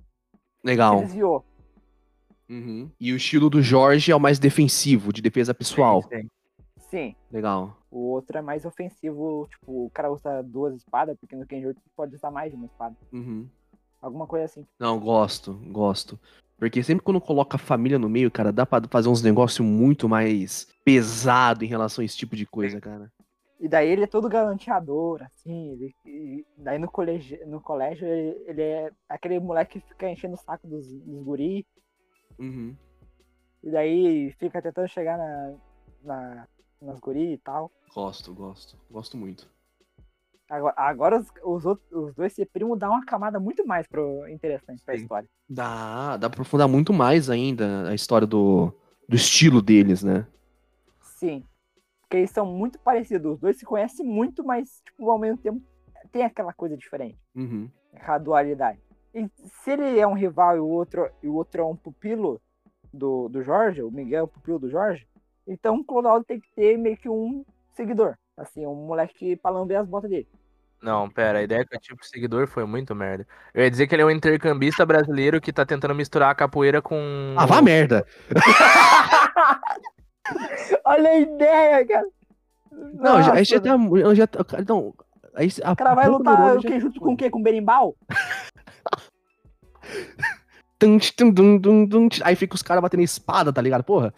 Legal. 0.62 1.00
desviou. 1.00 1.44
Uhum. 2.48 2.90
E 2.98 3.12
o 3.12 3.16
estilo 3.16 3.50
do 3.50 3.61
Jorge 3.61 4.11
é 4.11 4.16
o 4.16 4.20
mais 4.20 4.38
defensivo, 4.38 5.12
de 5.12 5.20
defesa 5.20 5.52
pessoal. 5.52 6.02
Sim, 6.02 6.09
sim. 6.09 6.28
Sim. 6.90 7.14
Legal. 7.31 7.76
O 7.90 8.11
outro 8.11 8.38
é 8.38 8.42
mais 8.42 8.64
ofensivo, 8.64 9.46
tipo, 9.50 9.87
o 9.87 9.90
cara 9.90 10.11
usa 10.11 10.42
duas 10.42 10.74
espadas, 10.74 11.16
porque 11.18 11.37
no 11.37 11.46
Kenjutsu 11.46 11.83
pode 11.96 12.14
usar 12.14 12.31
mais 12.31 12.50
de 12.50 12.57
uma 12.57 12.66
espada. 12.66 12.96
Uhum. 13.12 13.46
Alguma 14.00 14.26
coisa 14.26 14.46
assim. 14.46 14.66
Não, 14.78 14.98
gosto, 14.98 15.54
gosto. 15.66 16.18
Porque 16.59 16.83
sempre 16.83 17.05
quando 17.05 17.21
coloca 17.21 17.55
a 17.57 17.59
família 17.59 17.99
no 17.99 18.09
meio, 18.09 18.31
cara, 18.31 18.53
dá 18.53 18.66
pra 18.66 18.83
fazer 18.90 19.09
uns 19.09 19.23
negócios 19.23 19.64
muito 19.66 20.09
mais 20.09 20.66
pesado 20.85 21.64
em 21.64 21.68
relação 21.68 22.03
a 22.03 22.05
esse 22.05 22.16
tipo 22.16 22.35
de 22.35 22.44
coisa, 22.44 22.81
cara. 22.81 23.12
E 23.61 23.68
daí 23.68 23.88
ele 23.88 24.05
é 24.05 24.07
todo 24.07 24.29
galanteador, 24.29 25.23
assim, 25.23 25.73
ele, 25.73 25.94
e 26.05 26.44
daí 26.57 26.79
no 26.79 26.88
colégio, 26.90 27.38
no 27.49 27.61
colégio 27.61 28.07
ele, 28.07 28.42
ele 28.47 28.62
é 28.62 28.90
aquele 29.09 29.40
moleque 29.40 29.81
que 29.81 29.88
fica 29.88 30.09
enchendo 30.11 30.35
o 30.35 30.38
saco 30.38 30.66
dos, 30.66 30.87
dos 30.92 31.23
guri, 31.25 31.66
Uhum. 32.38 32.77
e 33.64 33.71
daí 33.71 34.33
fica 34.38 34.62
tentando 34.62 34.87
chegar 34.88 35.18
na, 35.18 35.55
na, 36.05 36.49
nas 36.81 37.01
guri 37.01 37.33
e 37.33 37.38
tal. 37.38 37.71
Gosto, 37.92 38.33
gosto. 38.33 38.77
Gosto 38.88 39.16
muito. 39.16 39.51
Agora, 40.48 40.74
agora 40.76 41.18
os, 41.18 41.28
os, 41.44 41.66
outros, 41.66 41.87
os 41.92 42.14
dois 42.14 42.32
ser 42.32 42.46
primo 42.46 42.74
dá 42.74 42.88
uma 42.88 43.04
camada 43.04 43.38
muito 43.38 43.66
mais 43.66 43.87
pro, 43.87 44.26
interessante 44.28 44.82
pra 44.82 44.96
Sim. 44.96 45.02
história. 45.02 45.28
Dá, 45.48 46.16
dá 46.16 46.30
pra 46.30 46.37
aprofundar 46.37 46.66
muito 46.66 46.92
mais 46.92 47.28
ainda 47.28 47.88
a 47.88 47.94
história 47.94 48.26
do, 48.26 48.72
do 49.06 49.14
estilo 49.14 49.61
deles, 49.61 50.02
né? 50.02 50.26
Sim. 51.02 51.44
Porque 52.00 52.16
eles 52.16 52.30
são 52.30 52.46
muito 52.46 52.78
parecidos. 52.78 53.34
Os 53.34 53.38
dois 53.38 53.58
se 53.58 53.66
conhecem 53.66 54.06
muito, 54.06 54.42
mas, 54.42 54.80
tipo, 54.87 55.11
ao 55.11 55.18
mesmo 55.18 55.37
tempo 55.38 55.62
tem 56.11 56.24
aquela 56.24 56.54
coisa 56.54 56.76
diferente. 56.76 57.18
Uhum. 57.34 57.68
A 58.00 58.16
dualidade. 58.16 58.78
E 59.14 59.28
se 59.62 59.72
ele 59.72 59.98
é 59.98 60.06
um 60.06 60.14
rival 60.14 60.56
e 60.56 60.61
o 60.61 60.66
outro, 60.66 61.11
e 61.22 61.28
o 61.28 61.34
outro 61.34 61.61
é 61.61 61.64
um 61.64 61.76
pupilo 61.76 62.40
do, 62.92 63.28
do 63.28 63.42
Jorge, 63.42 63.82
o 63.82 63.90
Miguel 63.90 64.20
é 64.20 64.22
o 64.22 64.28
pupilo 64.28 64.58
do 64.58 64.70
Jorge, 64.70 65.06
então 65.46 65.76
o 65.76 65.84
Clodoaldo 65.84 66.24
tem 66.24 66.40
que 66.40 66.50
ter 66.54 66.78
meio 66.78 66.96
que 66.96 67.08
um 67.08 67.44
seguidor. 67.72 68.16
Assim, 68.38 68.64
um 68.66 68.74
moleque 68.74 69.37
pra 69.37 69.51
lamber 69.51 69.79
as 69.81 69.88
botas 69.88 70.09
dele. 70.09 70.29
Não, 70.81 71.11
pera, 71.11 71.40
a 71.40 71.42
ideia 71.42 71.64
que 71.66 71.74
eu 71.74 71.81
tive 71.81 71.96
pro 71.96 72.07
seguidor 72.07 72.46
foi 72.46 72.64
muito 72.64 72.94
merda. 72.94 73.27
Eu 73.53 73.64
ia 73.64 73.70
dizer 73.70 73.88
que 73.88 73.94
ele 73.96 74.03
é 74.03 74.07
um 74.07 74.11
intercambista 74.11 74.87
brasileiro 74.87 75.40
que 75.40 75.53
tá 75.53 75.66
tentando 75.66 75.94
misturar 75.94 76.31
a 76.31 76.35
capoeira 76.35 76.81
com. 76.81 77.35
Ah, 77.37 77.46
vá 77.46 77.61
merda! 77.61 78.07
Olha 80.85 81.11
a 81.11 81.18
ideia, 81.18 81.87
cara! 81.87 82.07
Não, 82.94 83.22
já, 83.22 83.35
aí 83.35 83.44
já 83.44 83.61
tá. 83.61 83.77
Já 84.14 84.27
tá 84.29 84.44
cara, 84.44 84.64
não, 84.68 84.94
aí, 85.35 85.48
a 85.64 85.72
O 85.72 85.77
cara 85.77 85.94
vai 85.94 86.09
lutar 86.09 86.57
o 86.57 86.61
já- 86.61 86.68
que 86.68 86.79
junto 86.79 87.01
com 87.01 87.14
o 87.14 87.16
quê? 87.16 87.29
Com 87.29 87.42
berimbau? 87.42 87.96
Aí 92.22 92.37
fica 92.37 92.55
os 92.55 92.62
caras 92.62 92.81
batendo 92.81 93.03
espada, 93.03 93.53
tá 93.53 93.61
ligado? 93.61 93.83
Porra. 93.83 94.14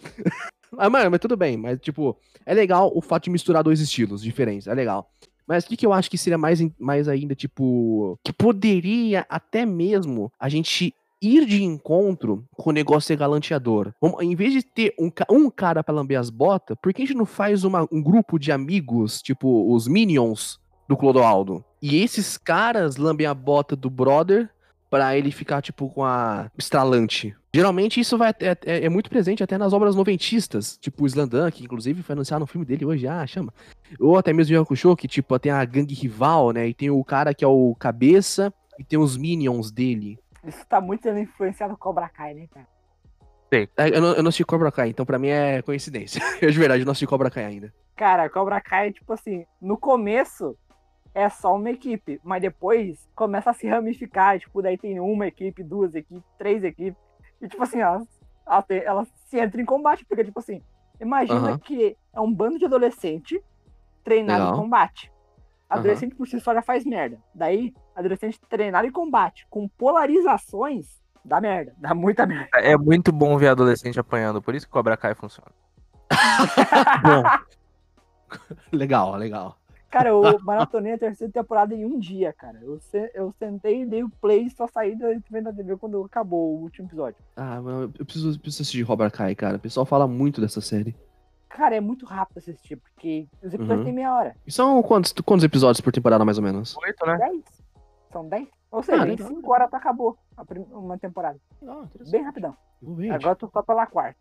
Ah, 0.78 0.88
mano, 0.90 1.11
mas 1.11 1.20
tudo 1.20 1.37
bem. 1.37 1.56
Mas, 1.56 1.78
tipo, 1.80 2.16
é 2.46 2.54
legal 2.54 2.90
o 2.94 3.00
fato 3.00 3.24
de 3.24 3.30
misturar 3.30 3.62
dois 3.62 3.80
estilos 3.80 4.22
diferentes. 4.22 4.66
É 4.66 4.74
legal. 4.74 5.11
Mas 5.46 5.64
o 5.64 5.68
que, 5.68 5.76
que 5.76 5.85
eu 5.87 5.92
acho 5.92 6.11
que 6.11 6.16
seria 6.18 6.38
mais, 6.38 6.61
mais 6.78 7.09
ainda, 7.09 7.35
tipo. 7.35 8.18
Que 8.24 8.33
poderia 8.33 9.26
até 9.28 9.66
mesmo 9.66 10.33
a 10.38 10.48
gente 10.48 10.94
ir 11.22 11.44
de 11.44 11.62
encontro 11.62 12.44
com 12.56 12.70
o 12.70 12.72
negócio 12.72 13.16
galanteador. 13.18 13.92
Em 14.20 14.35
vez 14.35 14.52
de 14.54 14.62
ter 14.62 14.94
um, 14.98 15.11
um 15.30 15.50
cara 15.50 15.83
pra 15.85 15.94
lamber 15.94 16.18
as 16.18 16.30
botas, 16.30 16.76
por 16.80 16.94
que 16.94 17.02
a 17.02 17.06
gente 17.06 17.16
não 17.16 17.26
faz 17.26 17.62
uma- 17.64 17.87
um 17.92 18.02
grupo 18.02 18.38
de 18.38 18.50
amigos, 18.52 19.20
tipo 19.20 19.70
os 19.74 19.87
Minions 19.87 20.59
do 20.88 20.96
Clodoaldo? 20.96 21.62
E 21.83 22.02
esses 22.02 22.38
caras 22.38 22.96
lambem 22.96 23.26
a 23.26 23.35
bota 23.35 23.76
do 23.76 23.90
brother 23.90 24.48
pra 24.90 25.16
ele 25.16 25.31
ficar, 25.31 25.62
tipo, 25.62 25.88
com 25.88 26.05
a 26.05 26.50
estralante. 26.59 27.35
Geralmente 27.55 28.00
isso 28.00 28.18
vai 28.18 28.31
até- 28.31 28.57
é, 28.66 28.85
é 28.85 28.88
muito 28.88 29.09
presente 29.09 29.42
até 29.42 29.57
nas 29.57 29.72
obras 29.72 29.94
noventistas, 29.94 30.76
tipo 30.76 31.05
o 31.05 31.07
Slandan, 31.07 31.50
que 31.50 31.64
inclusive 31.64 32.03
foi 32.03 32.12
anunciado 32.14 32.40
no 32.40 32.46
filme 32.46 32.64
dele 32.66 32.85
hoje, 32.85 33.07
ah, 33.07 33.24
chama. 33.26 33.53
Ou 34.00 34.18
até 34.18 34.33
mesmo 34.33 34.55
o 34.55 34.59
Yakusho, 34.61 34.96
que 34.96 35.07
tipo, 35.09 35.38
tem 35.38 35.53
a 35.53 35.64
gangue 35.64 35.94
rival, 35.94 36.50
né, 36.50 36.66
e 36.68 36.74
tem 36.74 36.90
o 36.90 37.03
cara 37.05 37.33
que 37.33 37.44
é 37.44 37.48
o 37.48 37.74
cabeça, 37.79 38.53
e 38.79 38.85
tem 38.85 38.98
os 38.98 39.16
minions 39.16 39.70
dele. 39.70 40.18
Isso 40.44 40.64
tá 40.66 40.81
muito 40.81 41.03
sendo 41.03 41.18
influenciado 41.20 41.74
com 41.74 41.81
Cobra 41.81 42.09
Kai, 42.09 42.35
né, 42.35 42.46
cara? 42.53 42.66
É, 43.53 43.68
Eu 43.96 44.00
não, 44.00 44.09
eu 44.14 44.22
não 44.22 44.29
assisti 44.29 44.44
Cobra 44.44 44.70
Kai, 44.70 44.88
então 44.90 45.05
pra 45.05 45.18
mim 45.18 45.29
é 45.29 45.61
coincidência. 45.62 46.20
Eu 46.40 46.50
de 46.50 46.59
verdade 46.59 46.85
não 46.85 46.92
assisti 46.92 47.07
Cobra 47.07 47.31
Kai 47.31 47.44
ainda. 47.44 47.74
Cara, 47.96 48.29
Cobra 48.31 48.61
Kai, 48.61 48.92
tipo 48.92 49.12
assim, 49.12 49.44
no 49.61 49.76
começo 49.76 50.57
é 51.14 51.29
só 51.29 51.57
uma 51.57 51.70
equipe, 51.70 52.20
mas 52.23 52.40
depois 52.40 53.09
começa 53.14 53.51
a 53.51 53.55
se 53.55 53.68
ramificar, 53.68 54.38
tipo, 54.38 54.62
daí 54.62 54.79
tem 54.79 55.01
uma 55.01 55.27
equipe, 55.27 55.62
duas 55.62 55.94
equipes, 55.94 56.23
três 56.38 56.62
equipes, 56.62 57.01
e 57.40 57.49
tipo 57.49 57.62
assim, 57.62 57.81
elas, 57.81 58.07
elas, 58.68 59.09
se 59.27 59.42
entram 59.42 59.62
em 59.62 59.66
combate, 59.66 60.05
porque 60.05 60.25
tipo 60.25 60.38
assim, 60.38 60.62
imagina 61.01 61.51
Aham. 61.51 61.59
que 61.59 61.96
é 62.12 62.20
um 62.20 62.33
bando 62.33 62.59
de 62.59 62.64
adolescente 62.64 63.42
treinado 64.05 64.44
Legal. 64.44 64.55
em 64.55 64.62
combate. 64.62 65.12
Adolescente 65.68 66.16
por 66.16 66.27
si 66.27 66.40
só 66.40 66.53
já 66.53 66.62
faz 66.62 66.85
merda. 66.85 67.16
Daí, 67.33 67.73
adolescente 67.94 68.40
treinado 68.49 68.88
em 68.88 68.90
combate, 68.90 69.46
com 69.49 69.68
polarizações, 69.68 71.01
dá 71.25 71.40
merda, 71.40 71.73
dá 71.79 71.94
muita 71.94 72.27
merda. 72.27 72.49
É 72.55 72.77
muito 72.77 73.12
bom 73.12 73.38
ver 73.38 73.49
adolescente 73.49 73.99
apanhando, 73.99 74.42
por 74.42 74.55
isso 74.55 74.66
que 74.66 74.73
Cobra 74.73 74.96
Kai 74.96 75.14
funciona. 75.14 75.53
Bom. 77.03 77.23
legal, 78.73 79.14
legal. 79.14 79.60
Cara, 79.90 80.11
eu 80.11 80.22
maratonei 80.44 80.92
a 80.92 80.98
terceira 80.98 81.33
temporada 81.33 81.74
em 81.74 81.85
um 81.85 81.98
dia, 81.98 82.33
cara. 82.33 82.59
Eu, 82.62 82.79
se- 82.81 83.11
eu 83.12 83.33
sentei, 83.38 83.85
dei 83.85 84.05
o 84.05 84.09
play 84.09 84.44
e 84.46 84.50
só 84.50 84.66
saí 84.68 84.96
da 84.96 85.09
vendo 85.29 85.48
a 85.48 85.53
TV 85.53 85.76
quando 85.76 86.05
acabou 86.05 86.57
o 86.57 86.62
último 86.62 86.87
episódio. 86.87 87.16
Ah, 87.37 87.61
mano, 87.61 87.92
eu 87.98 88.05
preciso, 88.05 88.38
preciso 88.38 88.62
assistir 88.62 88.87
Cobra 88.87 89.11
Kai, 89.11 89.35
cara. 89.35 89.57
O 89.57 89.61
pessoal 89.61 89.85
fala 89.85 90.07
muito 90.07 90.40
dessa 90.40 90.61
série. 90.61 90.94
Cara, 91.48 91.74
é 91.74 91.81
muito 91.81 92.07
rápido 92.07 92.38
assistir, 92.38 92.76
porque 92.76 93.26
os 93.42 93.53
episódios 93.53 93.79
Uhum. 93.81 93.85
têm 93.85 93.92
meia 93.92 94.14
hora. 94.14 94.37
E 94.46 94.53
são 94.53 94.81
quantos, 94.83 95.12
quantos 95.24 95.44
episódios 95.44 95.81
por 95.81 95.92
temporada, 95.92 96.24
mais 96.24 96.38
ou 96.38 96.44
menos? 96.44 96.76
Oito, 96.76 97.05
né? 97.05 97.16
Dez? 97.18 97.42
São 98.12 98.29
dez? 98.29 98.46
Ou 98.70 98.85
seja, 98.85 99.03
Ah, 99.03 99.09
em 99.09 99.16
cinco 99.16 99.53
horas 99.53 99.68
tá 99.68 99.79
acabou 99.79 100.16
a 100.37 100.44
prim- 100.44 100.64
uma 100.70 100.96
temporada. 100.96 101.37
Ah, 101.66 101.83
Bem 102.09 102.22
rapidão. 102.22 102.57
Agora 103.12 103.33
eu 103.33 103.37
tô 103.37 103.48
só 103.48 103.61
pela 103.62 103.85
quarta. 103.88 104.16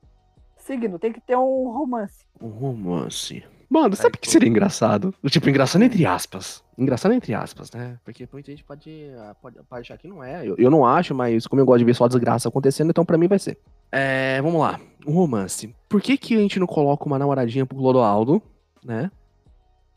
Seguindo, 0.58 0.97
tem 0.97 1.13
que 1.13 1.21
ter 1.21 1.38
um 1.38 1.69
romance. 1.69 2.25
Um 2.41 2.47
romance. 2.49 3.43
Mano, 3.69 3.95
sabe 3.95 4.15
o 4.17 4.19
que 4.19 4.29
seria 4.29 4.49
engraçado? 4.49 5.13
Tipo, 5.27 5.47
engraçado 5.49 5.84
entre 5.84 6.03
aspas. 6.05 6.63
Engraçado 6.77 7.12
entre 7.13 7.34
aspas, 7.36 7.69
né? 7.71 7.99
Porque 8.03 8.27
muita 8.34 8.51
gente 8.51 8.63
pode, 8.63 8.89
ah, 9.19 9.36
pode, 9.39 9.58
pode 9.69 9.82
achar 9.82 9.97
que 9.97 10.08
não 10.08 10.23
é. 10.23 10.47
Eu, 10.47 10.55
eu 10.58 10.71
não 10.71 10.84
acho, 10.86 11.13
mas 11.13 11.45
como 11.45 11.62
eu 11.62 11.65
gosto 11.65 11.79
de 11.79 11.86
ver 11.86 11.93
só 11.93 12.08
desgraça 12.08 12.49
acontecendo, 12.49 12.89
então 12.89 13.05
pra 13.05 13.17
mim 13.17 13.27
vai 13.27 13.38
ser. 13.38 13.60
É, 13.91 14.41
vamos 14.41 14.60
lá. 14.62 14.79
Um 15.05 15.13
romance. 15.13 15.73
Por 15.88 16.01
que, 16.01 16.17
que 16.17 16.36
a 16.36 16.39
gente 16.39 16.60
não 16.60 16.65
coloca 16.65 17.05
uma 17.05 17.19
namoradinha 17.19 17.65
pro 17.65 17.77
Clodoaldo, 17.77 18.41
né? 18.84 19.12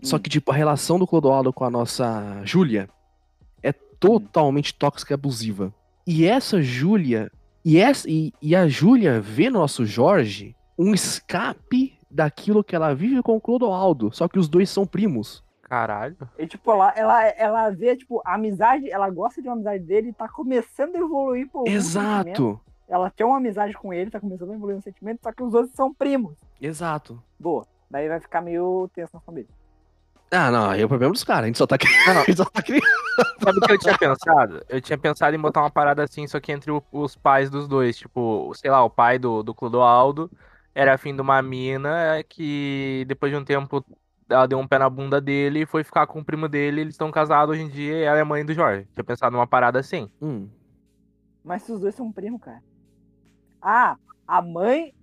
Só 0.02 0.16
Hum. 0.16 0.18
que, 0.18 0.28
tipo, 0.28 0.50
a 0.50 0.54
relação 0.54 0.98
do 0.98 1.06
Clodoaldo 1.06 1.52
com 1.52 1.64
a 1.64 1.70
nossa 1.70 2.42
Júlia 2.44 2.90
é 3.62 3.72
totalmente 3.72 4.74
tóxica 4.74 5.12
e 5.12 5.14
abusiva. 5.14 5.72
E 6.06 6.26
essa 6.26 6.60
Júlia. 6.60 7.30
E, 7.64 7.78
essa, 7.78 8.10
e, 8.10 8.32
e 8.42 8.54
a 8.56 8.66
Júlia 8.68 9.20
vê 9.20 9.48
no 9.48 9.60
nosso 9.60 9.86
Jorge 9.86 10.54
um 10.76 10.92
escape 10.92 11.94
daquilo 12.12 12.62
que 12.62 12.76
ela 12.76 12.94
vive 12.94 13.22
com 13.22 13.36
o 13.36 13.40
Clodoaldo. 13.40 14.10
Só 14.12 14.28
que 14.28 14.38
os 14.38 14.48
dois 14.48 14.68
são 14.70 14.86
primos. 14.86 15.42
Caralho. 15.62 16.16
E 16.38 16.46
tipo, 16.46 16.70
ela, 16.70 16.92
ela, 16.94 17.24
ela 17.28 17.70
vê, 17.70 17.96
tipo, 17.96 18.20
a 18.26 18.34
amizade, 18.34 18.90
ela 18.90 19.08
gosta 19.08 19.40
de 19.40 19.48
uma 19.48 19.54
amizade 19.54 19.82
dele 19.84 20.10
e 20.10 20.12
tá 20.12 20.28
começando 20.28 20.94
a 20.96 20.98
evoluir 20.98 21.46
sentimento. 21.46 21.68
Exato. 21.74 22.60
Ela 22.88 23.08
tem 23.10 23.26
uma 23.26 23.38
amizade 23.38 23.72
com 23.72 23.92
ele, 23.92 24.10
tá 24.10 24.20
começando 24.20 24.50
a 24.50 24.54
evoluir 24.54 24.76
um 24.76 24.82
sentimento, 24.82 25.20
só 25.22 25.32
que 25.32 25.42
os 25.42 25.54
outros 25.54 25.74
são 25.74 25.94
primos. 25.94 26.34
Exato. 26.60 27.22
Boa. 27.40 27.66
Daí 27.90 28.06
vai 28.06 28.20
ficar 28.20 28.42
meio 28.42 28.88
tenso 28.94 29.12
na 29.14 29.20
família. 29.20 29.48
Ah, 30.30 30.50
não, 30.50 30.70
aí 30.70 30.80
é 30.80 30.84
o 30.84 30.88
problema 30.88 31.12
dos 31.12 31.24
caras. 31.24 31.44
A 31.44 31.46
gente 31.46 31.58
só 31.58 31.66
tá, 31.66 31.76
cri- 31.78 31.90
Não, 32.06 32.14
não. 32.14 32.20
a 32.22 32.24
gente 32.24 32.36
só 32.36 32.44
tá 32.44 32.62
criando. 32.62 32.84
Sabe 33.42 33.58
o 33.58 33.60
que 33.60 33.72
eu 33.72 33.78
tinha 33.78 33.98
pensado? 33.98 34.62
Eu 34.68 34.80
tinha 34.80 34.98
pensado 34.98 35.36
em 35.36 35.40
botar 35.40 35.60
uma 35.60 35.70
parada 35.70 36.02
assim, 36.04 36.26
só 36.26 36.40
que 36.40 36.52
entre 36.52 36.70
o- 36.70 36.82
os 36.92 37.14
pais 37.16 37.48
dos 37.50 37.68
dois. 37.68 37.96
Tipo, 37.98 38.50
sei 38.54 38.70
lá, 38.70 38.82
o 38.82 38.90
pai 38.90 39.18
do, 39.18 39.42
do 39.42 39.54
Clodoaldo 39.54 40.30
era 40.74 40.94
afim 40.94 41.14
de 41.14 41.20
uma 41.20 41.40
mina 41.42 42.22
que 42.28 43.04
depois 43.08 43.30
de 43.32 43.38
um 43.38 43.44
tempo 43.44 43.84
ela 44.28 44.46
deu 44.46 44.58
um 44.58 44.66
pé 44.66 44.78
na 44.78 44.88
bunda 44.88 45.20
dele 45.20 45.60
e 45.62 45.66
foi 45.66 45.84
ficar 45.84 46.06
com 46.06 46.20
o 46.20 46.24
primo 46.24 46.48
dele. 46.48 46.80
Eles 46.80 46.94
estão 46.94 47.10
casados 47.10 47.54
hoje 47.54 47.62
em 47.64 47.68
dia 47.68 47.94
e 47.98 48.02
ela 48.02 48.18
é 48.18 48.24
mãe 48.24 48.44
do 48.44 48.54
Jorge. 48.54 48.86
Tinha 48.94 49.04
pensado 49.04 49.32
numa 49.36 49.46
parada 49.46 49.78
assim. 49.78 50.10
Hum. 50.22 50.48
Mas 51.44 51.62
se 51.62 51.72
os 51.72 51.80
dois 51.80 51.94
são 51.94 52.10
primos, 52.10 52.40
cara. 52.40 52.62
Ah, 53.60 53.96
a 54.26 54.40
mãe. 54.40 54.94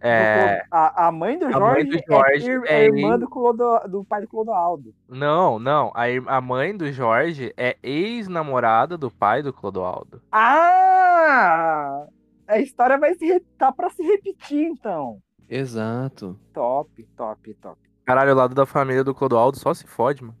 É. 0.00 0.62
A, 0.70 1.06
a 1.06 1.12
mãe 1.12 1.38
do 1.38 1.46
A 1.46 1.52
Jorge, 1.52 1.88
mãe 1.88 1.98
do 2.00 2.04
Jorge 2.06 2.50
é, 2.50 2.54
ir- 2.54 2.62
é 2.66 2.80
é 2.80 2.84
irmã 2.86 3.10
ex- 3.12 3.20
do, 3.20 3.28
Clodo, 3.30 3.64
do 3.88 4.04
pai 4.04 4.20
do 4.20 4.28
Clodoaldo. 4.28 4.94
Não, 5.08 5.58
não. 5.58 5.90
A, 5.94 6.08
ir- 6.10 6.22
a 6.26 6.40
mãe 6.40 6.76
do 6.76 6.90
Jorge 6.92 7.52
é 7.56 7.76
ex-namorada 7.82 8.98
do 8.98 9.10
pai 9.10 9.42
do 9.42 9.52
Clodoaldo. 9.52 10.20
Ah! 10.30 12.06
A 12.48 12.58
história 12.58 12.98
vai 12.98 13.14
se 13.14 13.24
re- 13.26 13.40
tá 13.58 13.70
pra 13.72 13.90
se 13.90 14.02
repetir, 14.02 14.64
então. 14.66 15.20
Exato. 15.48 16.38
Top, 16.52 17.02
top, 17.16 17.54
top. 17.54 17.78
Caralho, 18.04 18.32
o 18.32 18.36
lado 18.36 18.54
da 18.54 18.66
família 18.66 19.02
do 19.04 19.14
Clodoaldo 19.14 19.58
só 19.58 19.72
se 19.74 19.86
fode, 19.86 20.22
mano. 20.22 20.36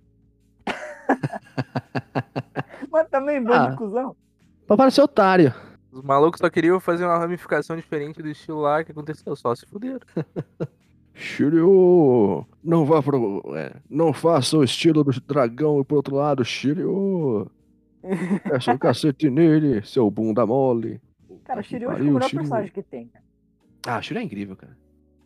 Mas 2.90 3.08
também, 3.08 3.42
bando 3.42 3.66
Ah. 3.66 3.70
de 3.70 3.76
cuzão. 3.76 4.16
Pra 4.66 4.76
parecer 4.76 5.02
otário. 5.02 5.54
Os 5.92 6.02
malucos 6.02 6.40
só 6.40 6.50
queriam 6.50 6.78
fazer 6.80 7.04
uma 7.04 7.18
ramificação 7.18 7.76
diferente 7.76 8.20
do 8.22 8.28
estilo 8.28 8.60
lá 8.60 8.82
que 8.84 8.92
aconteceu, 8.92 9.34
só 9.36 9.54
se 9.54 9.66
fuderam. 9.66 10.00
Shiryu! 11.14 12.44
Não 12.62 12.84
vá 12.84 13.02
pro. 13.02 13.42
é, 13.56 13.72
não 13.88 14.12
faça 14.12 14.58
o 14.58 14.64
estilo 14.64 15.02
do 15.02 15.18
dragão 15.22 15.80
e 15.80 15.84
pro 15.84 15.96
outro 15.96 16.16
lado, 16.16 16.44
Shiryu! 16.44 17.50
Peça 18.44 18.72
um 18.72 18.78
cacete 18.78 19.30
nele, 19.30 19.82
seu 19.86 20.10
bunda 20.10 20.44
mole. 20.46 21.00
Cara, 21.46 21.62
Shiryu 21.62 21.88
acho 21.90 21.96
que 22.00 22.06
é 22.06 22.10
o 22.10 22.12
melhor 22.14 22.28
Shiryu. 22.28 22.40
personagem 22.42 22.72
que 22.72 22.82
tem, 22.82 23.08
cara. 23.08 23.24
Ah, 23.86 24.02
Shiryu 24.02 24.20
é 24.20 24.24
incrível, 24.24 24.56
cara. 24.56 24.76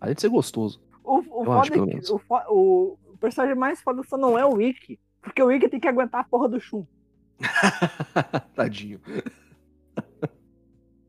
Além 0.01 0.15
de 0.15 0.21
ser 0.21 0.29
gostoso. 0.29 0.83
O, 1.03 1.19
o, 1.19 1.45
Eu 1.45 1.53
acho, 1.53 1.73
foda 1.73 1.91
é 1.93 2.01
que- 2.01 2.13
o, 2.13 2.19
fo- 2.19 2.43
o- 2.51 2.99
personagem 3.19 3.57
mais 3.57 3.81
foda 3.81 4.03
só 4.05 4.17
não 4.17 4.39
é 4.39 4.45
o 4.45 4.61
Ikki. 4.61 4.99
Porque 5.23 5.43
o 5.43 5.51
Ikki 5.51 5.69
tem 5.69 5.81
que 5.81 5.89
aguentar 5.89 6.21
a 6.21 6.25
porra 6.25 6.49
do 6.49 6.61
Shun. 6.61 6.85
Tadinho. 8.55 9.01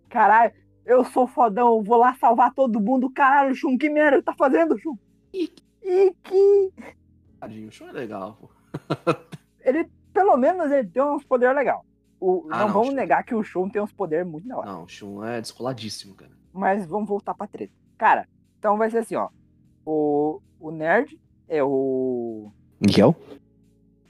Caralho, 0.09 0.53
eu 0.85 1.03
sou 1.05 1.27
fodão, 1.27 1.77
eu 1.77 1.83
vou 1.83 1.97
lá 1.97 2.13
salvar 2.15 2.53
todo 2.53 2.79
mundo. 2.79 3.09
Caralho, 3.09 3.55
Shun, 3.55 3.77
que 3.77 3.89
merda 3.89 4.21
tá 4.21 4.33
fazendo, 4.33 4.77
Shun? 4.77 4.97
Ikki. 5.33 5.63
Ikki. 5.83 6.73
Tadinho, 7.39 7.69
o 7.69 7.71
show 7.71 7.87
é 7.87 7.91
legal, 7.91 8.37
pô. 8.39 8.49
Ele, 9.63 9.87
pelo 10.13 10.35
menos, 10.37 10.71
ele 10.71 10.87
tem 10.87 11.03
uns 11.03 11.23
poderes 11.23 11.55
legais. 11.55 11.79
O, 12.21 12.45
Ah, 12.51 12.59
não, 12.59 12.67
não, 12.67 12.73
vamos 12.73 12.89
Shun. 12.89 12.95
negar 12.95 13.23
que 13.23 13.33
o 13.33 13.43
Shun 13.43 13.67
tem 13.67 13.81
uns 13.81 13.91
poderes 13.91 14.27
muito 14.27 14.47
da 14.47 14.57
hora. 14.57 14.71
Não, 14.71 14.83
o 14.83 14.87
Shun 14.87 15.25
é 15.25 15.41
descoladíssimo, 15.41 16.13
cara. 16.13 16.31
Mas 16.53 16.85
vamos 16.85 17.09
voltar 17.09 17.33
pra 17.33 17.47
treta. 17.47 17.73
Cara, 17.97 18.27
então 18.59 18.77
vai 18.77 18.91
ser 18.91 18.99
assim, 18.99 19.15
ó. 19.15 19.29
O, 19.83 20.39
o 20.59 20.69
nerd 20.71 21.19
é 21.49 21.63
o 21.63 22.51
Miguel? 22.79 23.15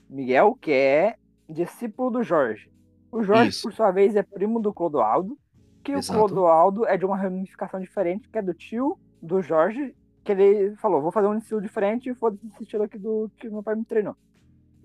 Miguel, 0.09 0.57
que 0.59 0.71
é 0.71 1.15
discípulo 1.49 2.09
do 2.11 2.21
Jorge. 2.23 2.69
O 3.11 3.23
Jorge, 3.23 3.49
Isso. 3.51 3.63
por 3.63 3.73
sua 3.73 3.91
vez, 3.91 4.15
é 4.15 4.23
primo 4.23 4.59
do 4.59 4.73
Clodoaldo. 4.73 5.37
Que 5.83 5.93
Exato. 5.93 6.19
o 6.19 6.25
Clodoaldo 6.27 6.85
é 6.85 6.97
de 6.97 7.05
uma 7.05 7.15
ramificação 7.17 7.79
diferente, 7.79 8.27
que 8.29 8.37
é 8.37 8.41
do 8.41 8.53
tio 8.53 8.99
do 9.21 9.41
Jorge, 9.41 9.95
que 10.23 10.31
ele 10.33 10.75
falou, 10.75 11.01
vou 11.01 11.11
fazer 11.11 11.27
um 11.27 11.37
estilo 11.37 11.61
diferente 11.61 12.09
e 12.09 12.13
foda-se 12.15 12.45
esse 12.47 12.63
estilo 12.63 12.83
aqui 12.83 12.97
do 12.97 13.31
que 13.37 13.49
meu 13.49 13.63
pai 13.63 13.75
me 13.75 13.85
treinou. 13.85 14.15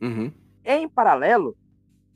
Uhum. 0.00 0.32
Em 0.64 0.88
paralelo, 0.88 1.56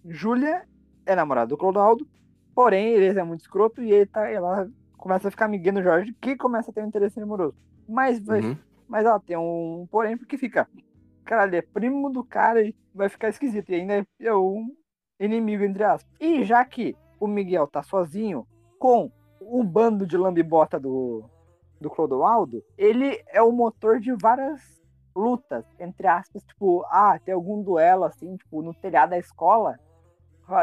Júlia 0.06 0.66
é 1.10 1.16
namorada 1.16 1.48
do 1.48 1.56
Clodoaldo, 1.56 2.06
porém 2.54 2.88
ele 2.88 3.18
é 3.18 3.22
muito 3.22 3.40
escroto 3.40 3.82
e 3.82 3.90
ele 3.92 4.06
tá, 4.06 4.28
ela 4.28 4.68
começa 4.96 5.28
a 5.28 5.30
ficar 5.30 5.46
amiguinha 5.46 5.72
do 5.74 5.82
Jorge, 5.82 6.14
que 6.20 6.36
começa 6.36 6.70
a 6.70 6.74
ter 6.74 6.82
um 6.82 6.86
interesse 6.88 7.20
amoroso. 7.20 7.56
Mas, 7.88 8.18
Uhum. 8.28 8.56
mas 8.88 9.04
ela 9.04 9.18
tem 9.20 9.36
um 9.36 9.86
porém 9.90 10.16
porque 10.16 10.36
fica, 10.38 10.68
cara, 11.24 11.46
ele 11.46 11.56
é 11.56 11.62
primo 11.62 12.10
do 12.10 12.22
cara 12.24 12.62
e 12.62 12.74
vai 12.94 13.08
ficar 13.08 13.28
esquisito, 13.28 13.70
e 13.70 13.74
ainda 13.76 13.94
é- 13.98 14.06
é 14.20 14.34
um 14.34 14.68
inimigo, 15.18 15.64
entre 15.64 15.82
aspas. 15.84 16.10
E 16.20 16.44
já 16.44 16.64
que 16.64 16.94
o 17.18 17.26
Miguel 17.26 17.66
tá 17.66 17.82
sozinho 17.82 18.46
com 18.78 19.10
o 19.40 19.62
bando 19.64 20.06
de 20.06 20.16
lambibota 20.16 20.78
do, 20.78 21.24
do 21.80 21.90
Clodoaldo, 21.90 22.62
ele 22.76 23.22
é 23.28 23.42
o 23.42 23.50
motor 23.52 23.98
de 24.00 24.12
várias 24.20 24.60
lutas, 25.16 25.64
entre 25.78 26.06
aspas, 26.06 26.42
tipo, 26.44 26.84
ah, 26.88 27.18
tem 27.24 27.34
algum 27.34 27.62
duelo 27.62 28.04
assim, 28.04 28.36
tipo, 28.36 28.62
no 28.62 28.72
telhado 28.74 29.10
da 29.10 29.18
escola. 29.18 29.78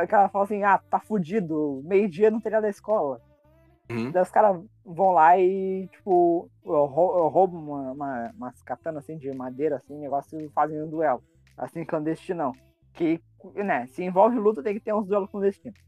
Que 0.07 0.15
ela 0.15 0.29
fala 0.29 0.43
assim, 0.45 0.63
ah, 0.63 0.77
tá 0.89 0.99
fudido, 0.99 1.81
meio-dia 1.85 2.29
no 2.29 2.41
telhado 2.41 2.63
da 2.63 2.69
escola. 2.69 3.21
Uhum. 3.89 4.11
Daí 4.11 4.21
os 4.21 4.29
caras 4.29 4.61
vão 4.85 5.11
lá 5.11 5.37
e, 5.37 5.87
tipo, 5.87 6.49
rou- 6.65 7.27
roubam 7.29 7.61
uma, 7.61 7.91
uma, 7.91 8.31
umas 8.35 8.61
katanas 8.61 9.03
assim 9.03 9.17
de 9.17 9.31
madeira, 9.33 9.77
assim, 9.77 9.97
negócio 9.97 10.39
e 10.41 10.49
fazem 10.49 10.81
um 10.83 10.89
duelo. 10.89 11.23
Assim, 11.57 11.85
clandestinão. 11.85 12.51
Que, 12.93 13.21
né, 13.55 13.87
se 13.87 14.03
envolve 14.03 14.37
luta, 14.37 14.61
tem 14.61 14.73
que 14.73 14.79
ter 14.79 14.93
uns 14.93 15.07
duelos 15.07 15.29
clandestinos. 15.29 15.79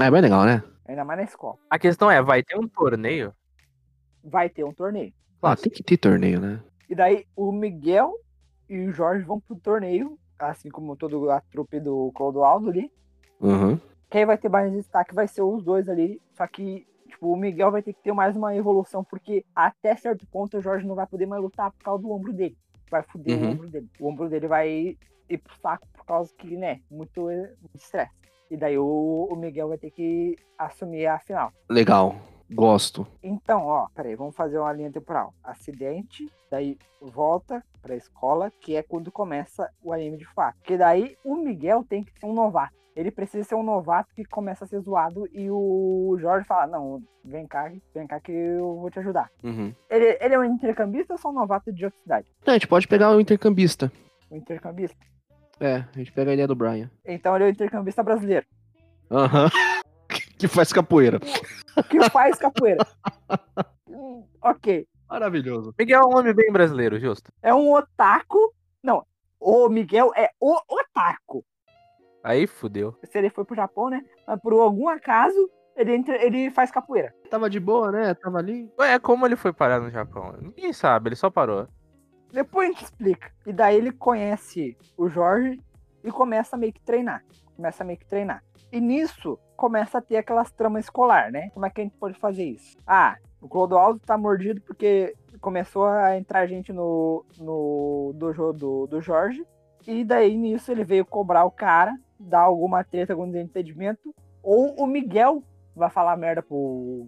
É 0.00 0.10
bem 0.10 0.20
legal, 0.20 0.44
né? 0.44 0.62
Ainda 0.86 1.04
mais 1.04 1.18
na 1.18 1.24
escola. 1.24 1.56
A 1.68 1.78
questão 1.78 2.10
é, 2.10 2.22
vai 2.22 2.42
ter 2.42 2.56
um 2.56 2.68
torneio? 2.68 3.34
Vai 4.22 4.48
ter 4.48 4.64
um 4.64 4.72
torneio. 4.72 5.12
Ah, 5.42 5.56
tem 5.56 5.72
que 5.72 5.82
ter 5.82 5.96
torneio, 5.96 6.40
né? 6.40 6.62
E 6.88 6.94
daí 6.94 7.26
o 7.34 7.50
Miguel 7.50 8.14
e 8.68 8.86
o 8.86 8.92
Jorge 8.92 9.24
vão 9.24 9.40
pro 9.40 9.56
torneio, 9.56 10.16
assim 10.38 10.68
como 10.68 10.96
toda 10.96 11.34
a 11.34 11.40
trupe 11.40 11.80
do 11.80 12.12
Clodoaldo 12.14 12.70
ali. 12.70 12.90
Uhum. 13.42 13.78
Quem 14.10 14.24
vai 14.26 14.36
ter 14.38 14.48
mais 14.48 14.72
destaque 14.72 15.14
vai 15.14 15.26
ser 15.26 15.42
os 15.42 15.62
dois 15.64 15.88
ali. 15.88 16.20
Só 16.34 16.46
que, 16.46 16.86
tipo, 17.08 17.32
o 17.32 17.36
Miguel 17.36 17.70
vai 17.70 17.82
ter 17.82 17.92
que 17.92 18.02
ter 18.02 18.12
mais 18.12 18.36
uma 18.36 18.54
evolução, 18.54 19.02
porque 19.02 19.44
até 19.54 19.96
certo 19.96 20.26
ponto 20.26 20.56
o 20.58 20.60
Jorge 20.60 20.86
não 20.86 20.94
vai 20.94 21.06
poder 21.06 21.26
mais 21.26 21.42
lutar 21.42 21.70
por 21.72 21.82
causa 21.82 22.02
do 22.02 22.10
ombro 22.10 22.32
dele. 22.32 22.56
Vai 22.90 23.02
foder 23.02 23.38
Uhum. 23.38 23.48
o 23.48 23.52
ombro 23.52 23.68
dele. 23.70 23.88
O 24.00 24.06
ombro 24.08 24.28
dele 24.28 24.46
vai 24.46 24.68
ir 25.28 25.38
pro 25.38 25.56
saco 25.62 25.86
por 25.94 26.04
causa 26.04 26.30
que, 26.36 26.56
né, 26.56 26.80
muito 26.90 27.26
estresse. 27.74 28.12
E 28.50 28.56
daí 28.56 28.76
o, 28.78 29.28
o 29.30 29.34
Miguel 29.36 29.68
vai 29.68 29.78
ter 29.78 29.90
que 29.90 30.36
assumir 30.58 31.06
a 31.06 31.18
final. 31.18 31.50
Legal. 31.70 32.16
Gosto. 32.50 33.06
Então, 33.22 33.64
ó, 33.64 33.86
peraí, 33.94 34.14
vamos 34.14 34.36
fazer 34.36 34.58
uma 34.58 34.70
linha 34.74 34.92
temporal. 34.92 35.32
Acidente, 35.42 36.30
daí 36.50 36.76
volta 37.00 37.64
pra 37.80 37.96
escola, 37.96 38.52
que 38.60 38.76
é 38.76 38.82
quando 38.82 39.10
começa 39.10 39.70
o 39.82 39.90
anime 39.90 40.18
de 40.18 40.26
fato. 40.26 40.58
Porque 40.58 40.76
daí 40.76 41.16
o 41.24 41.34
Miguel 41.34 41.82
tem 41.88 42.04
que 42.04 42.12
ser 42.20 42.26
um 42.26 42.34
novato. 42.34 42.74
Ele 42.94 43.10
precisa 43.10 43.44
ser 43.44 43.54
um 43.54 43.62
novato 43.62 44.14
que 44.14 44.24
começa 44.24 44.64
a 44.64 44.68
ser 44.68 44.80
zoado 44.80 45.26
e 45.32 45.50
o 45.50 46.16
Jorge 46.20 46.46
fala: 46.46 46.66
Não, 46.66 47.02
vem 47.24 47.46
cá, 47.46 47.72
vem 47.94 48.06
cá 48.06 48.20
que 48.20 48.32
eu 48.32 48.76
vou 48.76 48.90
te 48.90 48.98
ajudar. 48.98 49.30
Uhum. 49.42 49.74
Ele, 49.88 50.18
ele 50.20 50.34
é 50.34 50.38
um 50.38 50.44
intercambista 50.44 51.14
ou 51.14 51.18
só 51.18 51.30
um 51.30 51.34
novato 51.34 51.72
de 51.72 51.84
outra 51.84 51.98
cidade? 52.02 52.28
Não, 52.46 52.52
a 52.52 52.56
gente 52.56 52.68
pode 52.68 52.86
pegar 52.86 53.10
o 53.10 53.20
intercambista. 53.20 53.90
Um 54.30 54.36
intercambista. 54.36 54.96
É, 55.58 55.76
a 55.76 55.98
gente 55.98 56.12
pega 56.12 56.30
a 56.30 56.34
ideia 56.34 56.48
do 56.48 56.54
Brian. 56.54 56.90
Então 57.04 57.34
ele 57.34 57.44
é 57.44 57.46
o 57.48 57.50
intercambista 57.50 58.02
brasileiro. 58.02 58.46
Aham. 59.10 59.48
que 60.38 60.48
faz 60.48 60.72
capoeira. 60.72 61.20
Que 61.88 62.10
faz 62.10 62.36
capoeira. 62.36 62.84
Hum, 63.88 64.24
ok. 64.42 64.86
Maravilhoso. 65.08 65.74
Miguel 65.78 66.02
é 66.02 66.06
um 66.06 66.18
homem 66.18 66.34
bem 66.34 66.50
brasileiro, 66.50 66.98
justo. 66.98 67.30
É 67.42 67.54
um 67.54 67.72
otaku. 67.72 68.52
Não, 68.82 69.06
o 69.38 69.68
Miguel 69.68 70.10
é 70.16 70.30
o 70.40 70.58
otaku. 70.68 71.44
Aí 72.22 72.46
fudeu. 72.46 72.96
se 73.04 73.18
ele 73.18 73.30
foi 73.30 73.44
pro 73.44 73.56
Japão, 73.56 73.90
né? 73.90 74.02
Mas 74.26 74.40
por 74.40 74.52
algum 74.52 74.88
acaso, 74.88 75.50
ele, 75.76 75.94
entra, 75.94 76.22
ele 76.24 76.50
faz 76.50 76.70
capoeira. 76.70 77.14
Tava 77.30 77.50
de 77.50 77.58
boa, 77.58 77.90
né? 77.90 78.14
Tava 78.14 78.38
ali. 78.38 78.70
Ué, 78.78 78.98
como 78.98 79.26
ele 79.26 79.36
foi 79.36 79.52
parar 79.52 79.80
no 79.80 79.90
Japão? 79.90 80.34
Ninguém 80.40 80.72
sabe, 80.72 81.08
ele 81.08 81.16
só 81.16 81.30
parou. 81.30 81.66
Depois 82.32 82.68
a 82.68 82.72
gente 82.72 82.84
explica. 82.84 83.30
E 83.46 83.52
daí 83.52 83.76
ele 83.76 83.92
conhece 83.92 84.76
o 84.96 85.08
Jorge 85.08 85.60
e 86.02 86.10
começa 86.10 86.56
a 86.56 86.58
meio 86.58 86.72
que 86.72 86.80
treinar. 86.80 87.22
Começa 87.56 87.82
a 87.82 87.86
meio 87.86 87.98
que 87.98 88.06
treinar. 88.06 88.42
E 88.70 88.80
nisso, 88.80 89.38
começa 89.56 89.98
a 89.98 90.00
ter 90.00 90.16
aquelas 90.16 90.50
tramas 90.50 90.84
escolar, 90.84 91.30
né? 91.30 91.50
Como 91.50 91.66
é 91.66 91.70
que 91.70 91.80
a 91.80 91.84
gente 91.84 91.96
pode 91.96 92.18
fazer 92.18 92.44
isso? 92.44 92.76
Ah, 92.86 93.16
o 93.40 93.48
Clodoaldo 93.48 94.00
tá 94.00 94.16
mordido 94.16 94.60
porque 94.62 95.14
começou 95.40 95.86
a 95.86 96.16
entrar 96.16 96.46
gente 96.46 96.72
no, 96.72 97.24
no 97.38 98.12
dojo 98.14 98.52
do, 98.52 98.86
do 98.86 99.00
Jorge. 99.02 99.44
E 99.86 100.04
daí 100.04 100.36
nisso 100.36 100.70
ele 100.70 100.84
veio 100.84 101.04
cobrar 101.04 101.44
o 101.44 101.50
cara, 101.50 101.92
dar 102.22 102.40
alguma 102.40 102.84
treta, 102.84 103.12
algum 103.12 103.30
desentendimento. 103.30 104.14
Ou 104.42 104.74
o 104.74 104.86
Miguel 104.86 105.42
vai 105.74 105.90
falar 105.90 106.16
merda 106.16 106.42
pro, 106.42 107.06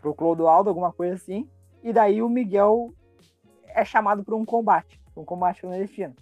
pro 0.00 0.14
Clodoaldo, 0.14 0.70
alguma 0.70 0.92
coisa 0.92 1.14
assim. 1.14 1.48
E 1.82 1.92
daí 1.92 2.22
o 2.22 2.28
Miguel 2.28 2.92
é 3.66 3.84
chamado 3.84 4.24
para 4.24 4.34
um 4.34 4.44
combate. 4.44 5.00
Um 5.16 5.24
combate 5.24 5.60
clandestino. 5.60 6.14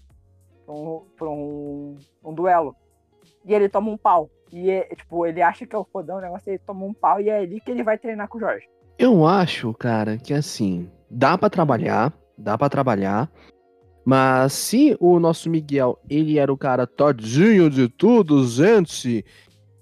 Pra 0.65 0.75
um, 0.75 1.03
pra 1.17 1.29
um, 1.29 1.97
um 2.25 2.35
duelo. 2.35 2.77
E 3.45 3.55
ele 3.55 3.69
toma 3.69 3.91
um 3.91 3.97
pau. 3.97 4.31
E 4.53 4.71
é, 4.71 4.85
tipo, 4.95 5.27
ele 5.27 5.43
acha 5.43 5.67
que 5.67 5.75
é 5.75 5.79
o 5.79 5.85
fodão, 5.85 6.19
o 6.19 6.21
negócio 6.21 6.49
ele 6.51 6.59
toma 6.59 6.85
um 6.85 6.95
pau 6.95 7.21
e 7.21 7.29
é 7.29 7.39
ali 7.39 7.61
que 7.61 7.71
ele 7.71 7.83
vai 7.83 7.99
treinar 7.99 8.29
com 8.29 8.39
o 8.39 8.41
Jorge. 8.41 8.69
Eu 8.99 9.27
acho, 9.27 9.75
cara, 9.75 10.17
que 10.17 10.33
assim, 10.33 10.89
dá 11.11 11.37
pra 11.37 11.51
trabalhar, 11.51 12.13
dá 12.39 12.57
pra 12.57 12.69
trabalhar, 12.69 13.29
mas 14.05 14.53
se 14.53 14.97
o 15.01 15.19
nosso 15.19 15.49
Miguel, 15.51 15.99
ele 16.09 16.39
era 16.39 16.53
o 16.53 16.57
cara 16.59 16.87
todinho 16.87 17.71
de 17.71 17.89
tudo, 17.89 18.47
gente, 18.47 19.25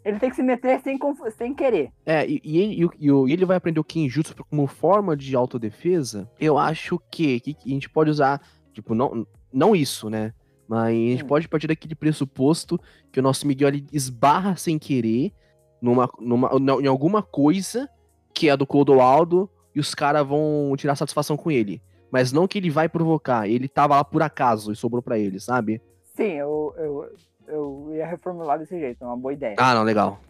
Ele 0.05 0.19
tem 0.19 0.31
que 0.31 0.37
se 0.37 0.43
meter 0.43 0.81
sem, 0.81 0.99
sem 1.37 1.55
querer. 1.55 1.91
é, 2.07 2.27
e, 2.29 2.41
e 2.45 2.59
ele, 2.59 2.85
e 2.99 3.07
e 3.07 3.11
e 3.31 3.33
ele 3.33 3.45
vai 3.45 3.57
aprender 3.57 3.81
o 3.81 3.85
Kinjutsu 3.85 4.35
como 4.51 4.67
forma 4.67 5.17
de 5.17 5.35
autodefesa, 5.37 6.29
eu 6.41 6.59
acho 6.59 7.01
que, 7.11 7.41
que 7.41 7.57
a 7.67 7.69
gente 7.69 7.89
pode 7.91 8.11
usar, 8.11 8.41
tipo, 8.73 8.95
não, 8.95 9.27
não 9.53 9.75
isso, 9.77 10.09
né, 10.11 10.33
mas 10.69 10.89
a 10.89 10.91
gente 10.93 11.25
Hum. 11.25 11.27
pode 11.27 11.49
partir 11.49 11.67
daquele 11.69 11.95
pressuposto 11.95 12.81
que 13.13 13.21
o 13.21 13.23
nosso 13.23 13.47
Miguel, 13.47 13.69
ele 13.69 13.87
esbarra 13.93 14.57
sem 14.57 14.79
querer 14.79 15.33
numa, 15.81 16.09
numa, 16.21 16.51
em 16.81 16.87
alguma 16.87 17.23
coisa 17.23 17.89
que 18.35 18.49
é 18.49 18.57
do 18.57 18.67
Clodoaldo 18.67 19.51
e 19.75 19.81
os 19.81 19.95
caras 19.95 20.27
vão 20.27 20.75
tirar 20.77 20.97
satisfação 20.97 21.37
com 21.37 21.51
ele. 21.51 21.83
Mas 22.12 22.31
não 22.31 22.46
que 22.46 22.59
ele 22.59 22.68
vai 22.68 22.90
provocar, 22.90 23.48
ele 23.48 23.66
tava 23.66 23.96
lá 23.96 24.05
por 24.05 24.22
acaso 24.22 24.70
e 24.70 24.77
sobrou 24.77 25.01
pra 25.03 25.18
ele, 25.18 25.40
sabe? 25.40 25.81
Sim, 26.14 26.33
eu, 26.33 26.75
eu, 26.77 27.09
eu 27.48 27.90
ia 27.94 28.07
reformular 28.07 28.59
desse 28.59 28.79
jeito, 28.79 29.03
é 29.03 29.07
uma 29.07 29.16
boa 29.16 29.33
ideia. 29.33 29.57
Ah, 29.59 29.75
não, 29.75 29.83
legal. 29.83 30.20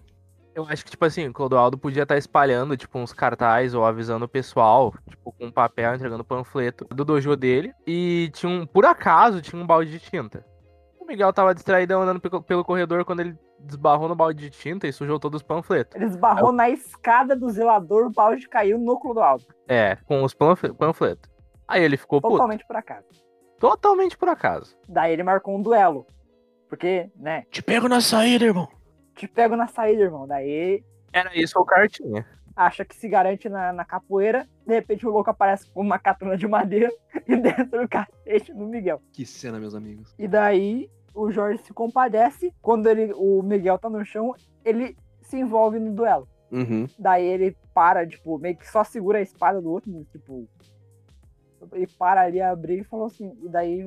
Eu 0.55 0.65
acho 0.69 0.85
que, 0.85 0.91
tipo 0.91 1.05
assim, 1.05 1.27
o 1.27 1.33
Clodoaldo 1.33 1.77
podia 1.77 2.05
estar 2.05 2.17
espalhando, 2.17 2.77
tipo, 2.77 2.99
uns 2.99 3.13
cartazes 3.13 3.75
ou 3.75 3.85
avisando 3.85 4.27
o 4.27 4.29
pessoal, 4.29 4.95
tipo, 5.09 5.33
com 5.33 5.47
um 5.47 5.51
papel, 5.51 5.95
entregando 5.95 6.23
panfleto 6.23 6.85
do 6.85 7.05
dojo 7.05 7.35
dele. 7.35 7.73
E 7.87 8.31
tinha 8.35 8.53
um, 8.53 8.65
por 8.67 8.85
acaso, 8.85 9.41
tinha 9.41 9.61
um 9.61 9.67
balde 9.67 9.91
de 9.91 9.99
tinta. 9.99 10.45
O 11.01 11.07
Miguel 11.07 11.33
tava 11.33 11.55
distraído 11.55 11.97
andando 11.97 12.21
pelo, 12.21 12.65
corredor 12.65 13.05
quando 13.05 13.21
ele 13.21 13.37
desbarrou 13.59 14.09
no 14.09 14.15
balde 14.15 14.41
de 14.41 14.51
tinta 14.51 14.87
e 14.87 14.93
sujou 14.93 15.19
todos 15.19 15.41
os 15.41 15.47
panfletos. 15.47 15.97
Ele 15.97 16.05
esbarrou 16.05 16.53
na 16.53 16.69
escada 16.69 17.35
do 17.35 17.49
zelador, 17.49 18.07
o 18.07 18.11
balde 18.11 18.49
caiu 18.49 18.79
no 18.79 19.01
Clodoaldo. 19.01 19.45
É, 19.67 19.97
com 20.05 20.23
os 20.23 20.35
panfle- 20.35 20.75
panfletos. 20.75 21.32
Aí 21.73 21.83
ele 21.83 21.97
ficou 21.97 22.21
puto. 22.21 22.33
Totalmente 22.35 22.67
por 22.67 22.77
acaso. 22.77 23.07
Totalmente 23.59 24.17
por 24.19 24.29
acaso. 24.29 24.77
Daí 24.89 25.13
ele 25.13 25.23
marcou 25.23 25.57
um 25.57 25.63
duelo. 25.63 26.07
Porque, 26.69 27.11
né, 27.17 27.45
Te 27.51 27.63
pego 27.63 27.89
na 27.89 28.01
saída, 28.01 28.45
irmão. 28.45 28.69
te 29.15 29.29
pego 29.29 29.57
na 29.57 29.67
saída, 29.69 30.03
irmão. 30.03 30.27
Daí 30.27 30.83
Era 31.13 31.31
isso 31.39 31.59
ou 31.59 31.65
cartinha. 31.65 32.27
acha 32.57 32.85
que 32.85 32.95
se 32.97 33.09
garante 33.09 33.49
na, 33.49 33.73
na 33.73 33.85
capoeira, 33.85 34.47
de 34.67 34.75
repente 34.75 35.07
o 35.07 35.11
louco 35.11 35.31
aparece 35.31 35.71
com 35.71 35.81
uma 35.83 35.99
katana 35.99 36.37
de 36.37 36.47
madeira 36.49 36.91
e 37.29 37.37
dentro 37.37 37.81
do 37.81 37.89
cacete 37.89 38.53
do 38.55 38.67
Miguel. 38.67 39.01
Que 39.13 39.25
cena, 39.27 39.59
meus 39.61 39.75
amigos. 39.75 40.15
E 40.19 40.27
daí 40.27 40.91
o 41.15 41.31
Jorge 41.31 41.63
se 41.63 41.73
compadece. 41.75 42.53
Quando 42.63 42.89
ele, 42.89 43.13
o 43.15 43.43
Miguel 43.43 43.79
tá 43.79 43.89
no 43.91 44.05
chão, 44.05 44.35
ele 44.65 44.97
se 45.21 45.37
envolve 45.39 45.79
no 45.79 45.93
duelo. 45.93 46.27
Uhum. 46.51 46.87
Daí 46.99 47.25
ele 47.27 47.57
para, 47.75 48.07
tipo, 48.07 48.39
meio 48.39 48.57
que 48.57 48.71
só 48.71 48.83
segura 48.85 49.19
a 49.19 49.23
espada 49.23 49.61
do 49.61 49.71
outro, 49.71 49.91
tipo. 50.11 50.47
E 51.75 51.87
para 51.87 52.23
ali 52.23 52.41
a 52.41 52.55
briga 52.55 52.83
e 52.83 52.87
falou 52.87 53.07
assim. 53.07 53.37
E 53.43 53.49
daí 53.49 53.85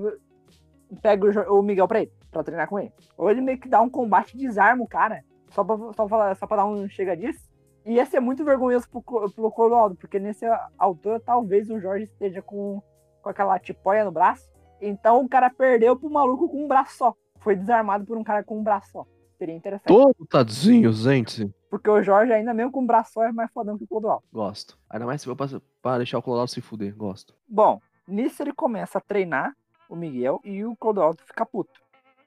pega 1.02 1.50
o, 1.50 1.60
o 1.60 1.64
Miguel 1.64 1.88
pra 1.88 2.02
ele, 2.02 2.12
pra 2.32 2.44
treinar 2.44 2.68
com 2.68 2.80
ele. 2.80 2.94
Ou 3.18 3.30
ele 3.30 3.42
meio 3.42 3.60
que 3.60 3.70
dá 3.70 3.82
um 3.82 3.90
combate 3.90 4.36
e 4.36 4.40
desarma 4.40 4.84
o 4.84 4.88
cara. 4.88 5.24
Só 5.50 5.64
pra, 5.64 5.78
só 5.94 6.08
pra, 6.08 6.36
só 6.36 6.48
pra 6.48 6.58
dar 6.58 6.66
um 6.66 6.88
chega 6.88 7.16
disso. 7.16 7.50
E 7.86 7.94
ia 7.94 8.06
ser 8.06 8.20
muito 8.20 8.44
vergonhoso 8.44 8.90
pro, 8.90 9.02
pro 9.02 9.52
Clodoaldo, 9.52 9.96
porque 9.96 10.18
nessa 10.18 10.70
altura 10.78 11.20
talvez 11.20 11.70
o 11.70 11.80
Jorge 11.80 12.06
esteja 12.06 12.42
com, 12.42 12.82
com 13.22 13.30
aquela 13.30 13.60
tipóia 13.60 14.04
no 14.04 14.12
braço. 14.12 14.50
Então 14.82 15.24
o 15.24 15.30
cara 15.30 15.50
perdeu 15.50 15.96
pro 15.96 16.10
maluco 16.10 16.50
com 16.50 16.66
um 16.66 16.68
braço 16.68 16.98
só. 16.98 17.16
Foi 17.40 17.56
desarmado 17.56 18.04
por 18.06 18.18
um 18.18 18.24
cara 18.24 18.44
com 18.44 18.58
um 18.58 18.64
braço 18.64 18.92
só. 18.92 19.06
Seria 19.38 19.56
interessante. 19.56 19.88
Todo 19.88 20.26
tadinho, 20.30 20.92
gente. 20.94 21.54
Porque 21.70 21.90
o 21.90 22.02
Jorge, 22.02 22.32
ainda 22.32 22.54
mesmo 22.54 22.72
com 22.72 22.82
um 22.82 22.86
braço 22.86 23.22
é 23.22 23.32
mais 23.32 23.52
fodão 23.52 23.78
que 23.78 23.84
o 23.84 23.88
Clodoaldo. 23.88 24.24
Gosto. 24.32 24.78
Ainda 24.90 25.06
mais 25.06 25.22
se 25.22 25.28
for 25.28 25.36
pra, 25.36 25.48
pra 25.82 25.98
deixar 25.98 26.18
o 26.18 26.22
Colorado 26.22 26.50
se 26.50 26.62
fuder. 26.62 26.96
Gosto. 26.96 27.34
Bom, 27.48 27.82
nisso 28.08 28.42
ele 28.42 28.54
começa 28.54 28.98
a 28.98 29.02
treinar 29.02 29.54
o 29.90 29.96
Miguel 29.96 30.40
e 30.44 30.64
o 30.64 30.76
Clodoaldo 30.76 31.22
fica 31.26 31.46
puto. 31.46 31.82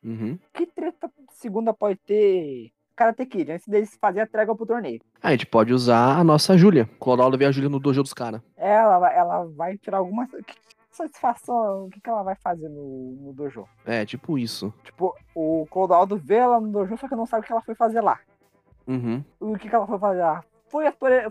Uhum. 0.05 0.38
Que 0.53 0.66
treta 0.66 1.11
segunda 1.31 1.73
pode 1.73 1.99
ter 2.07 2.71
Karate 2.94 3.25
Kid 3.27 3.53
antes 3.53 3.66
deles 3.66 3.97
fazer 4.01 4.21
a 4.21 4.27
trégua 4.27 4.55
pro 4.55 4.66
torneio? 4.66 5.01
A 5.23 5.31
gente 5.31 5.47
pode 5.47 5.73
usar 5.73 6.18
a 6.18 6.25
nossa 6.25 6.57
Júlia. 6.59 6.88
Colorado 6.99 7.38
vê 7.38 7.47
a 7.47 7.53
Júlia 7.53 7.71
no 7.71 7.81
dojo 7.81 8.03
dos 8.03 8.12
caras. 8.12 8.42
Ela, 8.57 9.12
ela 9.12 9.44
vai 9.47 9.79
tirar 9.79 9.99
alguma 9.99 10.29
satisfação, 10.99 11.87
o 11.87 11.91
que, 11.91 12.01
que 12.01 12.11
ela 12.11 12.23
vai 12.23 12.35
fazer 12.37 12.69
no, 12.69 13.17
no 13.21 13.33
dojo? 13.33 13.67
É, 13.87 14.05
tipo 14.05 14.39
isso. 14.39 14.73
Tipo, 14.85 15.15
o 15.35 15.67
Clodoaldo 15.71 16.17
vê 16.17 16.37
ela 16.37 16.61
no 16.61 16.69
dojo, 16.69 16.97
só 16.99 17.09
que 17.09 17.17
não 17.17 17.27
sabe 17.27 17.43
o 17.43 17.47
que 17.47 17.53
ela 17.53 17.63
foi 17.63 17.75
fazer 17.75 18.01
lá. 18.01 18.19
Uhum. 18.87 19.23
O 19.41 19.57
que, 19.57 19.69
que 19.69 19.75
ela 19.75 19.87
foi 19.87 19.99
fazer 19.99 20.21
lá? 20.21 20.45
Foi, 20.69 20.85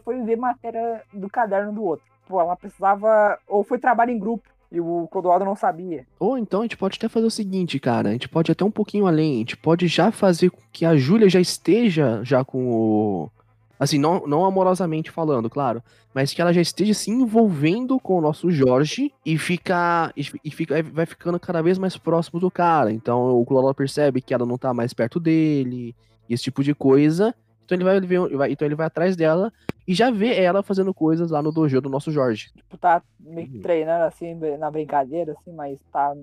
foi 0.03 0.21
ver 0.23 0.35
matéria 0.35 1.03
do 1.13 1.29
caderno 1.29 1.73
do 1.73 1.83
outro. 1.83 2.05
Pô, 2.27 2.41
ela 2.41 2.55
precisava. 2.55 3.37
Ou 3.47 3.63
foi 3.63 3.79
trabalho 3.79 4.11
em 4.11 4.19
grupo. 4.19 4.47
E 4.69 4.81
o 4.81 5.07
Clodoaldo 5.09 5.45
não 5.45 5.55
sabia. 5.55 6.05
Ou 6.19 6.37
então 6.37 6.59
a 6.59 6.63
gente 6.63 6.75
pode 6.75 6.97
até 6.97 7.07
fazer 7.07 7.25
o 7.25 7.31
seguinte, 7.31 7.79
cara. 7.79 8.09
A 8.09 8.11
gente 8.11 8.27
pode 8.27 8.51
ir 8.51 8.53
até 8.53 8.65
um 8.65 8.71
pouquinho 8.71 9.07
além. 9.07 9.35
A 9.35 9.37
gente 9.37 9.55
pode 9.55 9.87
já 9.87 10.11
fazer 10.11 10.49
com 10.49 10.59
que 10.73 10.85
a 10.85 10.97
Júlia 10.97 11.29
já 11.29 11.39
esteja 11.39 12.21
já 12.23 12.43
com 12.43 12.69
o. 12.69 13.31
Assim, 13.79 13.97
não, 13.99 14.25
não 14.25 14.43
amorosamente 14.45 15.11
falando, 15.11 15.49
claro. 15.49 15.83
Mas 16.13 16.33
que 16.33 16.41
ela 16.41 16.51
já 16.53 16.61
esteja 16.61 16.93
se 16.93 17.11
envolvendo 17.11 17.99
com 17.99 18.17
o 18.17 18.21
nosso 18.21 18.49
Jorge 18.49 19.13
e 19.25 19.37
fica. 19.37 20.11
E, 20.17 20.25
e 20.43 20.49
fica, 20.51 20.81
vai 20.81 21.05
ficando 21.05 21.39
cada 21.39 21.61
vez 21.61 21.77
mais 21.77 21.95
próximo 21.95 22.39
do 22.39 22.49
cara. 22.49 22.91
Então 22.91 23.39
o 23.39 23.45
Clodoaldo 23.45 23.75
percebe 23.75 24.21
que 24.21 24.33
ela 24.33 24.45
não 24.45 24.57
tá 24.57 24.73
mais 24.73 24.93
perto 24.93 25.19
dele. 25.19 25.95
E 26.27 26.33
esse 26.33 26.43
tipo 26.43 26.63
de 26.63 26.73
coisa. 26.73 27.35
Então 27.65 27.75
ele 27.75 27.83
vai, 27.83 27.99
ver- 27.99 28.35
vai- 28.35 28.51
então 28.51 28.65
ele 28.65 28.75
vai 28.75 28.87
atrás 28.87 29.15
dela 29.15 29.51
e 29.87 29.93
já 29.93 30.09
vê 30.09 30.35
ela 30.41 30.63
fazendo 30.63 30.93
coisas 30.93 31.29
lá 31.29 31.41
no 31.41 31.51
dojo 31.51 31.79
do 31.81 31.89
nosso 31.89 32.09
Jorge. 32.11 32.49
Tipo, 32.55 32.77
tá 32.77 33.01
meio 33.19 33.47
que 33.47 33.57
Uhum. 33.57 33.61
treinando 33.61 34.05
assim, 34.05 34.33
na 34.57 34.71
brincadeira, 34.71 35.33
assim, 35.33 35.53
mas 35.53 35.77
tá. 35.91 36.13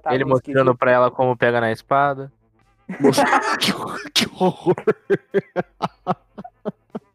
Tá 0.00 0.14
ele 0.14 0.24
mostrando 0.24 0.58
esquisito. 0.70 0.78
pra 0.78 0.92
ela 0.92 1.10
como 1.10 1.36
pega 1.36 1.60
na 1.60 1.70
espada. 1.72 2.32
Nossa, 3.00 3.24
que, 3.60 3.72
horror- 3.72 4.10
que 4.14 4.26
horror. 4.40 4.76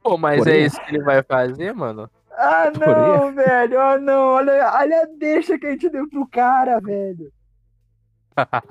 Pô, 0.04 0.18
mas 0.18 0.40
Coreia? 0.40 0.64
é 0.64 0.66
isso 0.66 0.82
que 0.82 0.96
ele 0.96 1.04
vai 1.04 1.22
fazer, 1.24 1.74
mano? 1.74 2.10
Ah, 2.32 2.72
não, 2.78 3.34
velho. 3.34 3.80
Ah, 3.80 3.98
não. 3.98 4.28
Olha, 4.34 4.72
olha 4.74 5.02
a 5.04 5.06
deixa 5.18 5.58
que 5.60 5.68
a 5.68 5.72
gente 5.72 5.90
deu 5.90 6.10
pro 6.10 6.28
cara, 6.28 6.80
velho. 6.80 7.32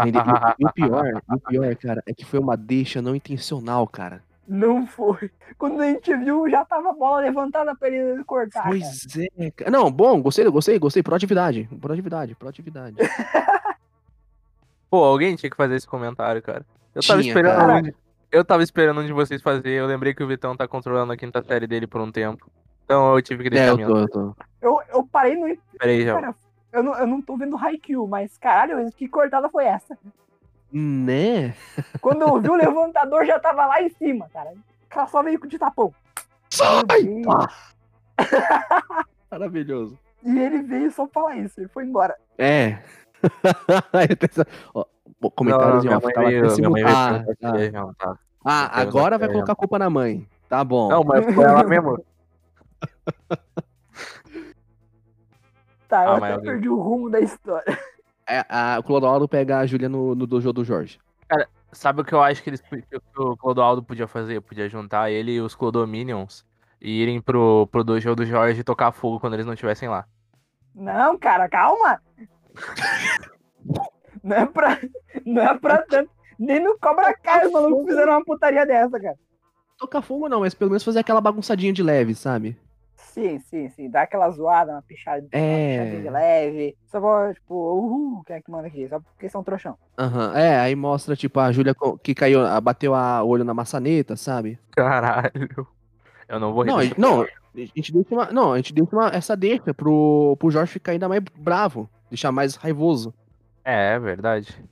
E, 0.06 0.62
e 0.62 0.66
o 0.66 0.72
pior, 0.72 1.22
o 1.28 1.38
pior, 1.38 1.76
cara, 1.76 2.02
é 2.06 2.14
que 2.14 2.24
foi 2.24 2.40
uma 2.40 2.56
deixa 2.56 3.02
não 3.02 3.14
intencional, 3.14 3.86
cara. 3.86 4.22
Não 4.48 4.84
foi. 4.86 5.30
Quando 5.56 5.80
a 5.80 5.86
gente 5.86 6.16
viu, 6.16 6.50
já 6.50 6.64
tava 6.64 6.90
a 6.90 6.92
bola 6.92 7.20
levantada 7.20 7.76
pra 7.76 7.88
ele 7.88 8.24
cortar. 8.24 8.62
cara. 8.64 8.68
Pois 8.70 9.06
é, 9.38 9.50
cara. 9.52 9.70
Não, 9.70 9.92
bom, 9.92 10.20
gostei, 10.20 10.44
gostei, 10.48 10.78
gostei. 10.78 11.02
Proatividade. 11.02 11.68
Proatividade, 11.80 12.34
proatividade. 12.34 12.96
Pô, 14.90 15.04
alguém 15.04 15.36
tinha 15.36 15.48
que 15.50 15.56
fazer 15.56 15.76
esse 15.76 15.86
comentário, 15.86 16.42
cara. 16.42 16.66
Eu 16.94 17.02
tava 17.02 17.20
Tinha, 17.20 17.30
esperando 17.32 17.56
cara. 17.56 17.94
Eu 18.30 18.44
tava 18.44 18.62
esperando 18.62 19.00
um 19.00 19.06
de 19.06 19.12
vocês 19.12 19.42
fazer. 19.42 19.70
Eu 19.70 19.86
lembrei 19.86 20.14
que 20.14 20.22
o 20.22 20.26
Vitão 20.26 20.56
tá 20.56 20.66
controlando 20.68 21.12
a 21.12 21.16
quinta 21.16 21.42
série 21.42 21.66
dele 21.66 21.86
por 21.86 22.00
um 22.00 22.12
tempo. 22.12 22.50
Então 22.84 23.14
eu 23.14 23.22
tive 23.22 23.42
que 23.42 23.48
É, 23.48 23.50
deixar 23.50 23.68
eu 23.70 23.76
minha. 23.76 23.88
tô, 23.88 23.96
eu 23.98 24.08
tô. 24.08 24.36
Eu, 24.60 24.80
eu 24.92 25.04
parei 25.06 25.36
no. 25.36 25.56
Peraí, 25.78 26.04
já. 26.04 26.14
Cara, 26.14 26.34
eu 26.72 26.82
não, 26.82 26.94
eu 26.98 27.06
não 27.06 27.20
tô 27.22 27.36
vendo 27.36 27.56
Haikyuu, 27.56 28.06
mas 28.06 28.36
caralho, 28.38 28.90
que 28.92 29.08
cortada 29.08 29.48
foi 29.48 29.64
essa? 29.64 29.98
Né? 30.72 31.54
Quando 32.00 32.22
eu 32.22 32.40
vi 32.40 32.48
o 32.48 32.54
levantador, 32.54 33.24
já 33.26 33.38
tava 33.40 33.66
lá 33.66 33.82
em 33.82 33.88
cima, 33.90 34.28
cara. 34.32 34.50
O 34.52 34.88
cara 34.88 35.06
só 35.08 35.22
veio 35.22 35.38
de 35.46 35.58
tapão. 35.58 35.92
Sai! 36.50 37.22
Maravilhoso. 39.30 39.98
E 40.24 40.38
ele 40.38 40.62
veio 40.62 40.90
só 40.92 41.06
falar 41.06 41.36
isso, 41.36 41.60
ele 41.60 41.68
foi 41.68 41.84
embora. 41.84 42.14
É. 42.38 42.78
Aí 43.92 44.08
tem 44.14 44.28
essa- 44.30 44.46
Ó, 44.74 44.84
comentários 45.28 45.84
Não, 45.84 45.92
em 45.92 45.96
off. 45.96 46.06
minha 46.06 46.12
Tava 46.12 46.26
mãe 46.26 46.36
até 46.36 46.40
veio, 46.40 46.56
minha 46.56 46.70
mãe 46.70 46.84
veio 46.84 46.96
simultâneo. 46.96 47.70
perguntar 47.72 48.18
Ah, 48.44 48.70
ah, 48.72 48.80
agora 48.80 49.18
vai 49.18 49.28
colocar 49.28 49.52
a 49.52 49.56
culpa 49.56 49.78
na 49.78 49.90
mãe. 49.90 50.26
Tá 50.48 50.64
bom. 50.64 50.88
Não, 50.88 51.04
mas 51.04 51.34
foi 51.34 51.44
ela 51.44 51.64
mesmo. 51.64 52.02
Tá, 55.88 56.04
eu 56.04 56.10
Ah, 56.12 56.16
até 56.18 56.38
perdi 56.38 56.68
o 56.68 56.78
rumo 56.80 57.10
da 57.10 57.18
história. 57.18 57.76
É, 58.24 58.44
a, 58.48 58.78
o 58.78 58.82
Clodoaldo 58.84 59.26
pega 59.28 59.58
a 59.58 59.66
Júlia 59.66 59.88
no, 59.88 60.14
no 60.14 60.24
dojo 60.24 60.52
do 60.52 60.64
Jorge. 60.64 61.00
Sabe 61.72 62.00
o 62.00 62.04
que 62.04 62.12
eu 62.12 62.22
acho 62.22 62.42
que, 62.44 62.50
eles, 62.50 62.60
que 62.60 62.96
o 63.16 63.36
Clodoaldo 63.36 63.82
podia 63.82 64.06
fazer? 64.06 64.40
Podia 64.40 64.68
juntar 64.68 65.10
ele 65.10 65.32
e 65.32 65.40
os 65.40 65.54
Clodominions 65.56 66.44
e 66.80 67.02
irem 67.02 67.20
pro, 67.20 67.66
pro 67.72 67.82
dojo 67.82 68.14
do 68.14 68.24
Jorge 68.24 68.62
tocar 68.62 68.92
fogo 68.92 69.18
quando 69.18 69.34
eles 69.34 69.46
não 69.46 69.52
estivessem 69.54 69.88
lá. 69.88 70.04
Não, 70.74 71.18
cara, 71.18 71.48
calma. 71.48 72.00
Não 74.22 74.36
é 74.36 74.46
pra, 74.46 74.78
não 75.24 75.42
é 75.42 75.58
pra 75.58 75.78
tanto. 75.82 76.10
Nem 76.38 76.60
no 76.62 76.78
Cobra 76.78 77.12
Kai 77.14 77.46
os 77.46 77.52
malucos 77.52 77.86
fizeram 77.86 78.12
uma 78.12 78.24
putaria 78.24 78.64
dessa, 78.66 78.98
cara. 78.98 79.16
Tocar 79.78 80.02
fogo 80.02 80.28
não, 80.28 80.40
mas 80.40 80.54
pelo 80.54 80.70
menos 80.70 80.84
fazer 80.84 80.98
aquela 81.00 81.20
bagunçadinha 81.20 81.72
de 81.72 81.82
leve, 81.82 82.14
sabe? 82.14 82.56
Sim, 82.96 83.38
sim, 83.40 83.68
sim. 83.70 83.90
Dá 83.90 84.02
aquela 84.02 84.30
zoada, 84.30 84.72
uma 84.72 84.82
pichada, 84.82 85.26
É. 85.32 85.38
uma 85.76 85.84
pichadinha 85.84 86.02
de 86.02 86.10
leve. 86.10 86.76
Só 86.86 87.00
pra, 87.00 87.34
tipo, 87.34 87.54
uhul, 87.54 88.22
quem 88.24 88.36
é 88.36 88.40
que 88.42 88.50
manda 88.50 88.68
aqui? 88.68 88.88
Só 88.88 89.00
porque 89.00 89.28
são 89.28 89.42
trouxão. 89.42 89.76
Aham. 89.98 90.36
É, 90.36 90.60
aí 90.60 90.74
mostra, 90.76 91.16
tipo, 91.16 91.40
a 91.40 91.50
Júlia 91.50 91.74
que 92.02 92.14
caiu, 92.14 92.40
bateu 92.62 92.94
a- 92.94 93.22
o 93.22 93.28
olho 93.28 93.44
na 93.44 93.54
maçaneta, 93.54 94.16
sabe? 94.16 94.58
Caralho. 94.72 95.66
Eu 96.28 96.38
não 96.38 96.52
vou 96.52 96.64
Não, 96.64 96.74
a 96.74 96.76
dessa 96.78 96.88
gente, 96.90 97.00
não, 97.00 97.22
a 97.22 97.26
gente 97.74 97.92
deixa 97.92 98.14
uma, 98.14 98.26
não, 98.32 98.52
a 98.52 98.56
gente 98.58 98.72
deixa 98.72 98.94
uma, 98.94 99.08
essa 99.08 99.36
deixa 99.36 99.74
pro, 99.74 100.36
pro 100.38 100.50
Jorge 100.50 100.72
ficar 100.72 100.92
ainda 100.92 101.08
mais 101.08 101.20
bravo, 101.36 101.88
deixar 102.08 102.30
mais 102.30 102.54
raivoso. 102.54 103.12
É, 103.64 103.94
é 103.94 103.98
verdade. 103.98 104.62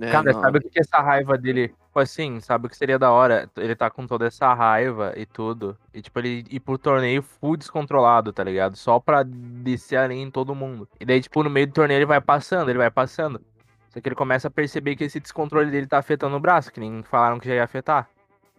Né? 0.00 0.10
Cara, 0.10 0.32
Não, 0.32 0.40
sabe 0.40 0.58
o 0.58 0.60
que 0.62 0.80
essa 0.80 0.98
raiva 1.00 1.36
dele. 1.36 1.68
Tipo 1.68 1.98
assim, 1.98 2.40
sabe 2.40 2.66
o 2.66 2.70
que 2.70 2.76
seria 2.76 2.98
da 2.98 3.10
hora? 3.10 3.50
Ele 3.56 3.76
tá 3.76 3.90
com 3.90 4.06
toda 4.06 4.26
essa 4.26 4.54
raiva 4.54 5.12
e 5.14 5.26
tudo. 5.26 5.76
E 5.92 6.00
tipo, 6.00 6.18
ele 6.20 6.44
ir 6.48 6.60
pro 6.60 6.78
torneio 6.78 7.22
full 7.22 7.56
descontrolado, 7.56 8.32
tá 8.32 8.42
ligado? 8.42 8.76
Só 8.76 8.98
pra 8.98 9.22
descer 9.22 9.96
além 9.96 10.22
em 10.22 10.30
todo 10.30 10.54
mundo. 10.54 10.88
E 10.98 11.04
daí, 11.04 11.20
tipo, 11.20 11.42
no 11.42 11.50
meio 11.50 11.66
do 11.66 11.74
torneio 11.74 11.98
ele 11.98 12.06
vai 12.06 12.20
passando, 12.20 12.70
ele 12.70 12.78
vai 12.78 12.90
passando. 12.90 13.42
Só 13.90 14.00
que 14.00 14.08
ele 14.08 14.14
começa 14.14 14.48
a 14.48 14.50
perceber 14.50 14.96
que 14.96 15.04
esse 15.04 15.20
descontrole 15.20 15.70
dele 15.70 15.86
tá 15.86 15.98
afetando 15.98 16.36
o 16.36 16.40
braço, 16.40 16.72
que 16.72 16.80
nem 16.80 17.02
falaram 17.02 17.38
que 17.38 17.48
já 17.48 17.56
ia 17.56 17.64
afetar. 17.64 18.08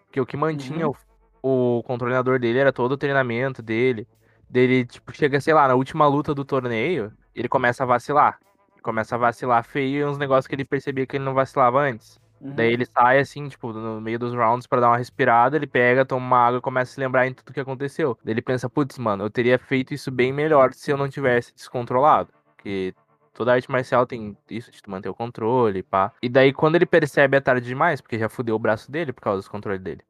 Porque 0.06 0.22
o 0.22 0.26
que 0.26 0.38
mantinha 0.38 0.90
o, 0.90 0.96
o 1.42 1.82
controlador 1.84 2.38
dele 2.38 2.60
era 2.60 2.72
todo 2.72 2.92
o 2.92 2.98
treinamento 2.98 3.64
dele. 3.64 4.08
Dele, 4.50 4.86
tipo, 4.86 5.12
chega, 5.16 5.40
sei 5.40 5.54
lá, 5.54 5.68
na 5.68 5.74
última 5.74 6.06
luta 6.06 6.36
do 6.36 6.44
torneio, 6.46 7.14
ele 7.34 7.48
começa 7.48 7.84
a 7.84 7.88
vacilar. 7.88 8.38
Começa 8.82 9.16
a 9.16 9.18
vacilar 9.18 9.64
feio 9.64 10.00
e 10.02 10.06
uns 10.06 10.18
negócios 10.18 10.48
que 10.48 10.56
ele 10.56 10.66
percebia 10.66 11.06
que 11.06 11.18
ele 11.18 11.24
não 11.24 11.34
vacilava 11.34 11.80
antes. 11.82 12.20
Uhum. 12.40 12.56
Daí 12.56 12.74
ele 12.74 12.86
sai 12.86 13.20
assim, 13.20 13.48
tipo, 13.48 13.72
no 13.72 14.02
meio 14.02 14.18
dos 14.18 14.34
rounds 14.34 14.66
pra 14.66 14.80
dar 14.80 14.88
uma 14.90 14.98
respirada, 14.98 15.56
ele 15.56 15.68
pega, 15.68 16.04
toma 16.04 16.26
uma 16.26 16.38
água 16.48 16.58
e 16.58 16.62
começa 16.62 16.92
a 16.92 16.94
se 16.96 17.00
lembrar 17.00 17.28
em 17.28 17.34
tudo 17.34 17.54
que 17.54 17.60
aconteceu. 17.60 18.18
Daí 18.24 18.34
ele 18.34 18.42
pensa, 18.42 18.68
putz, 18.68 18.98
mano, 18.98 19.24
eu 19.26 19.30
teria 19.30 19.60
feito 19.60 19.94
isso 19.94 20.10
bem 20.10 20.34
melhor 20.34 20.74
se 20.74 20.90
eu 20.92 20.98
não 20.98 21.08
tivesse 21.08 21.54
descontrolado. 21.54 22.30
Porque 22.56 22.96
toda 23.34 23.54
arte 23.54 23.70
marcial 23.70 24.08
tem 24.08 24.36
isso 24.50 24.72
de 24.72 24.82
tu 24.82 24.90
manter 24.90 25.10
o 25.10 25.14
controle, 25.14 25.84
pá. 25.84 26.12
E 26.24 26.28
daí 26.28 26.52
quando 26.52 26.76
ele 26.76 26.88
percebe 26.88 27.38
é 27.38 27.40
tarde 27.40 27.68
demais, 27.68 28.02
porque 28.02 28.18
já 28.18 28.28
fudeu 28.28 28.56
o 28.56 28.60
braço 28.60 28.92
dele 28.92 29.14
por 29.14 29.22
causa 29.22 29.38
dos 29.38 29.48
controles 29.48 29.82
dele. 29.82 30.02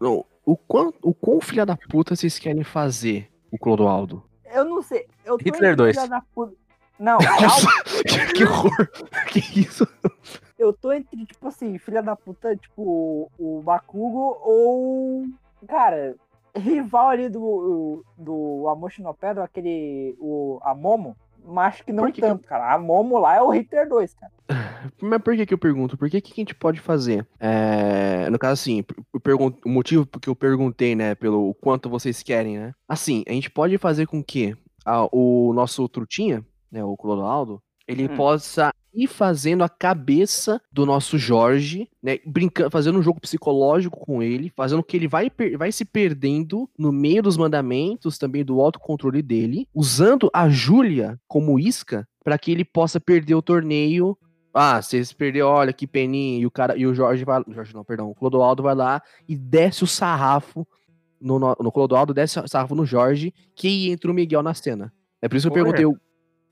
não, 0.00 0.24
o 0.46 0.56
quão, 0.56 0.94
o 1.02 1.12
quão 1.12 1.40
filha 1.42 1.66
da 1.66 1.76
puta 1.76 2.16
vocês 2.16 2.38
querem 2.38 2.62
fazer 2.64 3.28
o 3.50 3.58
Clodoaldo? 3.58 4.22
Eu 4.54 4.64
não 4.64 4.80
sei. 4.80 5.06
Eu 5.24 5.36
tô 5.36 5.44
Hitler 5.44 5.72
entre 5.72 5.76
2. 5.76 5.96
filha 5.96 6.08
da 6.08 6.20
puta- 6.34 6.54
Não, 6.98 7.18
calma. 7.20 7.72
que, 8.06 8.32
que 8.34 8.44
horror! 8.44 8.88
Que 9.30 9.60
isso? 9.60 9.86
Eu 10.58 10.72
tô 10.72 10.92
entre, 10.92 11.26
tipo 11.26 11.46
assim, 11.48 11.76
filha 11.78 12.02
da 12.02 12.16
puta, 12.16 12.56
tipo, 12.56 13.30
o 13.38 13.60
Bakugo 13.62 14.38
ou. 14.42 15.26
Cara, 15.68 16.14
rival 16.56 17.08
ali 17.10 17.28
do, 17.28 18.02
do 18.16 18.66
Amoshinopedro, 18.68 19.42
aquele. 19.42 20.16
O, 20.18 20.58
a 20.62 20.74
Momo. 20.74 21.14
Mas 21.48 21.74
acho 21.74 21.84
que 21.84 21.92
não 21.92 22.06
que 22.06 22.12
que 22.14 22.20
tanto, 22.22 22.44
cara. 22.44 22.72
A 22.74 22.78
Momo 22.78 23.18
lá 23.18 23.36
é 23.36 23.42
o 23.42 23.50
Hitler 23.50 23.88
2, 23.88 24.14
cara. 24.14 24.32
Mas 25.00 25.22
por 25.22 25.36
que 25.36 25.46
que 25.46 25.54
eu 25.54 25.58
pergunto? 25.58 25.96
Por 25.96 26.08
que 26.10 26.20
que 26.20 26.32
a 26.32 26.36
gente 26.36 26.54
pode 26.54 26.80
fazer? 26.80 27.26
É, 27.38 28.28
no 28.30 28.38
caso, 28.38 28.54
assim, 28.54 28.84
pergunto, 29.22 29.58
o 29.64 29.68
motivo 29.68 30.04
porque 30.06 30.28
eu 30.28 30.34
perguntei, 30.34 30.96
né, 30.96 31.14
pelo 31.14 31.54
quanto 31.54 31.88
vocês 31.90 32.22
querem, 32.22 32.58
né? 32.58 32.72
Assim, 32.88 33.22
a 33.28 33.32
gente 33.32 33.50
pode 33.50 33.76
fazer 33.78 34.06
com 34.06 34.22
que 34.24 34.56
a- 34.84 35.06
o 35.12 35.52
nosso 35.52 35.88
trutinha, 35.88 36.44
né, 36.76 36.84
o 36.84 36.96
Clodoaldo, 36.96 37.62
ele 37.88 38.04
Hum. 38.04 38.16
possa 38.16 38.72
ir 38.92 39.06
fazendo 39.06 39.62
a 39.62 39.68
cabeça 39.68 40.60
do 40.72 40.86
nosso 40.86 41.18
Jorge, 41.18 41.88
né, 42.02 42.18
brincando, 42.26 42.70
fazendo 42.70 42.98
um 42.98 43.02
jogo 43.02 43.20
psicológico 43.20 43.98
com 44.00 44.22
ele, 44.22 44.52
fazendo 44.56 44.82
que 44.82 44.96
ele 44.96 45.06
vai, 45.08 45.30
vai 45.56 45.70
se 45.70 45.84
perdendo 45.84 46.68
no 46.78 46.90
meio 46.92 47.22
dos 47.22 47.36
mandamentos, 47.36 48.18
também 48.18 48.44
do 48.44 48.60
autocontrole 48.60 49.22
dele, 49.22 49.68
usando 49.74 50.30
a 50.32 50.48
Júlia 50.48 51.20
como 51.28 51.58
isca 51.58 52.08
para 52.24 52.38
que 52.38 52.50
ele 52.50 52.64
possa 52.64 52.98
perder 52.98 53.34
o 53.34 53.42
torneio 53.42 54.16
ah, 54.58 54.80
se 54.80 54.96
eles 54.96 55.12
perder, 55.12 55.42
olha 55.42 55.70
que 55.70 55.86
peninha. 55.86 56.40
E 56.40 56.46
o 56.46 56.50
cara 56.50 56.74
e 56.78 56.86
o 56.86 56.94
Jorge 56.94 57.26
vai. 57.26 57.44
Jorge 57.50 57.74
não, 57.74 57.84
perdão. 57.84 58.10
O 58.10 58.14
Clodoaldo 58.14 58.62
vai 58.62 58.74
lá 58.74 59.02
e 59.28 59.36
desce 59.36 59.84
o 59.84 59.86
sarrafo 59.86 60.66
no, 61.20 61.38
no, 61.38 61.54
no 61.60 61.70
Clodoaldo, 61.70 62.14
desce 62.14 62.40
o 62.40 62.48
sarrafo 62.48 62.74
no 62.74 62.86
Jorge, 62.86 63.34
que 63.54 63.90
entra 63.90 64.10
o 64.10 64.14
Miguel 64.14 64.42
na 64.42 64.54
cena. 64.54 64.90
É 65.20 65.28
por 65.28 65.36
isso 65.36 65.50
que 65.50 65.58
eu 65.58 65.62
Olha. 65.62 65.74
perguntei 65.74 66.05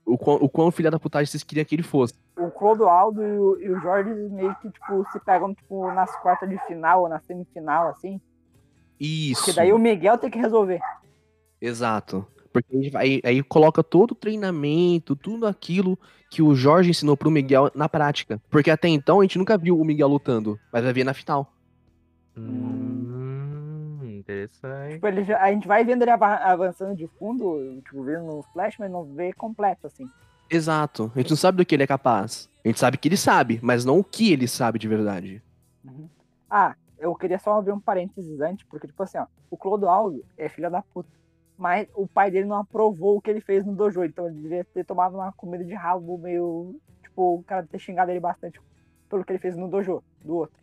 o, 0.05 0.17
quão, 0.17 0.35
o 0.35 0.47
quão 0.47 0.71
filha 0.71 0.91
da 0.91 0.99
putagem 0.99 1.25
vocês 1.25 1.43
queriam 1.43 1.65
que 1.65 1.75
ele 1.75 1.83
fosse. 1.83 2.13
O 2.37 2.51
Clodoaldo 2.51 3.23
e 3.23 3.37
o, 3.37 3.59
e 3.59 3.69
o 3.71 3.79
Jorge 3.79 4.13
meio 4.13 4.55
que, 4.55 4.69
tipo, 4.69 5.05
se 5.11 5.19
pegam, 5.19 5.53
tipo, 5.53 5.91
nas 5.91 6.15
quartas 6.21 6.49
de 6.49 6.57
final 6.67 7.01
ou 7.01 7.09
na 7.09 7.19
semifinal, 7.19 7.89
assim. 7.89 8.21
Isso. 8.99 9.43
Porque 9.43 9.53
daí 9.53 9.73
o 9.73 9.79
Miguel 9.79 10.17
tem 10.17 10.29
que 10.29 10.37
resolver. 10.37 10.79
Exato. 11.59 12.25
Porque 12.53 12.73
aí, 12.73 12.91
aí, 12.95 13.21
aí 13.23 13.43
coloca 13.43 13.83
todo 13.83 14.11
o 14.11 14.15
treinamento, 14.15 15.15
tudo 15.15 15.45
aquilo 15.45 15.99
que 16.29 16.41
o 16.41 16.55
Jorge 16.55 16.89
ensinou 16.89 17.17
pro 17.17 17.31
Miguel 17.31 17.69
na 17.75 17.89
prática. 17.89 18.41
Porque 18.49 18.71
até 18.71 18.87
então 18.87 19.19
a 19.19 19.23
gente 19.23 19.37
nunca 19.37 19.57
viu 19.57 19.79
o 19.79 19.83
Miguel 19.83 20.07
lutando, 20.07 20.57
mas 20.71 20.83
vai 20.83 20.93
ver 20.93 21.03
na 21.03 21.13
final. 21.13 21.51
Hum, 22.37 23.14
interessante. 24.25 24.93
Tipo, 24.95 25.07
ele 25.07 25.33
a 25.33 25.51
gente 25.51 25.67
vai 25.67 25.83
vendo 25.83 26.01
ele 26.01 26.11
ava- 26.11 26.35
avançando 26.37 26.95
de 26.95 27.07
fundo, 27.07 27.81
tipo, 27.83 28.03
vendo 28.03 28.25
no 28.25 28.43
flash, 28.53 28.75
mas 28.79 28.91
não 28.91 29.03
vê 29.05 29.31
completo, 29.33 29.87
assim. 29.87 30.09
Exato. 30.49 31.11
A 31.15 31.19
gente 31.19 31.29
não 31.29 31.37
sabe 31.37 31.57
do 31.57 31.65
que 31.65 31.75
ele 31.75 31.83
é 31.83 31.87
capaz. 31.87 32.49
A 32.63 32.67
gente 32.67 32.79
sabe 32.79 32.97
que 32.97 33.07
ele 33.07 33.17
sabe, 33.17 33.59
mas 33.61 33.85
não 33.85 33.99
o 33.99 34.03
que 34.03 34.31
ele 34.33 34.47
sabe 34.47 34.77
de 34.79 34.87
verdade. 34.87 35.41
Uhum. 35.83 36.07
Ah, 36.49 36.75
eu 36.99 37.15
queria 37.15 37.39
só 37.39 37.57
abrir 37.57 37.71
um 37.71 37.79
parênteses 37.79 38.39
antes, 38.41 38.65
porque, 38.69 38.87
tipo 38.87 39.01
assim, 39.03 39.17
ó, 39.17 39.25
o 39.49 39.57
Clodoaldo 39.57 40.23
é 40.37 40.49
filho 40.49 40.69
da 40.69 40.81
puta. 40.81 41.09
Mas 41.57 41.87
o 41.95 42.05
pai 42.05 42.29
dele 42.29 42.45
não 42.45 42.57
aprovou 42.57 43.17
o 43.17 43.21
que 43.21 43.29
ele 43.29 43.39
fez 43.39 43.65
no 43.65 43.73
dojo, 43.73 44.03
então 44.03 44.27
ele 44.27 44.41
devia 44.41 44.65
ter 44.65 44.83
tomado 44.83 45.15
uma 45.15 45.31
comida 45.31 45.63
de 45.63 45.73
rabo 45.73 46.17
meio. 46.17 46.75
Tipo, 47.01 47.35
o 47.35 47.43
cara 47.43 47.65
ter 47.65 47.79
xingado 47.79 48.11
ele 48.11 48.19
bastante 48.19 48.59
pelo 49.09 49.23
que 49.23 49.31
ele 49.31 49.39
fez 49.39 49.55
no 49.55 49.69
dojo 49.69 50.03
do 50.23 50.35
outro. 50.35 50.57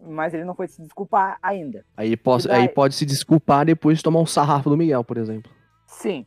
Mas 0.00 0.34
ele 0.34 0.44
não 0.44 0.54
foi 0.54 0.68
se 0.68 0.82
desculpar 0.82 1.38
ainda. 1.42 1.84
Aí, 1.96 2.16
posso, 2.16 2.48
daí- 2.48 2.62
aí 2.62 2.68
pode 2.68 2.94
se 2.94 3.06
desculpar 3.06 3.64
depois 3.64 3.98
de 3.98 4.04
tomar 4.04 4.20
um 4.20 4.26
sarrafo 4.26 4.68
do 4.70 4.76
Miguel, 4.76 5.02
por 5.02 5.16
exemplo. 5.16 5.50
Sim. 5.86 6.26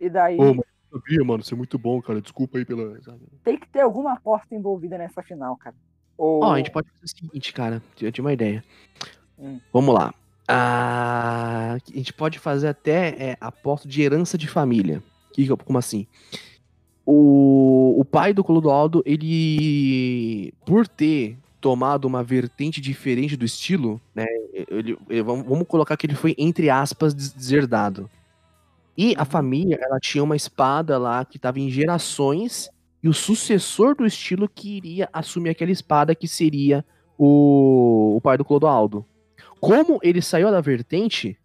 E 0.00 0.08
daí 0.08 0.38
Ô, 0.38 0.54
mas 0.54 0.64
eu 0.90 0.98
sabia, 0.98 1.24
mano, 1.24 1.44
você 1.44 1.54
é 1.54 1.56
muito 1.56 1.78
bom, 1.78 2.00
cara. 2.00 2.20
Desculpa 2.20 2.58
aí 2.58 2.64
pela. 2.64 2.98
tem 3.44 3.58
que 3.58 3.68
ter 3.68 3.80
alguma 3.80 4.14
aposta 4.14 4.54
envolvida 4.54 4.96
nessa 4.96 5.22
final, 5.22 5.56
cara. 5.56 5.76
Ou... 6.16 6.42
Ó, 6.42 6.52
a 6.52 6.56
gente 6.58 6.70
pode 6.70 6.88
fazer 6.90 7.04
o 7.04 7.08
seguinte, 7.08 7.52
cara. 7.52 7.82
Eu 8.00 8.10
tinha 8.10 8.24
uma 8.24 8.32
ideia. 8.32 8.64
Hum. 9.38 9.60
Vamos 9.72 9.94
lá. 9.94 10.14
Ah, 10.48 11.74
a 11.74 11.92
gente 11.96 12.12
pode 12.12 12.38
fazer 12.38 12.68
até 12.68 13.08
é, 13.30 13.36
aposta 13.40 13.86
de 13.86 14.02
herança 14.02 14.36
de 14.36 14.48
família. 14.48 15.02
Que, 15.32 15.46
como 15.48 15.78
assim? 15.78 16.06
O, 17.06 17.94
o 17.98 18.04
pai 18.04 18.32
do 18.34 18.42
Clodoaldo, 18.42 19.02
ele, 19.06 20.52
por 20.66 20.88
ter 20.88 21.38
tomado 21.60 22.06
uma 22.06 22.22
vertente 22.22 22.80
diferente 22.80 23.36
do 23.36 23.44
estilo, 23.44 24.00
né? 24.14 24.26
Ele, 24.52 24.96
ele- 25.08 25.22
vamos, 25.22 25.66
colocar 25.68 25.96
que 25.96 26.06
ele 26.06 26.14
foi, 26.14 26.34
entre 26.38 26.70
aspas, 26.70 27.14
des- 27.14 27.32
deserdado. 27.32 28.08
E 28.96 29.14
a 29.16 29.24
família, 29.24 29.78
ela 29.80 29.98
tinha 30.00 30.22
uma 30.24 30.36
espada 30.36 30.98
lá 30.98 31.24
que 31.24 31.36
estava 31.36 31.58
em 31.60 31.70
gerações, 31.70 32.70
e 33.02 33.08
o 33.08 33.14
sucessor 33.14 33.94
do 33.94 34.04
estilo 34.04 34.48
que 34.48 34.76
iria 34.76 35.08
assumir 35.12 35.50
aquela 35.50 35.70
espada 35.70 36.14
que 36.14 36.28
seria 36.28 36.84
o, 37.16 38.16
o 38.16 38.20
pai 38.20 38.36
do 38.36 38.44
Clodoaldo. 38.44 39.04
Como 39.60 39.98
ele 40.02 40.20
saiu 40.20 40.50
da 40.50 40.60
vertente, 40.60 41.38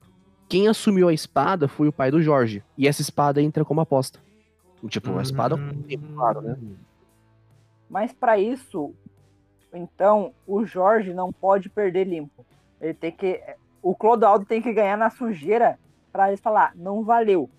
quem 0.50 0.68
assumiu 0.68 1.08
a 1.08 1.14
espada 1.14 1.68
foi 1.68 1.88
o 1.88 1.94
pai 1.94 2.12
do 2.12 2.22
Jorge. 2.22 2.64
E 2.78 2.88
essa 2.88 3.02
espada 3.02 3.42
entra 3.42 3.64
como 3.64 3.82
aposta. 3.82 4.20
Tipo, 4.88 5.18
a 5.18 5.22
espada 5.22 5.58
tempo, 5.88 6.06
claro, 6.14 6.42
né? 6.42 6.58
Mas 7.90 8.14
pra 8.14 8.38
isso, 8.38 8.94
então, 9.76 10.34
o 10.48 10.66
Jorge 10.66 11.14
não 11.14 11.32
pode 11.32 11.70
perder 11.70 12.06
limpo. 12.06 12.46
Ele 12.80 12.94
tem 12.94 13.12
que. 13.12 13.42
O 13.82 13.96
Clodoaldo 13.96 14.46
tem 14.46 14.62
que 14.62 14.74
ganhar 14.74 14.98
na 14.98 15.10
sujeira 15.10 15.78
pra 16.12 16.30
eles 16.30 16.40
falar, 16.40 16.74
não 16.76 17.04
valeu. 17.04 17.50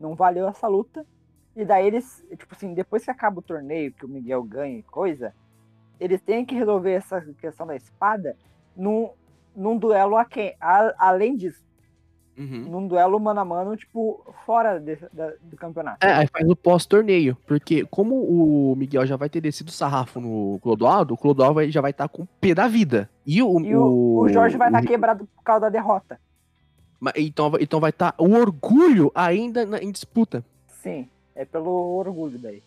Não 0.00 0.14
valeu 0.14 0.48
essa 0.48 0.66
luta. 0.66 1.06
E 1.54 1.64
daí 1.64 1.86
eles, 1.86 2.24
tipo 2.30 2.54
assim, 2.54 2.72
depois 2.74 3.04
que 3.04 3.10
acaba 3.10 3.38
o 3.38 3.42
torneio, 3.42 3.92
que 3.92 4.04
o 4.06 4.08
Miguel 4.08 4.42
ganha 4.42 4.78
e 4.78 4.82
coisa, 4.82 5.34
eles 6.00 6.20
têm 6.20 6.44
que 6.44 6.54
resolver 6.54 6.92
essa 6.92 7.20
questão 7.38 7.66
da 7.66 7.76
espada 7.76 8.36
num, 8.74 9.10
num 9.54 9.76
duelo 9.76 10.16
a 10.16 10.24
quem? 10.24 10.56
A- 10.60 10.94
além 10.98 11.36
disso, 11.36 11.62
Uhum. 12.38 12.64
num 12.68 12.88
duelo 12.88 13.20
mano 13.20 13.40
a 13.40 13.44
mano, 13.44 13.76
tipo, 13.76 14.24
fora 14.46 14.80
desse- 14.80 15.06
da- 15.12 15.32
do 15.42 15.56
campeonato. 15.56 16.04
É, 16.06 16.12
aí 16.14 16.26
faz 16.26 16.48
o 16.48 16.56
pós-torneio. 16.56 17.36
Porque 17.46 17.84
como 17.90 18.14
o 18.14 18.74
Miguel 18.74 19.04
já 19.06 19.16
vai 19.16 19.28
ter 19.28 19.40
descido 19.42 19.68
o 19.68 19.72
sarrafo 19.72 20.18
no 20.20 20.58
Clodoaldo, 20.62 21.12
o 21.14 21.16
Clodoaldo 21.18 21.54
vai- 21.56 21.70
já 21.70 21.80
vai 21.82 21.90
estar 21.90 22.08
com 22.08 22.22
o 22.22 22.28
pé 22.40 22.54
da 22.54 22.66
vida. 22.68 23.08
E 23.26 23.42
o, 23.42 23.60
E 23.60 23.76
o, 23.76 24.20
o 24.20 24.28
Jorge 24.30 24.56
vai 24.56 24.68
estar 24.68 24.82
o- 24.82 24.86
quebrado 24.86 25.28
por 25.36 25.42
causa 25.42 25.60
da 25.62 25.68
derrota. 25.68 26.18
Então, 27.16 27.50
vai- 27.50 27.62
então 27.62 27.80
vai 27.80 27.90
estar 27.90 28.14
o 28.16 28.32
orgulho 28.34 29.10
ainda 29.14 29.66
na- 29.66 29.78
em 29.78 29.90
disputa. 29.90 30.44
Sim, 30.82 31.08
é 31.34 31.44
pelo 31.44 31.70
orgulho 31.96 32.38
daí. 32.38 32.62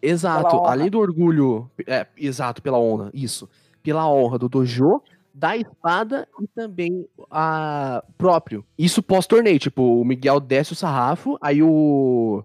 Exato. 0.00 0.56
Além 0.64 0.88
do 0.90 0.98
orgulho. 0.98 1.70
É, 1.86 2.06
exato, 2.16 2.62
pela 2.62 2.78
honra. 2.78 3.10
Isso. 3.12 3.48
Pela 3.82 4.08
honra 4.10 4.38
do 4.38 4.48
Dojo, 4.48 5.02
da 5.38 5.56
espada 5.56 6.26
e 6.40 6.48
também 6.48 7.06
a 7.30 8.02
próprio. 8.16 8.64
Isso 8.76 9.02
pós-torneio. 9.02 9.58
Tipo, 9.58 10.00
o 10.00 10.04
Miguel 10.04 10.40
desce 10.40 10.72
o 10.72 10.76
sarrafo, 10.76 11.38
aí 11.40 11.62
o. 11.62 12.44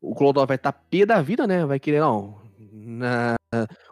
O 0.00 0.14
Clodovil 0.16 0.48
vai 0.48 0.56
estar 0.56 0.72
pé 0.72 1.06
da 1.06 1.22
vida, 1.22 1.46
né? 1.46 1.64
Vai 1.64 1.78
querer, 1.78 2.00
não. 2.00 2.36
na- 2.58 3.36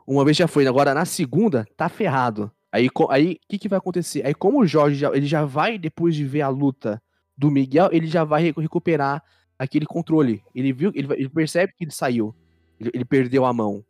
uma 0.06 0.24
vez 0.24 0.36
já 0.36 0.48
foi, 0.48 0.66
agora 0.66 0.92
na 0.92 1.04
segunda, 1.04 1.64
tá 1.76 1.88
ferrado. 1.88 2.50
Aí 2.72 2.88
o 2.88 3.10
aí, 3.10 3.38
que, 3.48 3.58
que 3.58 3.68
vai 3.68 3.78
acontecer? 3.78 4.26
Aí, 4.26 4.34
como 4.34 4.60
o 4.60 4.66
Jorge 4.66 4.96
já, 4.96 5.10
ele 5.14 5.26
já 5.26 5.44
vai, 5.44 5.78
depois 5.78 6.16
de 6.16 6.24
ver 6.24 6.40
a 6.42 6.48
luta 6.48 7.00
do 7.36 7.50
Miguel, 7.50 7.88
ele 7.92 8.06
já 8.08 8.24
vai 8.24 8.42
recu- 8.42 8.60
recuperar 8.60 9.22
aquele 9.58 9.86
controle. 9.86 10.42
Ele 10.54 10.72
viu, 10.72 10.90
ele, 10.94 11.12
ele 11.14 11.28
percebe 11.28 11.72
que 11.76 11.84
ele 11.84 11.92
saiu. 11.92 12.34
Ele, 12.80 12.90
ele 12.94 13.04
perdeu 13.04 13.44
a 13.44 13.52
mão. 13.52 13.84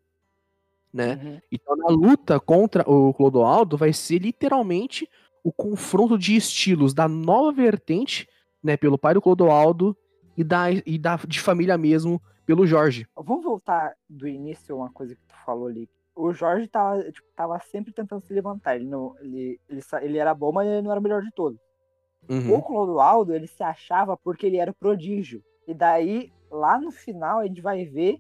Né? 0.93 1.21
Uhum. 1.23 1.41
Então, 1.53 1.77
na 1.77 1.89
luta 1.89 2.41
contra 2.41 2.89
o 2.91 3.15
Clodoaldo, 3.15 3.77
vai 3.77 3.93
ser 3.93 4.19
literalmente 4.19 5.09
o 5.43 5.53
confronto 5.53 6.19
de 6.19 6.37
estilos 6.37 6.93
da 6.93 7.09
nova 7.09 7.53
vertente, 7.53 8.29
né, 8.63 8.77
pelo 8.77 8.99
pai 8.99 9.15
do 9.15 9.23
Clodoaldo 9.23 9.97
e 10.37 10.45
da, 10.45 10.71
e 10.71 10.99
da 10.99 11.17
de 11.17 11.41
família 11.41 11.79
mesmo, 11.79 12.21
pelo 12.45 12.67
Jorge. 12.67 13.07
Vamos 13.17 13.45
voltar 13.45 13.95
do 14.09 14.27
início 14.27 14.77
uma 14.77 14.91
coisa 14.91 15.15
que 15.15 15.23
tu 15.27 15.35
falou 15.47 15.69
ali. 15.69 15.89
O 16.15 16.33
Jorge 16.33 16.67
tava, 16.67 17.03
tipo, 17.11 17.29
tava 17.35 17.59
sempre 17.61 17.93
tentando 17.93 18.23
se 18.27 18.35
levantar. 18.35 18.77
Ele, 18.77 18.85
não, 18.85 19.15
ele, 19.21 19.61
ele, 19.69 19.81
ele 20.03 20.19
era 20.19 20.35
bom, 20.35 20.53
mas 20.53 20.67
ele 20.67 20.83
não 20.83 20.91
era 20.91 21.01
o 21.01 21.03
melhor 21.03 21.23
de 21.23 21.31
todos. 21.33 21.59
Uhum. 22.29 22.55
O 22.55 22.63
Clodoaldo, 22.63 23.35
ele 23.35 23.47
se 23.47 23.63
achava 23.63 24.17
porque 24.17 24.47
ele 24.47 24.59
era 24.59 24.71
o 24.71 24.75
prodígio. 24.75 25.43
E 25.67 25.73
daí, 25.73 26.33
lá 26.51 26.79
no 26.81 26.91
final, 26.91 27.39
a 27.39 27.47
gente 27.47 27.61
vai 27.61 27.85
ver 27.85 28.19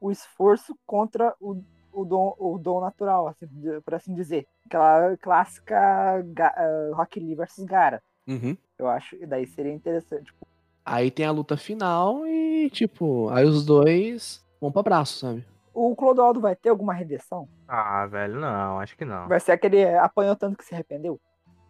o 0.00 0.10
esforço 0.10 0.76
contra 0.86 1.34
o, 1.40 1.62
o, 1.94 2.04
dom, 2.04 2.34
o 2.38 2.58
dom 2.58 2.80
natural, 2.80 3.28
assim, 3.28 3.46
por 3.84 3.94
assim 3.94 4.14
dizer. 4.14 4.46
Aquela 4.66 5.16
clássica 5.16 6.22
Ga- 6.32 6.54
eh, 6.56 6.90
Rock 6.94 7.20
Lee 7.20 7.34
versus 7.34 7.64
Gara. 7.64 8.02
Uhum. 8.26 8.56
Eu 8.78 8.88
acho, 8.88 9.16
e 9.16 9.26
daí 9.26 9.46
seria 9.46 9.72
interessante. 9.72 10.24
Tipo, 10.24 10.46
Aí 10.84 11.10
tem 11.10 11.24
a 11.24 11.30
luta 11.30 11.56
final 11.56 12.26
e, 12.26 12.68
tipo, 12.70 13.30
aí 13.30 13.44
os 13.46 13.64
dois 13.64 14.44
vão 14.60 14.70
pra 14.70 14.82
braço, 14.82 15.18
sabe? 15.18 15.46
o 15.72 15.96
Clodoaldo 15.96 16.40
vai 16.40 16.54
ter 16.54 16.68
alguma 16.68 16.94
redenção? 16.94 17.48
Ah, 17.66 18.06
velho, 18.06 18.38
não, 18.38 18.78
acho 18.78 18.96
que 18.96 19.04
não. 19.04 19.26
Vai 19.26 19.40
ser 19.40 19.50
aquele 19.52 19.84
apanhou 19.96 20.36
tanto 20.36 20.56
que 20.56 20.64
se 20.64 20.72
arrependeu? 20.72 21.20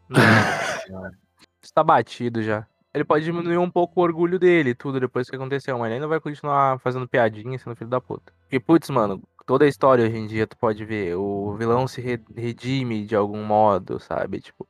Não. 0.08 0.20
Está 1.62 1.82
batido 1.82 2.42
já. 2.42 2.66
Ele 2.92 3.02
pode 3.04 3.24
diminuir 3.24 3.56
um 3.56 3.70
pouco 3.70 3.98
o 4.00 4.02
orgulho 4.04 4.38
dele, 4.38 4.70
e 4.70 4.74
tudo, 4.74 5.00
depois 5.00 5.28
que 5.28 5.34
aconteceu, 5.34 5.76
mas 5.78 5.86
ele 5.86 5.94
ainda 5.94 6.06
vai 6.06 6.20
continuar 6.20 6.78
fazendo 6.78 7.08
piadinha, 7.08 7.58
sendo 7.58 7.74
filho 7.74 7.90
da 7.90 8.00
puta. 8.00 8.32
Porque, 8.42 8.60
putz, 8.60 8.88
mano, 8.90 9.20
toda 9.46 9.64
a 9.64 9.68
história 9.68 10.04
hoje 10.06 10.16
em 10.16 10.26
dia 10.26 10.46
tu 10.46 10.56
pode 10.56 10.84
ver, 10.84 11.16
o 11.16 11.54
vilão 11.56 11.86
se 11.88 12.00
re- 12.00 12.22
redime 12.36 13.04
de 13.06 13.16
algum 13.16 13.44
modo, 13.44 13.98
sabe? 14.00 14.40
Tipo, 14.40 14.68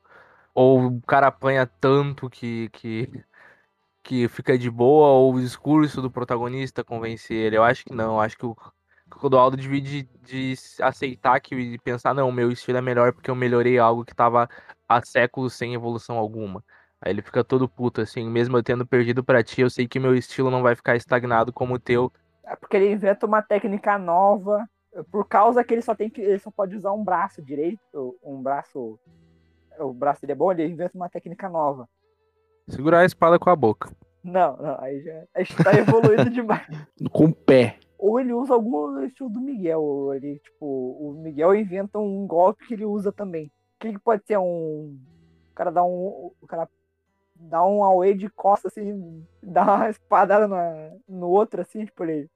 ou 0.54 0.86
o 0.86 1.02
cara 1.02 1.28
apanha 1.28 1.66
tanto 1.66 2.30
que, 2.30 2.68
que, 2.70 3.10
que 4.02 4.28
fica 4.28 4.58
de 4.58 4.70
boa, 4.70 5.08
ou 5.08 5.34
o 5.34 5.40
discurso 5.40 6.02
do 6.02 6.10
protagonista 6.10 6.84
convence 6.84 7.32
ele. 7.34 7.56
Eu 7.56 7.64
acho 7.64 7.84
que 7.84 7.94
não, 7.94 8.14
eu 8.14 8.20
acho 8.20 8.36
que 8.36 8.46
o 8.46 8.56
Clodoaldo 9.10 9.56
devia 9.56 9.80
de, 9.80 10.08
aceitar 10.82 11.40
que 11.40 11.54
e 11.54 11.78
pensar, 11.78 12.14
não, 12.14 12.30
meu 12.32 12.50
estilo 12.50 12.78
é 12.78 12.80
melhor 12.82 13.12
porque 13.12 13.30
eu 13.30 13.34
melhorei 13.34 13.78
algo 13.78 14.04
que 14.04 14.14
tava 14.14 14.48
há 14.88 15.02
séculos 15.04 15.54
sem 15.54 15.74
evolução 15.74 16.16
alguma. 16.18 16.64
Aí 17.00 17.12
ele 17.12 17.22
fica 17.22 17.44
todo 17.44 17.68
puto, 17.68 18.00
assim, 18.00 18.28
mesmo 18.30 18.56
eu 18.56 18.62
tendo 18.62 18.86
perdido 18.86 19.22
pra 19.22 19.42
ti, 19.42 19.60
eu 19.60 19.70
sei 19.70 19.86
que 19.86 20.00
meu 20.00 20.14
estilo 20.14 20.50
não 20.50 20.62
vai 20.62 20.74
ficar 20.74 20.96
estagnado 20.96 21.52
como 21.52 21.74
o 21.74 21.78
teu. 21.78 22.12
É 22.46 22.56
porque 22.56 22.76
ele 22.76 22.92
inventa 22.92 23.26
uma 23.26 23.42
técnica 23.42 23.98
nova, 23.98 24.68
por 25.10 25.26
causa 25.26 25.64
que 25.64 25.74
ele 25.74 25.82
só 25.82 25.94
tem 25.94 26.08
que. 26.08 26.20
Ele 26.20 26.38
só 26.38 26.50
pode 26.50 26.76
usar 26.76 26.92
um 26.92 27.02
braço 27.02 27.42
direito, 27.42 28.16
um 28.22 28.42
braço. 28.42 28.98
O 29.78 29.92
braço 29.92 30.20
dele 30.20 30.32
é 30.32 30.36
bom, 30.36 30.52
ele 30.52 30.66
inventa 30.66 30.96
uma 30.96 31.08
técnica 31.08 31.48
nova. 31.48 31.88
Segurar 32.68 33.00
a 33.00 33.04
espada 33.04 33.38
com 33.38 33.50
a 33.50 33.56
boca. 33.56 33.90
Não, 34.22 34.56
não, 34.56 34.80
aí 34.80 35.02
já. 35.02 35.24
A 35.34 35.42
gente 35.42 35.62
tá 35.62 35.72
evoluindo 35.74 36.30
demais. 36.30 36.66
Com 37.10 37.26
o 37.26 37.34
pé. 37.34 37.78
Ou 37.98 38.20
ele 38.20 38.32
usa 38.32 38.54
algum 38.54 39.02
estilo 39.02 39.30
do 39.30 39.40
Miguel, 39.40 39.82
ou 39.82 40.14
ele, 40.14 40.38
tipo, 40.38 40.64
o 40.64 41.14
Miguel 41.22 41.54
inventa 41.54 41.98
um 41.98 42.26
golpe 42.26 42.66
que 42.66 42.74
ele 42.74 42.84
usa 42.84 43.10
também. 43.10 43.46
O 43.46 43.50
que, 43.80 43.92
que 43.92 43.98
pode 43.98 44.24
ser 44.26 44.38
um. 44.38 44.96
O 45.50 45.54
cara 45.54 45.70
dá 45.70 45.82
um. 45.84 46.32
O 46.40 46.46
cara 46.46 46.68
dá 47.34 47.64
um 47.66 47.82
away 47.82 48.14
de 48.14 48.28
costa, 48.30 48.68
assim, 48.68 49.26
dá 49.42 49.62
uma 49.62 49.88
espadada 49.90 50.46
na, 50.46 50.92
no 51.08 51.28
outro, 51.28 51.60
assim, 51.60 51.84
tipo, 51.84 52.04
ele 52.04 52.30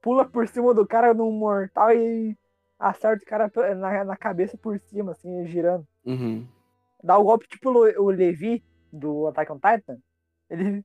pula 0.00 0.24
por 0.24 0.46
cima 0.48 0.74
do 0.74 0.86
cara 0.86 1.14
num 1.14 1.30
mortal 1.32 1.92
e 1.92 2.36
acerta 2.78 3.24
o 3.24 3.26
cara 3.26 3.50
na, 3.74 4.04
na 4.04 4.16
cabeça 4.16 4.56
por 4.56 4.78
cima, 4.80 5.12
assim, 5.12 5.46
girando. 5.46 5.86
Uhum. 6.04 6.46
Dá 7.02 7.16
o 7.18 7.24
golpe 7.24 7.46
tipo 7.48 7.70
o 7.70 8.04
o 8.04 8.10
Levi 8.10 8.62
do 8.92 9.26
Attack 9.28 9.52
on 9.52 9.56
Titan. 9.56 9.98
Ele, 10.50 10.84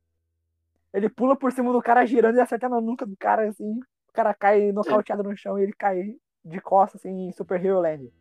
ele 0.94 1.10
pula 1.10 1.36
por 1.36 1.52
cima 1.52 1.72
do 1.72 1.82
cara 1.82 2.06
girando 2.06 2.38
e 2.38 2.42
acerta 2.42 2.68
na 2.68 2.82
nuca 2.82 3.06
do 3.06 3.16
cara, 3.18 3.48
assim. 3.48 3.80
O 4.10 4.14
cara 4.14 4.34
cai 4.34 4.72
nocauteado 4.72 5.24
no 5.24 5.36
chão 5.36 5.58
e 5.58 5.64
ele 5.64 5.74
cai 5.74 6.16
de 6.44 6.62
costas, 6.62 7.02
assim, 7.02 7.28
em 7.28 7.32
Super 7.32 7.64
Hero 7.64 7.80
Land. 7.80 8.12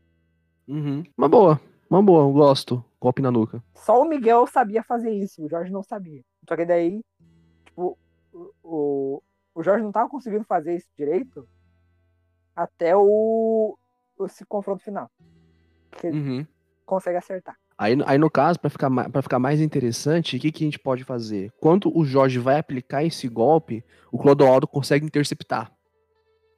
Uhum. 0.69 1.03
Uma 1.17 1.29
boa. 1.29 1.61
Uma 1.91 2.03
boa, 2.03 2.23
eu 2.23 2.33
gosto. 2.33 2.83
Golpe 3.01 3.21
na 3.21 3.31
nuca. 3.31 3.63
Só 3.75 4.01
o 4.01 4.05
Miguel 4.05 4.47
sabia 4.47 4.83
fazer 4.83 5.11
isso, 5.11 5.45
o 5.45 5.49
Jorge 5.49 5.73
não 5.73 5.83
sabia. 5.83 6.23
Só 6.49 6.57
que 6.57 6.65
daí, 6.65 7.03
tipo, 7.67 7.99
o, 8.33 8.51
o, 8.63 9.23
o 9.55 9.63
Jorge 9.63 9.85
não 9.85 9.93
tava 9.93 10.09
conseguindo 10.09 10.45
fazer 10.45 10.75
isso 10.77 10.89
direito 10.97 11.47
até 12.55 12.97
o, 12.97 13.77
esse 14.25 14.45
confronto 14.45 14.83
final. 14.83 15.11
Que 15.93 16.07
ele 16.07 16.19
Uhum. 16.19 16.47
consegue 16.87 17.17
acertar. 17.19 17.57
Aí, 17.77 17.97
aí, 18.07 18.19
no 18.19 18.31
caso, 18.31 18.61
pra 18.61 18.71
ficar, 18.71 18.91
pra 19.11 19.23
ficar 19.23 19.39
mais 19.39 19.61
interessante, 19.61 20.37
o 20.37 20.41
que, 20.41 20.53
que 20.53 20.63
a 20.65 20.67
gente 20.67 20.79
pode 20.79 21.05
fazer? 21.05 21.51
Quando 21.61 21.97
o 21.97 22.05
Jorge 22.05 22.39
vai 22.39 22.59
aplicar 22.59 23.03
esse 23.03 23.27
golpe, 23.29 23.85
o 24.11 24.19
Clodoaldo 24.19 24.67
consegue 24.69 25.05
interceptar. 25.05 25.73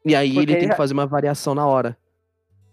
E 0.05 0.15
aí 0.15 0.29
Porque 0.35 0.39
ele 0.41 0.47
tem 0.47 0.57
ele 0.57 0.65
que 0.67 0.73
já- 0.73 0.77
fazer 0.77 0.93
uma 0.93 1.07
variação 1.07 1.55
na 1.55 1.67
hora. 1.67 1.97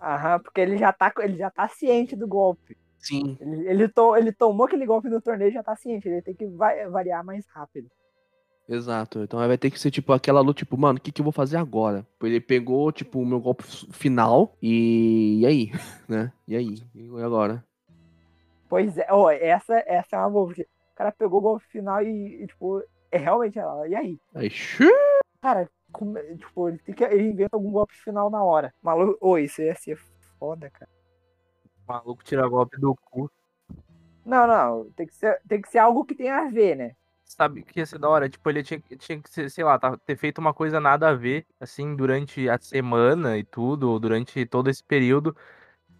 Aham, 0.02 0.40
porque 0.40 0.60
ele 0.60 0.78
já 0.78 0.92
tá, 0.92 1.14
ele 1.20 1.38
já 1.38 1.50
tá 1.50 1.68
ciente 1.70 2.16
do 2.16 2.28
golpe. 2.28 2.76
Sim. 2.98 3.38
Ele, 3.40 3.68
ele, 3.70 3.88
to- 3.88 4.18
ele 4.18 4.32
tomou 4.34 4.66
aquele 4.66 4.86
golpe 4.86 5.08
no 5.08 5.22
torneio 5.22 5.50
e 5.50 5.54
já 5.54 5.64
tá 5.64 5.76
ciente. 5.76 6.10
Ele 6.10 6.22
tem 6.22 6.34
que 6.36 6.46
va- 6.48 6.88
variar 6.90 7.24
mais 7.24 7.46
rápido. 7.48 7.90
Exato. 8.68 9.20
Então 9.24 9.39
vai 9.45 9.57
ter 9.57 9.70
que 9.70 9.80
ser, 9.80 9.91
tipo, 9.91 10.14
aquela 10.14 10.39
luta, 10.39 10.59
tipo, 10.59 10.78
mano, 10.78 10.97
o 10.97 11.01
que, 11.01 11.12
que 11.12 11.22
eu 11.22 11.24
vou 11.26 11.34
fazer 11.34 11.57
agora? 11.57 12.05
Ele 12.22 12.39
pegou, 12.39 12.91
tipo, 12.91 13.20
o 13.20 13.26
meu 13.26 13.39
golpe 13.39 13.64
final 13.91 14.55
e. 14.62 15.39
E 15.41 15.45
aí? 15.45 15.72
Né? 16.07 16.32
E 16.47 16.55
aí? 16.57 16.76
E 16.93 17.07
agora? 17.24 17.64
Pois 18.68 18.97
é, 18.97 19.07
ó, 19.09 19.30
essa, 19.30 19.82
essa 19.86 20.16
é 20.16 20.20
uma 20.20 20.30
boa, 20.30 20.47
porque 20.47 20.64
o 20.64 20.95
cara 20.95 21.12
pegou 21.12 21.39
o 21.39 21.41
golpe 21.41 21.66
final 21.68 22.01
e, 22.03 22.43
e, 22.43 22.47
tipo, 22.47 22.82
é 23.12 23.18
realmente 23.18 23.57
ela. 23.59 23.88
E 23.88 23.95
aí? 23.95 24.20
Aí, 24.36 24.49
xiii. 24.49 24.89
Cara, 25.41 25.70
como- 25.91 26.18
tipo, 26.38 26.70
ele, 26.70 26.78
tem 26.80 26.95
que, 26.95 27.03
ele 27.03 27.30
inventa 27.30 27.55
algum 27.55 27.72
golpe 27.72 27.93
final 27.95 28.30
na 28.30 28.43
hora. 28.43 28.74
Maluco, 28.82 29.18
ô, 29.22 29.38
isso 29.38 29.62
ia 29.62 29.76
ser 29.76 29.97
foda, 30.39 30.70
cara. 30.70 30.89
O 31.88 31.91
maluco 31.91 32.24
tira 32.24 32.47
golpe 32.47 32.80
do 32.80 32.95
cu. 32.95 33.30
Não, 34.26 34.45
não, 34.47 34.89
tem 34.91 35.07
que 35.07 35.16
ser, 35.16 35.41
tem 35.47 35.62
que 35.62 35.70
ser 35.70 35.80
algo 35.80 36.05
que 36.05 36.16
tenha 36.16 36.36
a 36.38 36.47
ver, 36.49 36.76
né? 36.76 36.91
Sabe 37.36 37.64
que 37.64 37.80
ia 37.80 37.86
ser 37.86 37.98
da 37.98 38.10
hora? 38.10 38.28
Tipo, 38.28 38.50
ele 38.50 38.62
tinha, 38.62 38.82
tinha 38.98 39.20
que 39.20 39.30
ser, 39.30 39.50
sei 39.50 39.64
lá, 39.64 39.80
tá- 39.80 39.98
ter 40.06 40.18
feito 40.18 40.40
uma 40.40 40.54
coisa 40.54 40.80
nada 40.80 41.08
a 41.10 41.14
ver, 41.14 41.46
assim, 41.60 41.96
durante 41.96 42.50
a 42.50 42.58
semana 42.60 43.38
e 43.38 43.44
tudo, 43.44 43.90
ou 43.90 44.00
durante 44.00 44.46
todo 44.46 44.70
esse 44.70 44.84
período, 44.84 45.36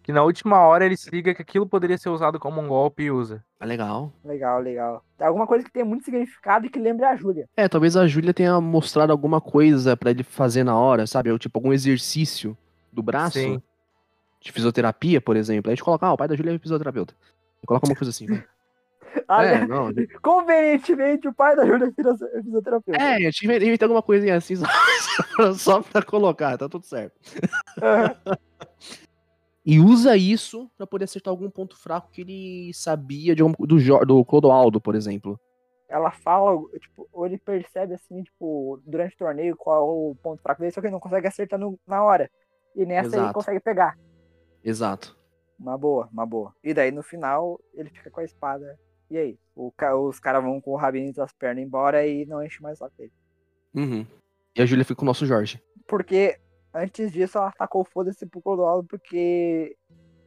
que 0.02 0.12
na 0.12 0.22
última 0.22 0.60
hora 0.60 0.84
ele 0.84 0.96
se 0.96 1.08
liga 1.10 1.34
que 1.34 1.40
aquilo 1.40 1.66
poderia 1.66 1.96
ser 1.96 2.10
usado 2.10 2.38
como 2.38 2.60
um 2.60 2.68
golpe 2.68 3.04
e 3.04 3.10
usa. 3.10 3.42
Ah, 3.58 3.64
legal. 3.64 4.12
Legal, 4.24 4.60
legal. 4.60 5.04
Alguma 5.18 5.46
coisa 5.46 5.64
que 5.64 5.72
tenha 5.72 5.84
muito 5.84 6.04
significado 6.04 6.66
e 6.66 6.68
que 6.70 6.78
lembre 6.78 7.06
a 7.06 7.16
Júlia. 7.16 7.48
É, 7.56 7.68
talvez 7.68 7.96
a 7.96 8.06
Júlia 8.06 8.34
tenha 8.34 8.60
mostrado 8.60 9.10
alguma 9.10 9.40
coisa 9.40 9.96
pra 9.96 10.10
ele 10.10 10.22
fazer 10.22 10.64
na 10.64 10.76
hora, 10.76 11.06
sabe? 11.06 11.30
Ou, 11.30 11.38
tipo, 11.38 11.58
algum 11.58 11.72
exercício 11.72 12.56
do 12.92 13.02
braço. 13.02 13.38
Sim. 13.38 13.62
De 14.40 14.50
fisioterapia, 14.52 15.20
por 15.20 15.36
exemplo. 15.36 15.70
Aí 15.70 15.72
a 15.72 15.76
gente 15.76 15.84
coloca, 15.84 16.04
ah, 16.06 16.12
o 16.12 16.16
pai 16.16 16.28
da 16.28 16.34
Júlia 16.36 16.52
é 16.54 16.58
fisioterapeuta. 16.58 17.14
Coloca 17.64 17.86
uma 17.86 17.94
coisa 17.96 18.10
assim. 18.10 18.26
vai. 18.26 18.44
Ah, 19.28 19.44
é, 19.44 19.60
né? 19.60 19.66
não. 19.66 19.90
Convenientemente, 20.22 21.28
o 21.28 21.34
pai 21.34 21.54
da 21.56 21.66
Júlia 21.66 21.86
é 21.86 21.88
é 22.38 22.42
fisioterapeuta. 22.42 23.02
É, 23.02 23.26
eu 23.26 23.32
tive 23.32 23.56
inventar 23.56 23.86
alguma 23.88 24.02
coisinha 24.02 24.36
assim 24.36 24.56
só, 24.56 24.64
só 25.54 25.82
pra 25.82 26.02
colocar, 26.02 26.56
tá 26.58 26.68
tudo 26.68 26.84
certo. 26.86 27.14
Aham. 27.82 28.14
E 29.64 29.78
usa 29.78 30.16
isso 30.16 30.68
pra 30.76 30.88
poder 30.88 31.04
acertar 31.04 31.30
algum 31.30 31.48
ponto 31.48 31.76
fraco 31.80 32.10
que 32.10 32.22
ele 32.22 32.72
sabia 32.74 33.32
de 33.32 33.42
algum- 33.42 33.54
do, 33.64 33.76
do 34.04 34.24
Clodoaldo, 34.24 34.80
por 34.80 34.96
exemplo. 34.96 35.38
Ela 35.88 36.10
fala, 36.10 36.60
tipo, 36.80 37.08
ou 37.12 37.26
ele 37.26 37.38
percebe 37.38 37.94
assim, 37.94 38.24
tipo, 38.24 38.82
durante 38.84 39.14
o 39.14 39.18
torneio 39.18 39.56
qual 39.56 39.76
é 39.78 39.80
o 39.80 40.16
ponto 40.20 40.42
fraco 40.42 40.60
dele, 40.60 40.72
só 40.72 40.80
que 40.80 40.88
ele 40.88 40.92
não 40.92 40.98
consegue 40.98 41.28
acertar 41.28 41.60
no- 41.60 41.78
na 41.86 42.02
hora. 42.02 42.28
E 42.74 42.84
nessa 42.84 43.10
ele 43.10 43.16
Exato. 43.18 43.34
consegue 43.34 43.60
pegar. 43.60 43.96
Exato. 44.64 45.16
Uma 45.56 45.78
boa, 45.78 46.08
uma 46.12 46.26
boa. 46.26 46.52
E 46.64 46.74
daí 46.74 46.90
no 46.90 47.04
final 47.04 47.60
ele 47.72 47.90
fica 47.90 48.10
com 48.10 48.18
a 48.18 48.24
espada. 48.24 48.76
E 49.12 49.18
aí? 49.18 49.38
Ca- 49.76 49.94
os 49.94 50.18
caras 50.18 50.42
vão 50.42 50.58
com 50.58 50.70
o 50.70 50.76
rabinho 50.76 51.06
entre 51.08 51.20
as 51.22 51.32
pernas 51.34 51.62
embora 51.62 52.06
e 52.06 52.24
não 52.24 52.42
enche 52.42 52.62
mais 52.62 52.78
o 52.78 52.78
saco 52.78 52.96
dele. 52.96 53.12
Uhum. 53.74 54.06
E 54.56 54.62
a 54.62 54.64
Júlia 54.64 54.84
fica 54.86 54.96
com 54.96 55.04
o 55.04 55.06
nosso 55.06 55.26
Jorge. 55.26 55.62
Porque 55.86 56.38
antes 56.72 57.12
disso 57.12 57.36
ela 57.36 57.48
atacou 57.48 57.82
o 57.82 57.84
foda-se 57.84 58.24
pro 58.24 58.40
Clodoaldo 58.40 58.88
porque 58.88 59.76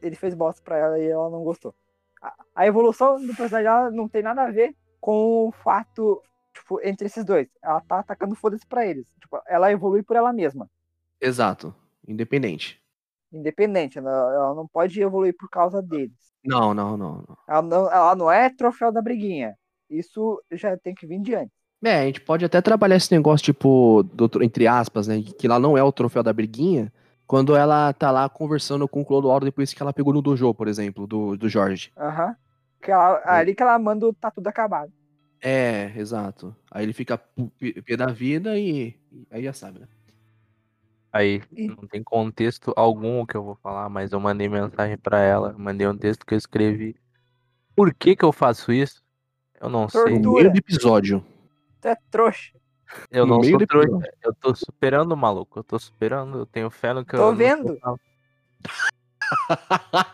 ele 0.00 0.14
fez 0.14 0.34
bosta 0.34 0.62
pra 0.62 0.78
ela 0.78 0.98
e 1.00 1.08
ela 1.08 1.28
não 1.28 1.42
gostou. 1.42 1.74
A, 2.22 2.32
a 2.54 2.66
evolução 2.66 3.16
do 3.20 3.34
personagem 3.34 3.64
dela 3.64 3.90
não 3.90 4.08
tem 4.08 4.22
nada 4.22 4.42
a 4.44 4.50
ver 4.52 4.72
com 5.00 5.48
o 5.48 5.52
fato, 5.52 6.22
tipo, 6.54 6.80
entre 6.84 7.06
esses 7.06 7.24
dois. 7.24 7.48
Ela 7.60 7.80
tá 7.80 7.98
atacando 7.98 8.36
foda-se 8.36 8.64
pra 8.66 8.86
eles. 8.86 9.12
Tipo, 9.20 9.40
ela 9.48 9.72
evolui 9.72 10.04
por 10.04 10.14
ela 10.14 10.32
mesma. 10.32 10.70
Exato. 11.20 11.74
Independente. 12.06 12.80
Independente. 13.36 13.98
Ela, 13.98 14.10
ela 14.10 14.54
não 14.54 14.66
pode 14.66 15.00
evoluir 15.00 15.34
por 15.38 15.48
causa 15.48 15.82
deles. 15.82 16.16
Não, 16.44 16.72
não, 16.72 16.96
não, 16.96 17.24
não. 17.28 17.36
Ela 17.48 17.62
não, 17.62 17.92
ela 17.92 18.14
não 18.16 18.30
é 18.30 18.48
troféu 18.50 18.92
da 18.92 19.02
briguinha. 19.02 19.54
Isso 19.90 20.42
já 20.52 20.76
tem 20.76 20.94
que 20.94 21.06
vir 21.06 21.20
de 21.20 21.34
antes. 21.34 21.52
É, 21.84 22.00
a 22.00 22.06
gente 22.06 22.20
pode 22.20 22.44
até 22.44 22.60
trabalhar 22.60 22.96
esse 22.96 23.14
negócio, 23.14 23.44
tipo, 23.44 24.02
do, 24.02 24.42
entre 24.42 24.66
aspas, 24.66 25.06
né? 25.06 25.22
Que 25.38 25.46
lá 25.46 25.58
não 25.58 25.76
é 25.76 25.82
o 25.82 25.92
troféu 25.92 26.22
da 26.22 26.32
briguinha, 26.32 26.92
quando 27.26 27.54
ela 27.54 27.92
tá 27.92 28.10
lá 28.10 28.28
conversando 28.28 28.88
com 28.88 29.02
o 29.02 29.04
Clodoaldo 29.04 29.44
depois 29.44 29.72
que 29.74 29.82
ela 29.82 29.92
pegou 29.92 30.12
no 30.12 30.22
dojo, 30.22 30.52
por 30.54 30.68
exemplo, 30.68 31.06
do, 31.06 31.36
do 31.36 31.48
Jorge. 31.48 31.92
Aham. 31.96 32.34
Que 32.82 32.90
ela- 32.90 33.22
ali 33.24 33.54
que 33.54 33.62
ela 33.62 33.78
manda 33.78 34.06
o 34.06 34.12
tá 34.12 34.30
tudo 34.30 34.46
acabado. 34.48 34.92
É, 35.40 35.92
exato. 35.96 36.56
Aí 36.70 36.84
ele 36.84 36.92
fica 36.92 37.18
pé 37.84 37.96
da 37.96 38.06
vida 38.06 38.58
e 38.58 38.96
Aí 39.30 39.42
já 39.42 39.52
sabe, 39.52 39.80
né? 39.80 39.88
Aí, 41.16 41.42
não 41.52 41.86
tem 41.88 42.02
contexto 42.02 42.72
algum 42.76 43.20
o 43.20 43.26
que 43.26 43.36
eu 43.36 43.42
vou 43.42 43.54
falar, 43.56 43.88
mas 43.88 44.12
eu 44.12 44.20
mandei 44.20 44.48
mensagem 44.48 44.96
pra 44.98 45.18
ela, 45.20 45.54
mandei 45.56 45.86
um 45.86 45.96
texto 45.96 46.26
que 46.26 46.34
eu 46.34 46.38
escrevi. 46.38 46.96
Por 47.74 47.92
que 47.94 48.14
que 48.16 48.24
eu 48.24 48.32
faço 48.32 48.72
isso? 48.72 49.02
Eu 49.60 49.68
não 49.68 49.88
sei. 49.88 50.00
No 50.02 50.22
Tortura. 50.22 50.42
meio 50.42 50.52
do 50.52 50.58
episódio. 50.58 51.24
Tu 51.80 51.88
é 51.88 51.96
trouxa. 52.10 52.52
Eu 53.10 53.26
No 53.26 53.36
não 53.36 53.42
sou 53.42 53.58
trouxa. 53.66 53.88
episódio. 53.88 54.12
Eu 54.22 54.34
tô 54.34 54.54
superando, 54.54 55.16
maluco. 55.16 55.58
Eu 55.58 55.64
tô 55.64 55.78
superando. 55.78 56.38
Eu 56.40 56.46
tenho 56.46 56.70
fé 56.70 56.92
no 56.92 57.04
que 57.04 57.16
Tô 57.16 57.22
eu. 57.22 57.28
eu 57.30 57.34
vendo. 57.34 57.78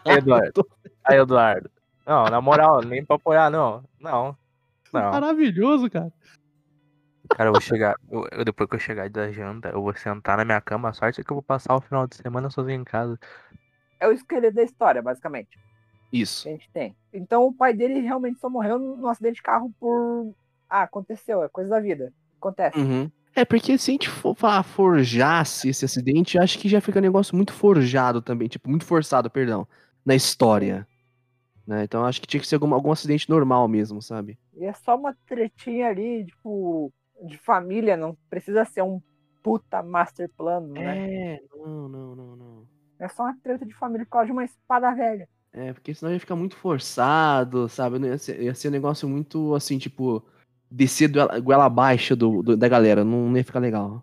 Eduardo. 0.06 0.66
Aí, 1.04 1.18
Eduardo. 1.18 1.70
Não, 2.06 2.24
na 2.24 2.40
moral, 2.40 2.80
nem 2.82 3.04
pra 3.04 3.16
apoiar, 3.16 3.50
não. 3.50 3.84
Não. 4.00 4.36
Não. 4.92 5.10
Maravilhoso, 5.10 5.90
cara. 5.90 6.12
Cara, 7.36 7.48
eu 7.48 7.52
vou 7.52 7.60
chegar. 7.60 7.96
eu- 8.10 8.26
eu- 8.30 8.44
depois 8.44 8.68
que 8.68 8.76
eu 8.76 8.80
chegar 8.80 9.08
da 9.08 9.30
janta, 9.32 9.68
eu 9.70 9.82
vou 9.82 9.94
sentar 9.96 10.36
na 10.38 10.44
minha 10.44 10.60
cama. 10.60 10.88
A 10.90 10.92
sorte 10.92 11.20
é 11.20 11.24
que 11.24 11.30
eu 11.30 11.36
vou 11.36 11.42
passar 11.42 11.74
o 11.74 11.80
final 11.80 12.06
de 12.06 12.16
semana 12.16 12.50
sozinho 12.50 12.80
em 12.80 12.84
casa. 12.84 13.18
É 13.98 14.06
o 14.06 14.12
esqueleto 14.12 14.56
da 14.56 14.62
história, 14.62 15.00
basicamente. 15.02 15.58
Isso. 16.12 16.42
que 16.42 16.48
a 16.50 16.52
gente 16.52 16.70
tem. 16.70 16.94
Então 17.12 17.46
o 17.46 17.54
pai 17.54 17.72
dele 17.72 18.00
realmente 18.00 18.38
só 18.38 18.50
morreu 18.50 18.78
num 18.78 19.06
acidente 19.08 19.36
de 19.36 19.42
carro 19.42 19.72
por. 19.80 20.34
Ah, 20.68 20.82
aconteceu, 20.82 21.42
é 21.42 21.48
coisa 21.48 21.70
da 21.70 21.80
vida. 21.80 22.12
Acontece. 22.38 22.78
Uhum. 22.78 23.10
É, 23.34 23.46
porque 23.46 23.78
se 23.78 23.90
a 23.90 23.92
gente 23.92 24.10
for 24.10 24.34
falar 24.36 24.62
forjasse 24.62 25.70
esse 25.70 25.86
acidente, 25.86 26.38
acho 26.38 26.58
que 26.58 26.68
já 26.68 26.82
fica 26.82 26.98
um 26.98 27.02
negócio 27.02 27.34
muito 27.34 27.52
forjado 27.54 28.20
também, 28.20 28.46
tipo, 28.46 28.68
muito 28.68 28.84
forçado, 28.84 29.30
perdão, 29.30 29.66
na 30.04 30.14
história. 30.14 30.86
Né? 31.66 31.84
Então 31.84 32.04
acho 32.04 32.20
que 32.20 32.26
tinha 32.26 32.40
que 32.40 32.46
ser 32.46 32.56
algum, 32.56 32.74
algum 32.74 32.92
acidente 32.92 33.30
normal 33.30 33.66
mesmo, 33.68 34.02
sabe? 34.02 34.38
E 34.54 34.66
é 34.66 34.72
só 34.74 34.96
uma 34.96 35.16
tretinha 35.26 35.88
ali, 35.88 36.26
tipo, 36.26 36.92
de 37.22 37.38
família, 37.38 37.96
não 37.96 38.16
precisa 38.28 38.64
ser 38.64 38.82
um 38.82 39.00
puta 39.42 39.82
master 39.82 40.30
plano, 40.36 40.74
né? 40.74 40.96
É, 41.08 41.42
não, 41.56 41.88
não, 41.88 42.16
não, 42.16 42.36
não. 42.36 42.66
É 42.98 43.08
só 43.08 43.24
uma 43.24 43.36
treta 43.42 43.66
de 43.66 43.74
família 43.74 44.04
por 44.06 44.12
causa 44.12 44.26
de 44.26 44.32
uma 44.32 44.44
espada 44.44 44.92
velha. 44.94 45.28
É, 45.52 45.72
porque 45.72 45.92
senão 45.92 46.12
ia 46.12 46.20
ficar 46.20 46.36
muito 46.36 46.56
forçado, 46.56 47.68
sabe? 47.68 47.98
Ia 48.06 48.16
ser, 48.18 48.40
ia 48.40 48.54
ser 48.54 48.68
um 48.68 48.72
negócio 48.72 49.08
muito 49.08 49.54
assim, 49.54 49.78
tipo, 49.78 50.24
descer 50.70 51.08
do 51.08 51.20
ela- 51.20 51.38
goela 51.40 51.64
abaixo 51.66 52.16
do, 52.16 52.42
do- 52.42 52.56
da 52.56 52.68
galera, 52.68 53.04
não, 53.04 53.28
não 53.28 53.36
ia 53.36 53.44
ficar 53.44 53.58
legal. 53.58 54.02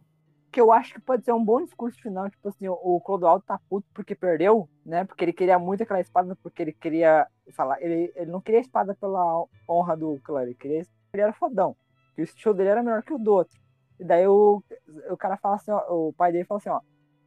Que 0.51 0.59
eu 0.61 0.71
acho 0.71 0.93
que 0.93 0.99
pode 0.99 1.23
ser 1.23 1.31
um 1.31 1.43
bom 1.43 1.63
discurso 1.63 1.99
final, 2.01 2.29
tipo 2.29 2.49
assim, 2.49 2.67
o- 2.67 2.73
o 2.73 2.99
Clodoaldo 3.01 3.43
tá 3.47 3.59
puto 3.69 3.87
porque 3.93 4.13
perdeu, 4.15 4.69
né? 4.85 5.05
Porque 5.05 5.23
ele 5.23 5.33
queria 5.33 5.57
muito 5.57 5.81
aquela 5.83 6.01
espada, 6.01 6.35
porque 6.43 6.61
ele 6.61 6.73
queria 6.73 7.27
falar, 7.51 7.81
ele, 7.81 8.11
ele 8.15 8.31
não 8.31 8.41
queria 8.41 8.59
a 8.59 8.61
espada 8.61 8.95
pela 8.95 9.45
honra 9.67 9.95
do 9.95 10.19
clã, 10.23 10.43
ele 10.43 10.53
queria 10.55 10.83
ele 11.13 11.23
era 11.23 11.33
fodão. 11.33 11.75
Que 12.19 12.23
o 12.23 12.25
estilo 12.25 12.53
dele 12.53 12.69
era 12.69 12.83
melhor 12.83 13.01
que 13.01 13.13
o 13.13 13.17
do 13.17 13.31
outro. 13.31 13.57
E 13.97 14.03
daí 14.03 14.27
o, 14.27 14.61
o 15.09 15.15
cara 15.15 15.37
fala 15.37 15.55
assim, 15.55 15.71
ó, 15.71 15.85
o 15.87 16.11
pai 16.11 16.33
dele 16.33 16.43
fala 16.43 16.57
assim, 16.57 16.69
ó, 16.69 16.81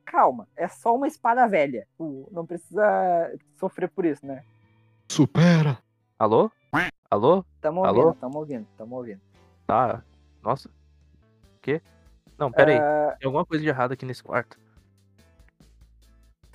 calma, 0.04 0.46
é 0.54 0.68
só 0.68 0.94
uma 0.94 1.08
espada 1.08 1.48
velha. 1.48 1.88
Não 1.98 2.44
precisa 2.44 3.32
sofrer 3.54 3.88
por 3.88 4.04
isso, 4.04 4.26
né? 4.26 4.44
Supera! 5.10 5.78
Alô? 6.18 6.50
Alô? 7.10 7.42
Tamo 7.58 7.86
Alô? 7.86 8.00
ouvindo, 8.00 8.20
tamo 8.20 8.38
ouvindo, 8.38 8.66
tamo 8.76 8.96
ouvindo. 8.96 9.20
Tá. 9.66 10.02
Nossa. 10.42 10.68
O 10.68 11.60
quê? 11.62 11.80
Não, 12.36 12.52
pera 12.52 12.72
aí. 12.72 12.78
Ah, 12.78 13.16
Tem 13.18 13.26
alguma 13.26 13.46
coisa 13.46 13.62
de 13.62 13.70
errado 13.70 13.92
aqui 13.92 14.04
nesse 14.04 14.22
quarto. 14.22 14.58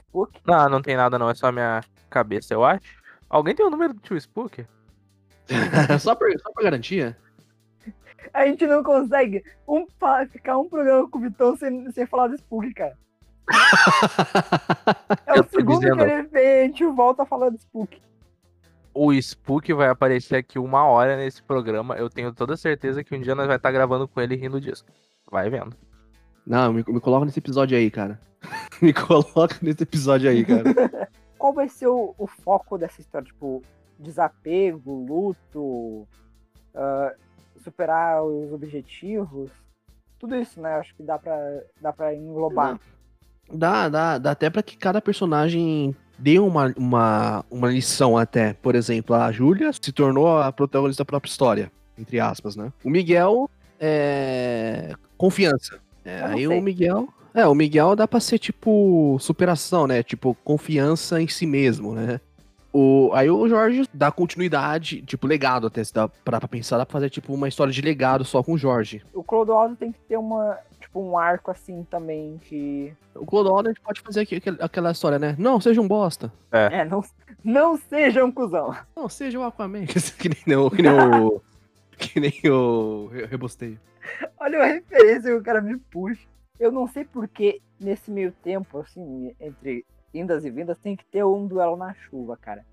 Spook? 0.02 0.40
Não, 0.46 0.70
não 0.70 0.82
tem 0.84 0.96
nada 0.96 1.18
não. 1.18 1.28
É 1.28 1.34
só 1.34 1.48
a 1.48 1.52
minha 1.52 1.82
cabeça, 2.08 2.54
eu 2.54 2.64
acho. 2.64 3.02
Alguém 3.28 3.56
tem 3.56 3.66
o 3.66 3.72
número 3.72 3.96
do 3.96 4.00
tio 4.00 4.16
Spook? 4.16 4.64
só, 6.00 6.14
por, 6.14 6.32
só 6.40 6.52
por 6.52 6.64
garantia? 6.64 7.18
A 8.34 8.46
gente 8.46 8.66
não 8.68 8.84
consegue 8.84 9.44
um, 9.68 9.86
ficar 10.30 10.58
um 10.58 10.70
programa 10.70 11.10
com 11.10 11.18
o 11.18 11.22
Vitão 11.22 11.56
sem, 11.56 11.92
sem 11.92 12.06
falar 12.06 12.28
do 12.28 12.36
Spook, 12.36 12.74
cara. 12.74 12.98
É 15.26 15.40
o 15.40 15.44
segundo 15.50 15.80
dizendo. 15.80 15.98
que 15.98 16.04
ele 16.04 16.24
vem, 16.24 16.62
a 16.62 16.64
gente 16.66 16.86
volta 16.86 17.26
falando 17.26 17.54
do 17.54 17.60
Spook. 17.60 18.02
O 18.94 19.14
Spook 19.14 19.72
vai 19.74 19.90
aparecer 19.90 20.38
aqui 20.38 20.58
uma 20.58 20.84
hora 20.86 21.16
nesse 21.16 21.42
programa. 21.44 21.96
Eu 21.96 22.10
tenho 22.10 22.34
toda 22.34 22.58
certeza 22.58 23.04
que 23.04 23.16
um 23.16 23.22
dia 23.22 23.36
nós 23.36 23.48
vai 23.48 23.58
estar 23.58 23.72
gravando 23.72 24.08
com 24.08 24.20
ele 24.20 24.36
rindo 24.36 24.60
disso. 24.60 24.84
Vai 25.32 25.50
vendo. 25.50 25.76
Não, 26.46 26.74
me, 26.74 26.84
me 26.88 27.00
coloca 27.00 27.26
nesse 27.26 27.40
episódio 27.40 27.78
aí, 27.78 27.92
cara. 27.92 28.20
me 28.82 28.94
coloca 28.94 29.56
nesse 29.62 29.84
episódio 29.84 30.30
aí, 30.30 30.44
cara. 30.44 30.64
Qual 31.38 31.54
vai 31.54 31.70
ser 31.70 31.88
o, 31.88 32.16
o 32.18 32.26
foco 32.26 32.78
dessa 32.78 33.00
história? 33.00 33.28
Tipo, 33.28 33.62
desapego, 34.00 35.06
luto, 35.06 36.08
ah, 36.74 37.14
superar 37.64 38.24
os 38.24 38.52
objetivos? 38.52 39.50
Tudo 40.20 40.36
isso, 40.36 40.60
né? 40.60 40.76
Acho 40.76 40.96
que 40.96 41.04
dá 41.04 41.18
pra, 41.18 41.38
dá 41.82 41.94
pra 41.94 42.16
englobar. 42.16 42.80
Dá, 43.52 43.88
dá, 43.88 44.18
dá 44.18 44.32
até 44.32 44.50
pra 44.50 44.64
que 44.64 44.78
cada 44.78 45.02
personagem 45.02 45.96
dê 46.18 46.40
uma, 46.40 46.74
uma, 46.78 47.46
uma 47.50 47.70
lição 47.70 48.18
até. 48.18 48.54
Por 48.54 48.76
exemplo, 48.76 49.16
a 49.16 49.32
Júlia 49.32 49.72
se 49.72 49.92
tornou 49.92 50.40
a 50.40 50.52
protagonista 50.52 51.02
da 51.02 51.06
própria 51.06 51.30
história, 51.30 51.72
entre 51.98 52.20
aspas, 52.20 52.56
né? 52.56 52.74
O 52.84 52.90
Miguel 52.90 53.50
é, 53.80 54.94
confiança. 55.18 55.80
É, 56.04 56.22
aí 56.24 56.48
sei. 56.48 56.60
o 56.60 56.62
Miguel. 56.62 57.08
É, 57.34 57.46
o 57.46 57.54
Miguel 57.54 57.96
dá 57.96 58.08
pra 58.08 58.20
ser 58.20 58.40
tipo 58.40 59.18
superação, 59.20 59.86
né? 59.86 60.02
Tipo, 60.02 60.36
confiança 60.44 61.22
em 61.22 61.28
si 61.28 61.46
mesmo, 61.46 61.94
né? 61.94 62.20
O, 62.80 63.10
aí 63.14 63.28
o 63.28 63.48
Jorge 63.50 63.86
dá 63.92 64.12
continuidade, 64.12 65.02
tipo, 65.02 65.26
legado 65.26 65.66
até, 65.66 65.84
se 65.84 65.92
dá 65.92 66.08
pra, 66.08 66.40
pra 66.40 66.48
pensar, 66.48 66.78
dá 66.78 66.86
pra 66.86 66.94
fazer 66.94 67.10
tipo 67.10 67.34
uma 67.34 67.48
história 67.48 67.74
de 67.74 67.82
legado 67.82 68.24
só 68.24 68.44
com 68.44 68.54
o 68.54 68.58
Jorge. 68.58 69.04
O 69.16 69.24
Clodoaldo 69.24 69.76
tem 69.76 69.92
que 69.92 70.00
ter 70.02 70.16
uma, 70.16 70.60
tipo, 70.80 71.02
um 71.02 71.18
arco 71.18 71.50
assim 71.50 71.84
também 71.90 72.38
que. 72.44 72.94
O 73.16 73.26
Clodoaldo 73.26 73.70
a 73.70 73.72
gente 73.72 73.82
pode 73.82 74.02
fazer 74.02 74.22
aqui- 74.22 74.40
aquela 74.60 74.92
história, 74.92 75.18
né? 75.18 75.36
Não, 75.40 75.60
seja 75.60 75.82
um 75.82 75.88
bosta. 75.88 76.32
É, 76.52 76.86
não, 76.86 77.04
não 77.44 77.78
seja 77.78 78.24
um 78.24 78.32
cuzão. 78.32 78.76
Não, 78.96 79.10
seja 79.10 79.40
o 79.40 79.44
Aquaman. 79.44 79.86
que 80.20 80.30
nem 80.30 80.56
o. 80.58 80.70
Que 80.70 80.82
nem 80.84 80.92
o. 80.94 81.42
que 81.98 82.20
nem 82.20 82.52
o. 82.52 83.08
Re- 83.08 83.26
Rebosteio. 83.26 83.80
Olha 84.40 84.62
a 84.62 84.66
referência 84.68 85.32
que 85.32 85.38
o 85.38 85.42
cara 85.44 85.62
me 85.62 85.78
puxa. 85.78 86.28
Eu 86.60 86.72
não 86.72 86.88
sei 86.88 87.04
porque 87.06 87.60
nesse 87.80 88.12
meio 88.12 88.32
tempo, 88.44 88.78
assim, 88.80 89.32
entre 89.40 89.84
indas 90.18 90.44
e 90.46 90.50
vindas, 90.50 90.78
tem 90.78 90.96
que 90.96 91.06
ter 91.06 91.24
um 91.24 91.46
duelo 91.48 91.76
na 91.78 91.94
chuva, 91.94 92.36
cara. 92.38 92.66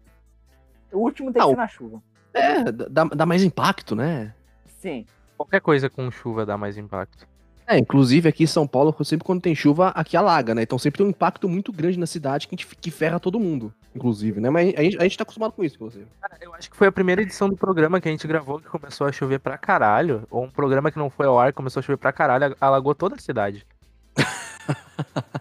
O 0.93 0.99
último 0.99 1.33
tem 1.33 1.41
Ah, 1.43 1.45
que 1.47 1.51
ser 1.51 1.57
na 1.57 1.69
chuva. 1.69 2.03
É, 2.33 2.65
dá, 2.73 3.05
dá 3.05 3.27
mais 3.27 3.43
impacto, 3.43 3.95
né? 3.95 4.35
Sim. 4.81 5.07
Qualquer 5.37 5.61
coisa 5.61 5.89
com 5.91 6.11
chuva 6.11 6.45
dá 6.47 6.57
mais 6.57 6.77
impacto. 6.77 7.27
É, 7.67 7.79
inclusive 7.79 8.29
aqui 8.29 8.45
em 8.45 8.47
São 8.47 8.67
Paulo, 8.67 8.95
sempre 9.05 9.25
quando 9.25 9.41
tem 9.41 9.55
chuva, 9.55 9.89
aqui 9.89 10.17
alaga, 10.19 10.55
né? 10.55 10.63
Então 10.63 10.79
sempre 10.79 10.99
tem 10.99 11.07
um 11.07 11.11
impacto 11.11 11.49
muito 11.49 11.73
grande 11.73 11.99
na 11.99 12.07
cidade 12.07 12.47
que, 12.47 12.55
a 12.55 12.59
gente- 12.59 12.77
que 12.77 12.91
ferra 12.91 13.19
todo 13.19 13.41
mundo, 13.41 13.73
inclusive, 13.97 14.39
né? 14.39 14.51
Mas 14.51 14.75
a 14.77 14.83
gente, 14.83 14.99
a 14.99 15.03
gente 15.05 15.17
tá 15.17 15.23
acostumado 15.23 15.53
com 15.53 15.65
isso, 15.65 15.77
inclusive. 15.77 16.07
Cara, 16.21 16.37
eu 16.43 16.55
acho 16.55 16.71
que 16.71 16.77
foi 16.77 16.89
a 16.89 16.93
primeira 16.93 17.23
edição 17.23 17.49
do 17.49 17.57
programa 17.57 18.03
que 18.03 18.09
a 18.09 18.11
gente 18.11 18.27
gravou 18.29 18.61
que 18.61 18.69
começou 18.69 19.07
a 19.07 19.13
chover 19.13 19.39
pra 19.41 19.57
caralho. 19.57 20.27
Ou 20.31 20.45
um 20.45 20.51
programa 20.51 20.91
que 20.91 20.99
não 20.99 21.09
foi 21.09 21.25
ao 21.27 21.39
ar 21.39 21.55
começou 21.55 21.81
a 21.81 21.83
chover 21.83 21.97
pra 21.97 22.13
caralho, 22.13 22.55
alagou 22.61 22.95
toda 22.95 23.15
a 23.15 23.19
cidade. 23.19 23.67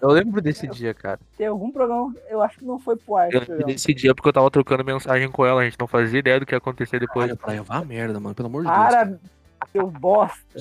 Eu 0.01 0.09
lembro 0.09 0.41
desse 0.41 0.67
dia, 0.67 0.93
cara. 0.93 1.19
Tem 1.37 1.47
algum 1.47 1.71
programa, 1.71 2.13
eu 2.29 2.41
acho 2.41 2.59
que 2.59 2.65
não 2.65 2.79
foi 2.79 2.95
pro 2.95 3.15
ar. 3.17 3.31
Eu 3.31 3.39
lembro 3.41 3.65
desse 3.65 3.93
dia 3.93 4.13
porque 4.15 4.29
eu 4.29 4.33
tava 4.33 4.49
trocando 4.51 4.83
mensagem 4.83 5.29
com 5.29 5.45
ela, 5.45 5.61
a 5.61 5.63
gente 5.65 5.79
não 5.79 5.87
fazia 5.87 6.19
ideia 6.19 6.39
do 6.39 6.45
que 6.45 6.53
ia 6.53 6.57
acontecer 6.57 6.99
depois. 6.99 7.25
Olha, 7.25 7.35
praia, 7.35 7.63
vá 7.63 7.77
a 7.77 7.85
merda, 7.85 8.19
mano. 8.19 8.35
Pelo 8.35 8.47
amor 8.47 8.63
de 8.63 8.69
Deus. 8.69 8.77
Para, 8.79 8.91
cara. 9.05 9.19
seu 9.71 9.87
bosta. 9.87 10.59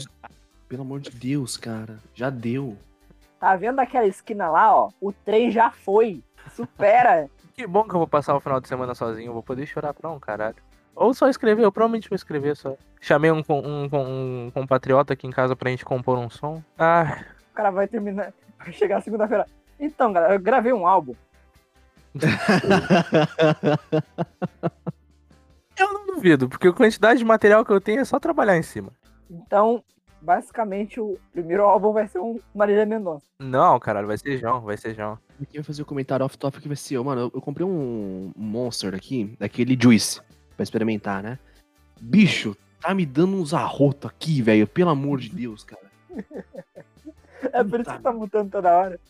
Pelo 0.68 0.82
amor 0.82 1.00
de 1.00 1.11
Deus, 1.11 1.57
cara. 1.57 1.98
Já 2.14 2.30
deu. 2.30 2.76
Tá 3.38 3.57
vendo 3.57 3.80
aquela 3.80 4.07
esquina 4.07 4.48
lá, 4.50 4.74
ó? 4.74 4.90
O 5.00 5.12
trem 5.12 5.50
já 5.50 5.70
foi. 5.70 6.22
Supera. 6.55 7.28
Que 7.55 7.66
bom 7.66 7.84
que 7.84 7.90
eu 7.94 7.98
vou 7.98 8.07
passar 8.09 8.34
o 8.34 8.40
final 8.40 8.59
de 8.62 8.66
semana 8.66 8.94
sozinho, 8.94 9.28
eu 9.28 9.32
vou 9.34 9.42
poder 9.42 9.66
chorar 9.66 9.92
pra 9.92 10.09
um 10.11 10.18
caralho. 10.18 10.57
Ou 10.96 11.12
só 11.12 11.28
escrever, 11.28 11.62
eu 11.62 11.70
provavelmente 11.70 12.09
vou 12.09 12.16
escrever 12.16 12.57
só. 12.57 12.74
Chamei 12.98 13.30
um, 13.30 13.40
um, 13.46 13.88
com- 13.90 14.46
um 14.46 14.50
compatriota 14.55 15.12
aqui 15.12 15.26
em 15.26 15.30
casa 15.30 15.55
pra 15.55 15.68
gente 15.70 15.84
compor 15.84 16.16
um 16.18 16.30
som. 16.30 16.62
Ah, 16.78 17.24
O 17.50 17.55
cara 17.55 17.70
vai 17.70 17.86
terminar. 17.86 18.32
Chegar 18.70 19.02
segunda-feira. 19.02 19.46
Então, 19.78 20.12
galera, 20.12 20.34
eu 20.34 20.40
gravei 20.40 20.72
um 20.72 20.86
álbum. 20.86 21.14
eu 25.78 25.92
não 25.92 26.06
duvido, 26.06 26.48
porque 26.48 26.68
a 26.68 26.72
quantidade 26.72 27.18
de 27.18 27.24
material 27.24 27.64
que 27.64 27.72
eu 27.72 27.80
tenho 27.80 28.00
é 28.00 28.04
só 28.04 28.20
trabalhar 28.20 28.56
em 28.56 28.62
cima. 28.62 28.92
Então, 29.30 29.82
basicamente, 30.20 31.00
o 31.00 31.18
primeiro 31.32 31.64
álbum 31.64 31.92
vai 31.92 32.06
ser 32.06 32.20
um 32.20 32.38
Marília 32.54 32.86
Mendonça. 32.86 33.26
Não, 33.40 33.80
caralho, 33.80 34.06
vai 34.06 34.18
ser 34.18 34.38
João, 34.38 34.60
vai 34.60 34.76
ser 34.76 34.94
João. 34.94 35.18
Quem 35.50 35.60
vai 35.60 35.64
fazer 35.64 35.82
o 35.82 35.86
comentário 35.86 36.24
off-topic 36.24 36.64
vai 36.66 36.76
ser 36.76 36.96
eu, 36.96 37.04
mano. 37.04 37.22
Eu, 37.22 37.30
eu 37.34 37.40
comprei 37.40 37.66
um 37.66 38.30
Monster 38.36 38.94
aqui, 38.94 39.34
daquele 39.38 39.76
Juice, 39.80 40.20
pra 40.56 40.62
experimentar, 40.62 41.22
né? 41.22 41.38
Bicho, 42.00 42.56
tá 42.80 42.94
me 42.94 43.04
dando 43.04 43.36
uns 43.36 43.52
arrotos 43.52 44.10
aqui, 44.10 44.40
velho. 44.42 44.66
Pelo 44.66 44.90
amor 44.90 45.18
de 45.18 45.30
Deus, 45.30 45.64
cara. 45.64 45.90
É 47.53 47.64
por 47.64 47.80
isso 47.80 47.90
que 47.90 48.01
tá 48.03 48.12
mutando 48.12 48.51
toda 48.51 48.76
hora. 48.76 49.01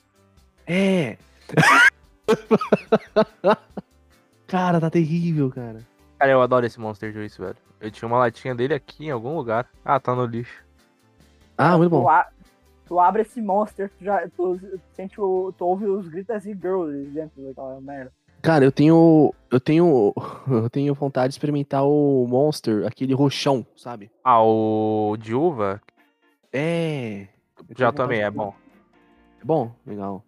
É. 0.67 1.17
cara, 4.47 4.81
tá 4.81 4.91
terrível, 4.91 5.51
cara. 5.51 5.81
Cara, 6.19 6.33
eu 6.33 6.43
adoro 6.43 6.67
esse 6.67 6.79
Monster 6.79 7.13
Juice, 7.13 7.41
velho. 7.41 7.57
Eu 7.81 7.91
tinha 7.91 8.07
uma 8.07 8.19
latinha 8.19 8.55
dele 8.55 8.75
aqui 8.75 9.07
em 9.07 9.11
algum 9.11 9.35
lugar. 9.37 9.69
Ah, 9.85 9.99
tá 9.99 10.15
no 10.15 10.25
lixo. 10.25 10.63
Ah, 11.59 11.77
muito 11.77 11.91
Tu, 11.91 12.01
bom. 12.01 12.09
a- 12.09 12.29
tu 12.87 13.01
abre 13.01 13.23
esse 13.23 13.41
monster, 13.43 13.91
tu 13.99 14.05
já 14.05 14.29
tu, 14.37 14.59
sente 14.93 15.21
o, 15.21 15.53
tu 15.57 15.65
ouve 15.65 15.87
os 15.87 16.09
gritos 16.09 16.35
assim, 16.35 16.55
girls 16.55 17.07
dentro 17.11 17.43
daquela 17.43 17.81
merda. 17.81 18.13
Cara, 18.41 18.65
eu 18.65 18.73
tenho. 18.73 19.33
Eu 19.51 19.61
tenho. 19.61 20.13
Eu 20.49 20.71
tenho 20.71 20.95
vontade 20.95 21.29
de 21.29 21.35
experimentar 21.35 21.85
o 21.85 22.27
Monster, 22.29 22.87
aquele 22.87 23.15
roxão, 23.15 23.65
sabe? 23.77 24.11
Ah, 24.25 24.43
o 24.43 25.17
de 25.19 25.35
uva, 25.35 25.81
É. 26.53 27.27
Já 27.77 27.91
de- 27.91 28.15
é 28.21 28.31
bom. 28.31 28.55
É 29.41 29.45
bom? 29.45 29.73
Legal. 29.87 30.25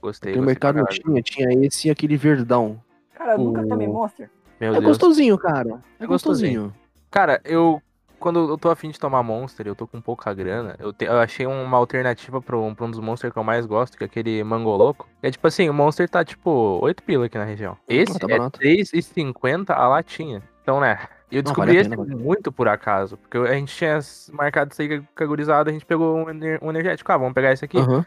Gostei. 0.00 0.36
No 0.36 0.42
mercado 0.42 0.76
não 0.78 0.86
tinha, 0.86 1.22
tinha 1.22 1.66
esse 1.66 1.88
e 1.88 1.90
aquele 1.90 2.16
verdão. 2.16 2.80
Cara, 3.14 3.32
eu 3.32 3.38
nunca 3.38 3.66
tomei 3.66 3.86
monster. 3.88 4.30
Meu 4.60 4.70
é 4.74 4.80
Deus. 4.80 4.84
gostosinho, 4.98 5.36
cara. 5.38 5.82
É 5.98 6.04
É 6.04 6.06
gostosinho. 6.06 6.62
gostosinho. 6.62 6.74
Cara, 7.10 7.40
eu. 7.44 7.80
Quando 8.18 8.48
eu 8.48 8.56
tô 8.56 8.70
afim 8.70 8.88
de 8.90 8.98
tomar 8.98 9.22
Monster, 9.22 9.66
eu 9.66 9.74
tô 9.74 9.86
com 9.86 10.00
pouca 10.00 10.32
grana. 10.32 10.74
Eu, 10.78 10.90
te- 10.90 11.04
eu 11.04 11.18
achei 11.18 11.46
uma 11.46 11.76
alternativa 11.76 12.40
pra 12.40 12.56
um, 12.58 12.74
pra 12.74 12.86
um 12.86 12.90
dos 12.90 12.98
Monster 12.98 13.30
que 13.30 13.38
eu 13.38 13.44
mais 13.44 13.66
gosto, 13.66 13.96
que 13.96 14.04
é 14.04 14.06
aquele 14.06 14.42
Mango 14.42 14.74
Louco. 14.74 15.06
É 15.22 15.30
tipo 15.30 15.46
assim, 15.46 15.68
o 15.68 15.74
Monster 15.74 16.08
tá 16.08 16.24
tipo 16.24 16.78
8 16.82 17.02
pila 17.02 17.26
aqui 17.26 17.36
na 17.36 17.44
região. 17.44 17.76
Esse 17.86 18.18
tá 18.18 18.26
é 18.26 18.38
barato. 18.38 18.58
3,50 18.58 19.74
a 19.74 19.86
latinha. 19.86 20.42
Então, 20.62 20.80
né? 20.80 20.98
E 21.30 21.36
eu 21.36 21.42
Não, 21.42 21.44
descobri 21.44 21.68
vale 21.70 21.80
esse 21.80 21.90
pena, 21.90 22.02
vale 22.02 22.14
a 22.14 22.16
muito 22.16 22.52
por 22.52 22.68
acaso. 22.68 23.16
Porque 23.16 23.36
a 23.38 23.52
gente 23.54 23.74
tinha 23.74 23.98
marcado 24.32 24.72
isso 24.72 24.80
aí 24.82 25.00
com 25.00 25.24
a 25.70 25.72
gente 25.72 25.84
pegou 25.84 26.16
um, 26.16 26.30
ener- 26.30 26.58
um 26.62 26.70
energético. 26.70 27.10
Ah, 27.10 27.16
vamos 27.16 27.34
pegar 27.34 27.52
esse 27.52 27.64
aqui. 27.64 27.78
Aham. 27.78 28.04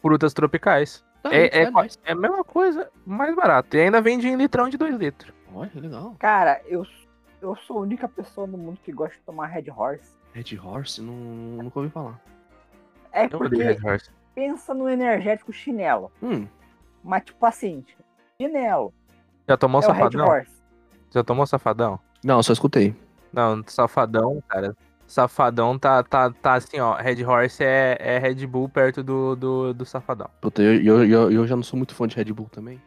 Frutas 0.00 0.32
tropicais. 0.32 1.04
Tá, 1.22 1.34
É- 1.34 1.62
é 1.62 1.70
nóis. 1.70 1.98
É 2.04 2.12
a 2.12 2.14
mesma 2.14 2.44
coisa, 2.44 2.88
mais 3.04 3.34
barato. 3.34 3.76
E 3.76 3.80
ainda 3.80 4.00
vende 4.00 4.28
em 4.28 4.36
litrão 4.36 4.68
de 4.68 4.76
2 4.78 4.94
litros. 4.96 5.32
Olha, 5.52 5.68
que 5.68 5.80
legal. 5.80 6.14
Cara, 6.18 6.60
eu, 6.66 6.86
eu 7.42 7.56
sou 7.56 7.78
a 7.78 7.80
única 7.80 8.08
pessoa 8.08 8.46
no 8.46 8.56
mundo 8.56 8.78
que 8.84 8.92
gosta 8.92 9.16
de 9.16 9.22
tomar 9.22 9.46
Red 9.46 9.64
Horse. 9.70 10.12
Red 10.32 10.56
Horse, 10.58 11.02
não, 11.02 11.12
nunca 11.12 11.78
ouvi 11.80 11.90
falar. 11.90 12.18
É 13.12 13.24
Eu 13.24 13.30
porque 13.30 13.56
Red 13.62 13.78
Horse. 13.84 14.10
pensa 14.34 14.72
no 14.72 14.88
energético 14.88 15.52
chinelo. 15.52 16.12
Hum, 16.22 16.46
Mas 17.02 17.24
tipo 17.24 17.44
assim, 17.44 17.84
chinelo. 18.40 18.94
Já 19.48 19.56
tomou 19.56 19.80
é 19.80 19.84
safadão? 19.84 20.26
Horse. 20.28 20.62
Já 21.10 21.24
tomou 21.24 21.46
safadão? 21.46 21.98
Não, 22.22 22.42
só 22.42 22.52
escutei. 22.52 22.94
Não, 23.32 23.62
safadão, 23.66 24.42
cara. 24.48 24.76
Safadão 25.06 25.76
tá, 25.78 26.02
tá, 26.04 26.30
tá 26.30 26.54
assim, 26.54 26.78
ó. 26.78 26.94
Red 26.94 27.24
Horse 27.24 27.64
é, 27.64 27.96
é 28.00 28.18
Red 28.18 28.46
Bull 28.46 28.68
perto 28.68 29.02
do, 29.02 29.34
do, 29.34 29.74
do 29.74 29.84
Safadão. 29.84 30.28
Puta, 30.40 30.62
eu, 30.62 30.80
eu, 30.82 31.04
eu, 31.04 31.32
eu 31.32 31.46
já 31.46 31.56
não 31.56 31.62
sou 31.64 31.76
muito 31.76 31.94
fã 31.94 32.06
de 32.06 32.14
Red 32.16 32.32
Bull 32.32 32.48
também. 32.50 32.80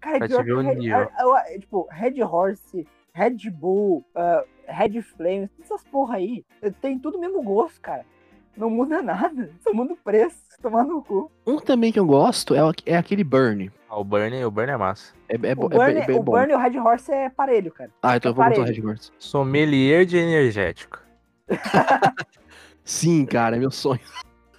Cara, 0.00 0.18
Pra 0.18 0.28
te 0.28 0.42
ver 0.42 0.52
o 0.54 0.60
Red, 0.62 0.74
nível. 0.76 1.10
eu- 1.20 1.36
eu- 1.52 1.60
tipo, 1.60 1.86
Red 1.90 2.22
Horse, 2.22 2.86
Red 3.12 3.50
Bull, 3.50 4.02
ah, 4.14 4.42
Red 4.66 5.02
Flames, 5.02 5.50
essas 5.60 5.82
porra 5.84 6.16
aí, 6.16 6.44
tem 6.80 6.98
tudo 6.98 7.18
o 7.18 7.20
mesmo 7.20 7.42
gosto, 7.42 7.78
cara. 7.80 8.06
Não 8.56 8.70
muda 8.70 9.02
nada, 9.02 9.50
só 9.62 9.72
muda 9.74 9.92
o 9.92 9.96
preço, 9.96 10.38
tomar 10.62 10.84
no 10.84 11.02
cu. 11.02 11.30
Um 11.46 11.58
também 11.58 11.92
que 11.92 12.00
eu 12.00 12.06
gosto 12.06 12.54
é, 12.54 12.64
o- 12.64 12.72
é 12.86 12.96
aquele 12.96 13.22
Burn. 13.24 13.70
Ah, 13.90 13.98
o 13.98 14.04
Burn, 14.04 14.44
o 14.44 14.50
Burn 14.52 14.70
é 14.70 14.76
massa. 14.76 15.12
É, 15.28 15.34
é, 15.34 15.38
o 15.38 15.42
é 15.42 15.54
Burn, 15.54 15.94
bem- 15.94 16.06
bem 16.06 16.16
o 16.18 16.22
bom. 16.22 16.32
Burn 16.32 16.52
e 16.52 16.54
o 16.54 16.58
Red 16.58 16.78
Horse 16.78 17.10
é 17.12 17.28
parelho, 17.28 17.72
cara. 17.72 17.90
Ah, 18.02 18.16
então 18.16 18.28
é 18.28 18.32
eu 18.32 18.34
vou 18.36 18.44
botar 18.44 18.60
o. 18.60 18.64
Red 18.64 18.80
Horse. 18.86 19.10
Sommelier 19.18 20.04
de 20.06 20.16
energético. 20.16 21.00
Sim, 22.84 23.24
cara, 23.26 23.56
é 23.56 23.58
meu 23.58 23.70
sonho. 23.70 24.00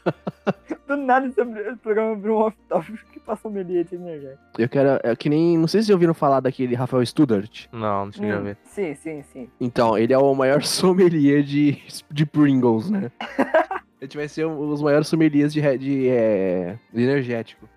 Do 0.87 0.97
nada 0.97 1.27
esse 1.27 1.75
programa 1.77 2.13
abriu 2.13 2.33
um 2.35 2.39
off-top 2.41 2.91
que 3.13 3.19
passou 3.19 3.49
melia 3.51 3.83
de 3.83 3.95
energético. 3.95 4.41
Eu 4.57 4.67
quero. 4.67 4.99
É 5.03 5.15
que 5.15 5.29
nem. 5.29 5.57
Não 5.57 5.67
sei 5.67 5.81
se 5.81 5.85
vocês 5.87 5.93
ouviram 5.93 6.13
falar 6.13 6.39
daquele 6.39 6.75
Rafael 6.75 7.05
Studart. 7.05 7.67
Não, 7.71 8.05
não 8.07 8.11
cheguei 8.11 8.31
a 8.31 8.39
Hum, 8.39 8.43
ver. 8.43 8.57
sim, 8.63 8.95
sim, 8.95 9.23
sim. 9.31 9.49
Então, 9.59 9.97
ele 9.97 10.11
é 10.11 10.17
o 10.17 10.33
maior 10.33 10.61
sommelier 10.63 11.43
de, 11.43 11.81
de 12.09 12.25
Pringles, 12.25 12.89
né? 12.89 13.11
A 13.19 14.03
gente 14.03 14.17
vai 14.17 14.27
ser 14.27 14.45
um- 14.47 14.59
os 14.71 14.81
maiores 14.81 15.07
sommeliers 15.07 15.53
de, 15.53 15.59
re- 15.61 15.77
de, 15.77 16.09
é, 16.09 16.77
de 16.91 17.03
energético. 17.03 17.69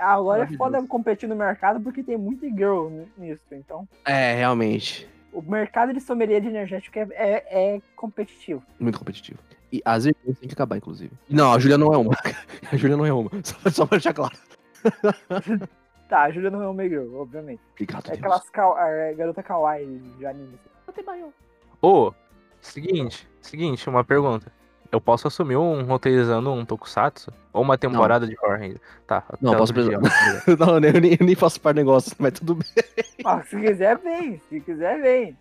Agora 0.00 0.44
é 0.44 0.56
foda 0.56 0.82
competir 0.86 1.28
no 1.28 1.36
mercado 1.36 1.80
porque 1.80 2.02
tem 2.02 2.16
muita 2.16 2.46
girl 2.48 2.88
nisso. 3.16 3.42
Então, 3.52 3.88
É, 4.04 4.34
realmente. 4.34 5.08
o 5.32 5.40
mercado 5.42 5.92
de 5.92 6.00
sommelier 6.00 6.40
de 6.40 6.48
energético 6.48 6.98
é, 6.98 7.06
é, 7.12 7.74
é 7.76 7.82
competitivo. 7.94 8.62
Muito 8.80 8.98
competitivo. 8.98 9.38
E 9.70 9.82
as 9.84 10.06
irmãs 10.06 10.38
tem 10.38 10.48
que 10.48 10.54
acabar, 10.54 10.76
inclusive. 10.78 11.12
Não, 11.28 11.52
a 11.52 11.58
Júlia 11.58 11.76
não 11.78 11.92
é 11.92 11.96
uma. 11.98 12.12
A 12.72 12.76
Júlia 12.76 12.96
não 12.96 13.04
é 13.06 13.12
uma. 13.12 13.30
Só, 13.44 13.70
só 13.70 13.86
pra 13.86 13.98
deixar 13.98 14.14
claro. 14.14 14.36
Tá, 16.08 16.22
a 16.22 16.30
Júlia 16.30 16.48
não 16.50 16.62
é 16.62 16.66
uma 16.68 16.82
girl, 16.88 17.16
obviamente. 17.20 17.60
Obrigado, 17.72 18.06
É 18.06 18.10
Deus. 18.12 18.18
aquelas 18.18 18.48
kaw- 18.48 18.78
é, 18.78 19.12
garota 19.12 19.42
kawaii 19.42 19.98
de 20.16 20.24
anime. 20.24 20.58
Ô, 21.82 22.12
seguinte, 22.62 23.28
seguinte, 23.42 23.86
uma 23.90 24.02
pergunta. 24.02 24.50
Eu 24.90 25.00
posso 25.00 25.28
assumir 25.28 25.56
um 25.56 25.82
roteirizando 25.84 26.50
um 26.50 26.64
tokusatsu? 26.64 27.30
Ou 27.52 27.62
uma 27.62 27.76
temporada 27.76 28.26
de 28.26 28.34
Horror 28.42 28.54
ainda? 28.60 28.80
Tá. 29.06 29.22
Não, 29.40 29.54
posso 29.56 29.72
precisar. 29.74 29.98
Não, 30.58 30.78
eu 30.78 31.00
nem, 31.00 31.12
eu 31.20 31.26
nem 31.26 31.34
faço 31.34 31.60
par 31.60 31.74
negócio, 31.74 32.14
mas 32.18 32.32
tudo 32.32 32.54
bem. 32.54 32.66
Ah, 33.24 33.42
se 33.42 33.60
quiser, 33.60 33.98
vem. 33.98 34.40
Se 34.48 34.60
quiser, 34.60 35.00
vem. 35.02 35.36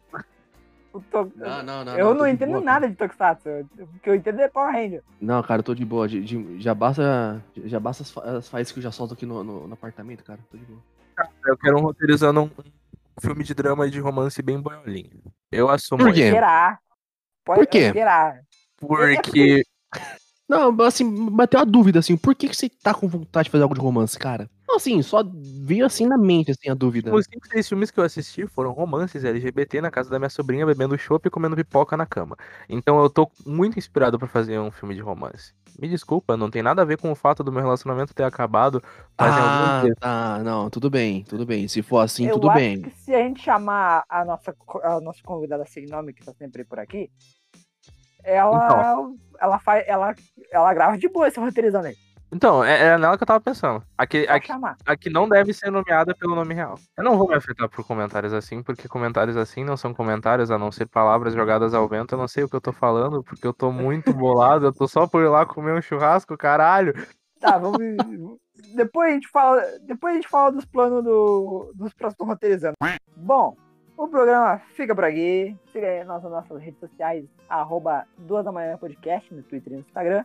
To- 1.12 1.32
Não, 1.36 1.62
não, 1.64 1.86
não. 1.86 1.96
eu 1.98 2.14
não, 2.16 2.26
de 2.26 2.32
entendo 2.32 2.54
boa, 2.54 2.64
nada 2.64 2.90
de 2.90 2.96
Tokusatsu. 2.96 3.48
O 3.80 4.00
que 4.02 4.10
eu 4.10 4.16
entendo 4.16 4.40
é 4.42 4.48
Power 4.50 4.74
Ranger. 4.74 5.04
Não, 5.22 5.44
cara, 5.44 5.60
eu 5.60 5.64
tô 5.64 5.76
de 5.76 5.86
boa. 5.86 6.08
de- 6.08 6.22
de- 6.24 6.60
já 6.60 6.74
basta, 6.74 7.40
já 7.66 7.80
basta 7.80 8.02
as, 8.02 8.10
fa- 8.12 8.22
as 8.24 8.50
faíscas 8.50 8.74
que 8.74 8.80
eu 8.80 8.84
já 8.84 8.92
solto 8.92 9.14
aqui 9.14 9.26
no, 9.26 9.44
no- 9.44 9.68
no 9.68 9.74
apartamento, 9.76 10.24
cara. 10.24 10.40
Tô 10.50 10.58
de 10.58 10.66
boa. 10.66 10.80
Eu 11.46 11.56
quero 11.58 11.78
um 11.78 11.82
roteirizando 11.82 12.42
um, 12.42 12.50
filme 13.22 13.44
de 13.44 13.54
drama 13.54 13.86
e 13.86 13.92
de 13.92 14.00
romance 14.00 14.42
bem 14.42 14.60
boiolinho. 14.60 15.22
Eu 15.52 15.70
assumo 15.70 16.04
Por 16.04 16.14
quê? 16.14 16.32
Será? 16.32 16.80
Pode 17.46 17.60
Por 17.60 17.68
quê? 17.68 17.78
Esperar. 17.80 18.40
Porque 18.80 19.64
Não, 20.48 20.76
assim, 20.82 21.30
bateu 21.30 21.60
a 21.60 21.66
dúvida, 21.66 22.00
assim, 22.00 22.16
por 22.16 22.34
que, 22.34 22.48
que 22.48 22.56
você 22.56 22.70
tá 22.70 22.94
com 22.94 23.08
vontade 23.08 23.46
de 23.46 23.52
fazer 23.52 23.64
algo 23.64 23.76
de 23.76 23.82
romance, 23.82 24.18
cara? 24.18 24.50
Não, 24.68 24.78
assim, 24.78 25.02
só 25.02 25.24
veio 25.62 25.86
assim 25.86 26.06
na 26.06 26.18
mente, 26.18 26.52
assim, 26.52 26.70
a 26.70 26.74
dúvida. 26.74 27.14
os 27.14 27.26
5, 27.26 27.48
6 27.48 27.68
filmes 27.68 27.92
que 27.92 28.00
eu 28.00 28.04
assisti 28.04 28.46
foram 28.48 28.72
romances 28.72 29.24
LGBT 29.24 29.82
na 29.82 29.92
casa 29.92 30.10
da 30.10 30.20
minha 30.20 30.30
sobrinha, 30.30 30.66
bebendo 30.66 30.98
chopp 30.98 31.28
e 31.28 31.32
comendo 31.32 31.56
pipoca 31.56 31.98
na 31.98 32.06
cama. 32.06 32.38
Então 32.70 33.02
eu 33.02 33.10
tô 33.10 33.30
muito 33.46 33.80
inspirado 33.80 34.20
pra 34.20 34.28
fazer 34.28 34.60
um 34.60 34.72
filme 34.72 34.94
de 34.94 35.02
romance. 35.02 35.54
Me 35.80 35.88
desculpa, 35.88 36.36
não 36.36 36.50
tem 36.50 36.64
nada 36.64 36.82
a 36.82 36.86
ver 36.86 36.98
com 36.98 37.12
o 37.12 37.16
fato 37.16 37.44
do 37.44 37.52
meu 37.52 37.62
relacionamento 37.62 38.14
ter 38.14 38.24
acabado 38.24 38.82
Ah, 39.18 39.84
tá, 40.00 40.42
não, 40.44 40.70
tudo 40.70 40.90
bem, 40.90 41.24
tudo 41.24 41.46
bem. 41.46 41.68
Se 41.68 41.82
for 41.82 42.00
assim, 42.00 42.28
eu 42.28 42.34
tudo 42.34 42.50
acho 42.50 42.60
bem. 42.60 42.82
que 42.82 42.92
se 42.92 43.14
a 43.14 43.20
gente 43.20 43.42
chamar 43.42 44.04
a 44.10 44.26
nossa, 44.26 44.56
a 44.84 45.00
nossa 45.00 45.22
convidada 45.24 45.66
sem 45.66 45.86
nome, 45.86 46.14
que 46.14 46.26
tá 46.26 46.34
sempre 46.34 46.64
por 46.66 46.80
aqui, 46.80 47.10
ela, 48.28 49.10
ela 49.40 49.60
faz. 49.60 49.84
Ela, 49.88 50.16
ela 50.52 50.74
grava 50.74 50.98
de 50.98 51.08
boa 51.08 51.28
esse 51.28 51.40
roteirizando 51.40 51.88
aí. 51.88 51.96
Então, 52.32 52.62
é, 52.62 52.88
é 52.88 52.98
nela 52.98 53.18
que 53.18 53.24
eu 53.24 53.28
tava 53.28 53.40
pensando. 53.40 53.82
Aqui, 53.98 54.26
Só 54.26 54.34
aqui, 54.34 54.48
chamar. 54.48 54.76
aqui 54.86 55.10
não 55.10 55.30
deve 55.30 55.54
ser 55.54 55.72
nomeada 55.72 56.14
pelo 56.14 56.36
nome 56.36 56.54
real. 56.54 56.78
Eu 56.98 57.04
não 57.04 57.18
vou 57.18 57.28
me 57.28 57.36
afetar 57.36 57.70
por 57.70 57.86
comentários 57.86 58.34
assim, 58.34 58.62
porque 58.62 58.88
comentários 58.88 59.38
assim 59.38 59.64
não 59.64 59.78
são 59.78 59.94
comentários, 59.94 60.52
a 60.52 60.58
não 60.58 60.70
ser 60.70 60.88
palavras 60.88 61.34
jogadas 61.34 61.74
ao 61.74 61.88
vento. 61.88 62.16
Eu 62.16 62.20
não 62.20 62.28
sei 62.28 62.44
o 62.44 62.50
que 62.50 62.56
eu 62.56 62.62
tô 62.62 62.74
falando, 62.74 63.24
porque 63.24 63.48
eu 63.48 63.54
tô 63.54 63.72
muito 63.72 64.14
bolado. 64.14 64.66
Eu 64.66 64.74
tô 64.74 64.88
só 64.88 65.08
por 65.08 65.24
ir 65.24 65.30
lá 65.30 65.46
comer 65.46 65.74
um 65.74 65.82
churrasco, 65.82 66.38
caralho. 66.38 66.94
Tá, 67.40 67.58
vamos. 67.58 67.80
depois 68.76 69.12
a 69.12 69.14
gente 69.14 69.28
fala. 69.30 69.64
Depois 69.86 70.12
a 70.12 70.16
gente 70.16 70.28
fala 70.28 70.52
dos 70.52 70.66
planos 70.66 71.04
do, 71.04 71.72
dos 71.76 71.94
próximos 71.94 72.28
roteirizando. 72.28 72.76
Bom, 73.16 73.56
o 73.98 74.08
programa 74.08 74.62
fica 74.76 74.94
por 74.94 75.04
aqui. 75.04 75.56
Siga 75.74 75.88
aí 75.88 76.04
nas 76.04 76.24
nossas 76.24 76.62
redes 76.62 76.80
sociais, 76.80 77.26
arroba 77.50 78.06
duas 78.18 78.46
da 78.46 78.52
manhã 78.52 78.78
podcast, 78.78 79.34
no 79.34 79.42
Twitter 79.44 79.74
e 79.74 79.76
no 79.78 79.82
Instagram. 79.82 80.24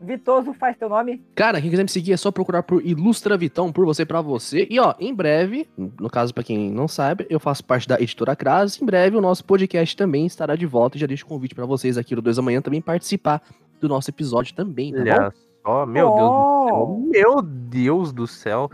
Vitoso, 0.00 0.52
faz 0.52 0.76
teu 0.76 0.88
nome. 0.88 1.24
Cara, 1.34 1.60
quem 1.60 1.70
quiser 1.70 1.84
me 1.84 1.88
seguir 1.88 2.12
é 2.12 2.16
só 2.16 2.32
procurar 2.32 2.64
por 2.64 2.84
Ilustra 2.84 3.36
Vitão, 3.36 3.70
por 3.70 3.84
você 3.84 4.04
pra 4.04 4.20
você. 4.20 4.66
E 4.68 4.80
ó, 4.80 4.94
em 4.98 5.14
breve, 5.14 5.68
no 5.76 6.10
caso 6.10 6.34
pra 6.34 6.42
quem 6.42 6.70
não 6.72 6.88
sabe, 6.88 7.24
eu 7.30 7.38
faço 7.38 7.64
parte 7.64 7.86
da 7.86 8.00
editora 8.00 8.34
Cras. 8.34 8.82
Em 8.82 8.84
breve 8.84 9.16
o 9.16 9.20
nosso 9.20 9.44
podcast 9.44 9.96
também 9.96 10.26
estará 10.26 10.56
de 10.56 10.66
volta. 10.66 10.96
E 10.96 11.00
já 11.00 11.06
deixo 11.06 11.24
o 11.24 11.28
convite 11.28 11.54
pra 11.54 11.66
vocês 11.66 11.96
aqui 11.96 12.16
no 12.16 12.22
2 12.22 12.36
da 12.36 12.42
manhã 12.42 12.60
também 12.60 12.80
participar 12.80 13.40
do 13.80 13.88
nosso 13.88 14.10
episódio 14.10 14.54
também, 14.54 14.92
tá 14.92 14.98
bom? 14.98 15.10
Olha 15.10 15.32
só, 15.64 15.86
meu 15.86 16.10
Deus 16.10 16.22
do 16.22 16.66
céu. 16.66 16.86
Bom. 16.86 16.98
Meu 17.08 17.42
Deus 17.42 18.12
do 18.12 18.26
céu. 18.26 18.70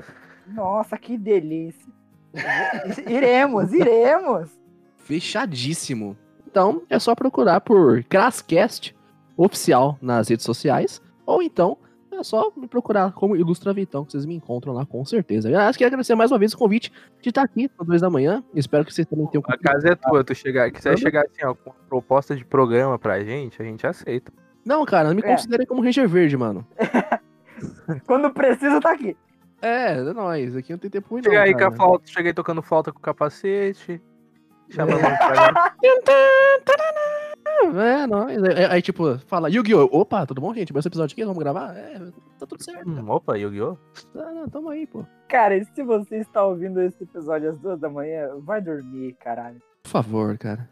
Nossa, 0.46 0.96
que 0.96 1.18
delícia. 1.18 1.92
iremos, 3.08 3.72
iremos. 3.72 4.50
Fechadíssimo. 4.96 6.16
Então, 6.46 6.82
é 6.88 6.98
só 6.98 7.14
procurar 7.14 7.60
por 7.60 8.02
Crascast 8.04 8.94
oficial 9.36 9.98
nas 10.00 10.28
redes 10.28 10.44
sociais. 10.44 11.00
Ou 11.26 11.42
então, 11.42 11.76
é 12.12 12.22
só 12.22 12.50
me 12.56 12.66
procurar 12.66 13.12
como 13.12 13.36
Ilustra 13.36 13.72
Vitão, 13.72 14.04
que 14.04 14.12
vocês 14.12 14.26
me 14.26 14.34
encontram 14.34 14.72
lá 14.72 14.84
com 14.84 15.04
certeza. 15.04 15.48
Aliás, 15.48 15.76
quero 15.76 15.88
agradecer 15.88 16.14
mais 16.14 16.32
uma 16.32 16.38
vez 16.38 16.52
o 16.52 16.58
convite 16.58 16.92
de 17.22 17.28
estar 17.28 17.42
aqui 17.42 17.70
às 17.78 17.86
duas 17.86 18.00
da 18.00 18.10
manhã. 18.10 18.42
Espero 18.54 18.84
que 18.84 18.92
vocês 18.92 19.06
também 19.06 19.26
tenham 19.28 19.42
A 19.46 19.56
casa 19.58 19.88
é 19.90 19.94
tua. 19.94 20.24
Tu 20.24 20.34
chegar, 20.34 20.70
quiser 20.70 20.98
chegar 20.98 21.24
assim, 21.26 21.44
ó, 21.44 21.54
com 21.54 21.70
uma 21.70 21.76
proposta 21.88 22.34
de 22.34 22.44
programa 22.44 22.98
pra 22.98 23.22
gente, 23.22 23.60
a 23.60 23.64
gente 23.64 23.86
aceita. 23.86 24.32
Não, 24.64 24.84
cara, 24.84 25.08
não 25.08 25.14
me 25.16 25.22
É. 25.22 25.30
considere 25.30 25.64
como 25.64 25.82
Ranger 25.82 26.08
Verde, 26.08 26.36
mano. 26.36 26.66
Quando 28.06 28.30
precisa, 28.30 28.80
tá 28.80 28.92
aqui. 28.92 29.16
É, 29.60 29.92
é 29.92 30.12
nóis. 30.12 30.56
Aqui 30.56 30.72
não 30.72 30.78
tem 30.78 30.90
tempo 30.90 31.08
ruim, 31.10 31.22
não. 31.22 31.30
Chega 31.30 31.42
aí 31.42 31.52
com 31.52 31.58
cara. 31.58 31.72
a 31.72 31.76
flauta, 31.76 32.06
cheguei 32.06 32.32
tocando 32.32 32.62
flauta 32.62 32.92
com 32.92 33.00
capacete. 33.00 34.00
Chamando 34.70 35.00
pra 35.00 35.74
É, 37.74 38.06
nóis. 38.06 38.42
Aí, 38.44 38.64
aí, 38.66 38.82
tipo, 38.82 39.18
fala, 39.26 39.50
Yu-Gi-Oh! 39.50 39.88
Opa, 39.90 40.24
tudo 40.26 40.40
bom, 40.40 40.54
gente? 40.54 40.72
Bom 40.72 40.78
esse 40.78 40.88
episódio 40.88 41.14
aqui, 41.14 41.24
vamos 41.24 41.42
gravar? 41.42 41.76
É, 41.76 41.98
tá 42.38 42.46
tudo 42.46 42.62
certo. 42.62 42.88
Hum, 42.88 43.10
opa, 43.10 43.36
Yu-Gi-Oh! 43.36 43.76
Tá, 44.12 44.32
não, 44.32 44.48
tamo 44.48 44.68
aí, 44.68 44.86
pô. 44.86 45.04
Cara, 45.28 45.56
e 45.56 45.64
se 45.64 45.82
você 45.82 46.18
está 46.18 46.44
ouvindo 46.44 46.80
esse 46.80 47.02
episódio 47.02 47.50
às 47.50 47.58
duas 47.58 47.80
da 47.80 47.90
manhã, 47.90 48.28
vai 48.38 48.60
dormir, 48.60 49.14
caralho. 49.18 49.60
Por 49.82 49.90
favor, 49.90 50.38
cara. 50.38 50.68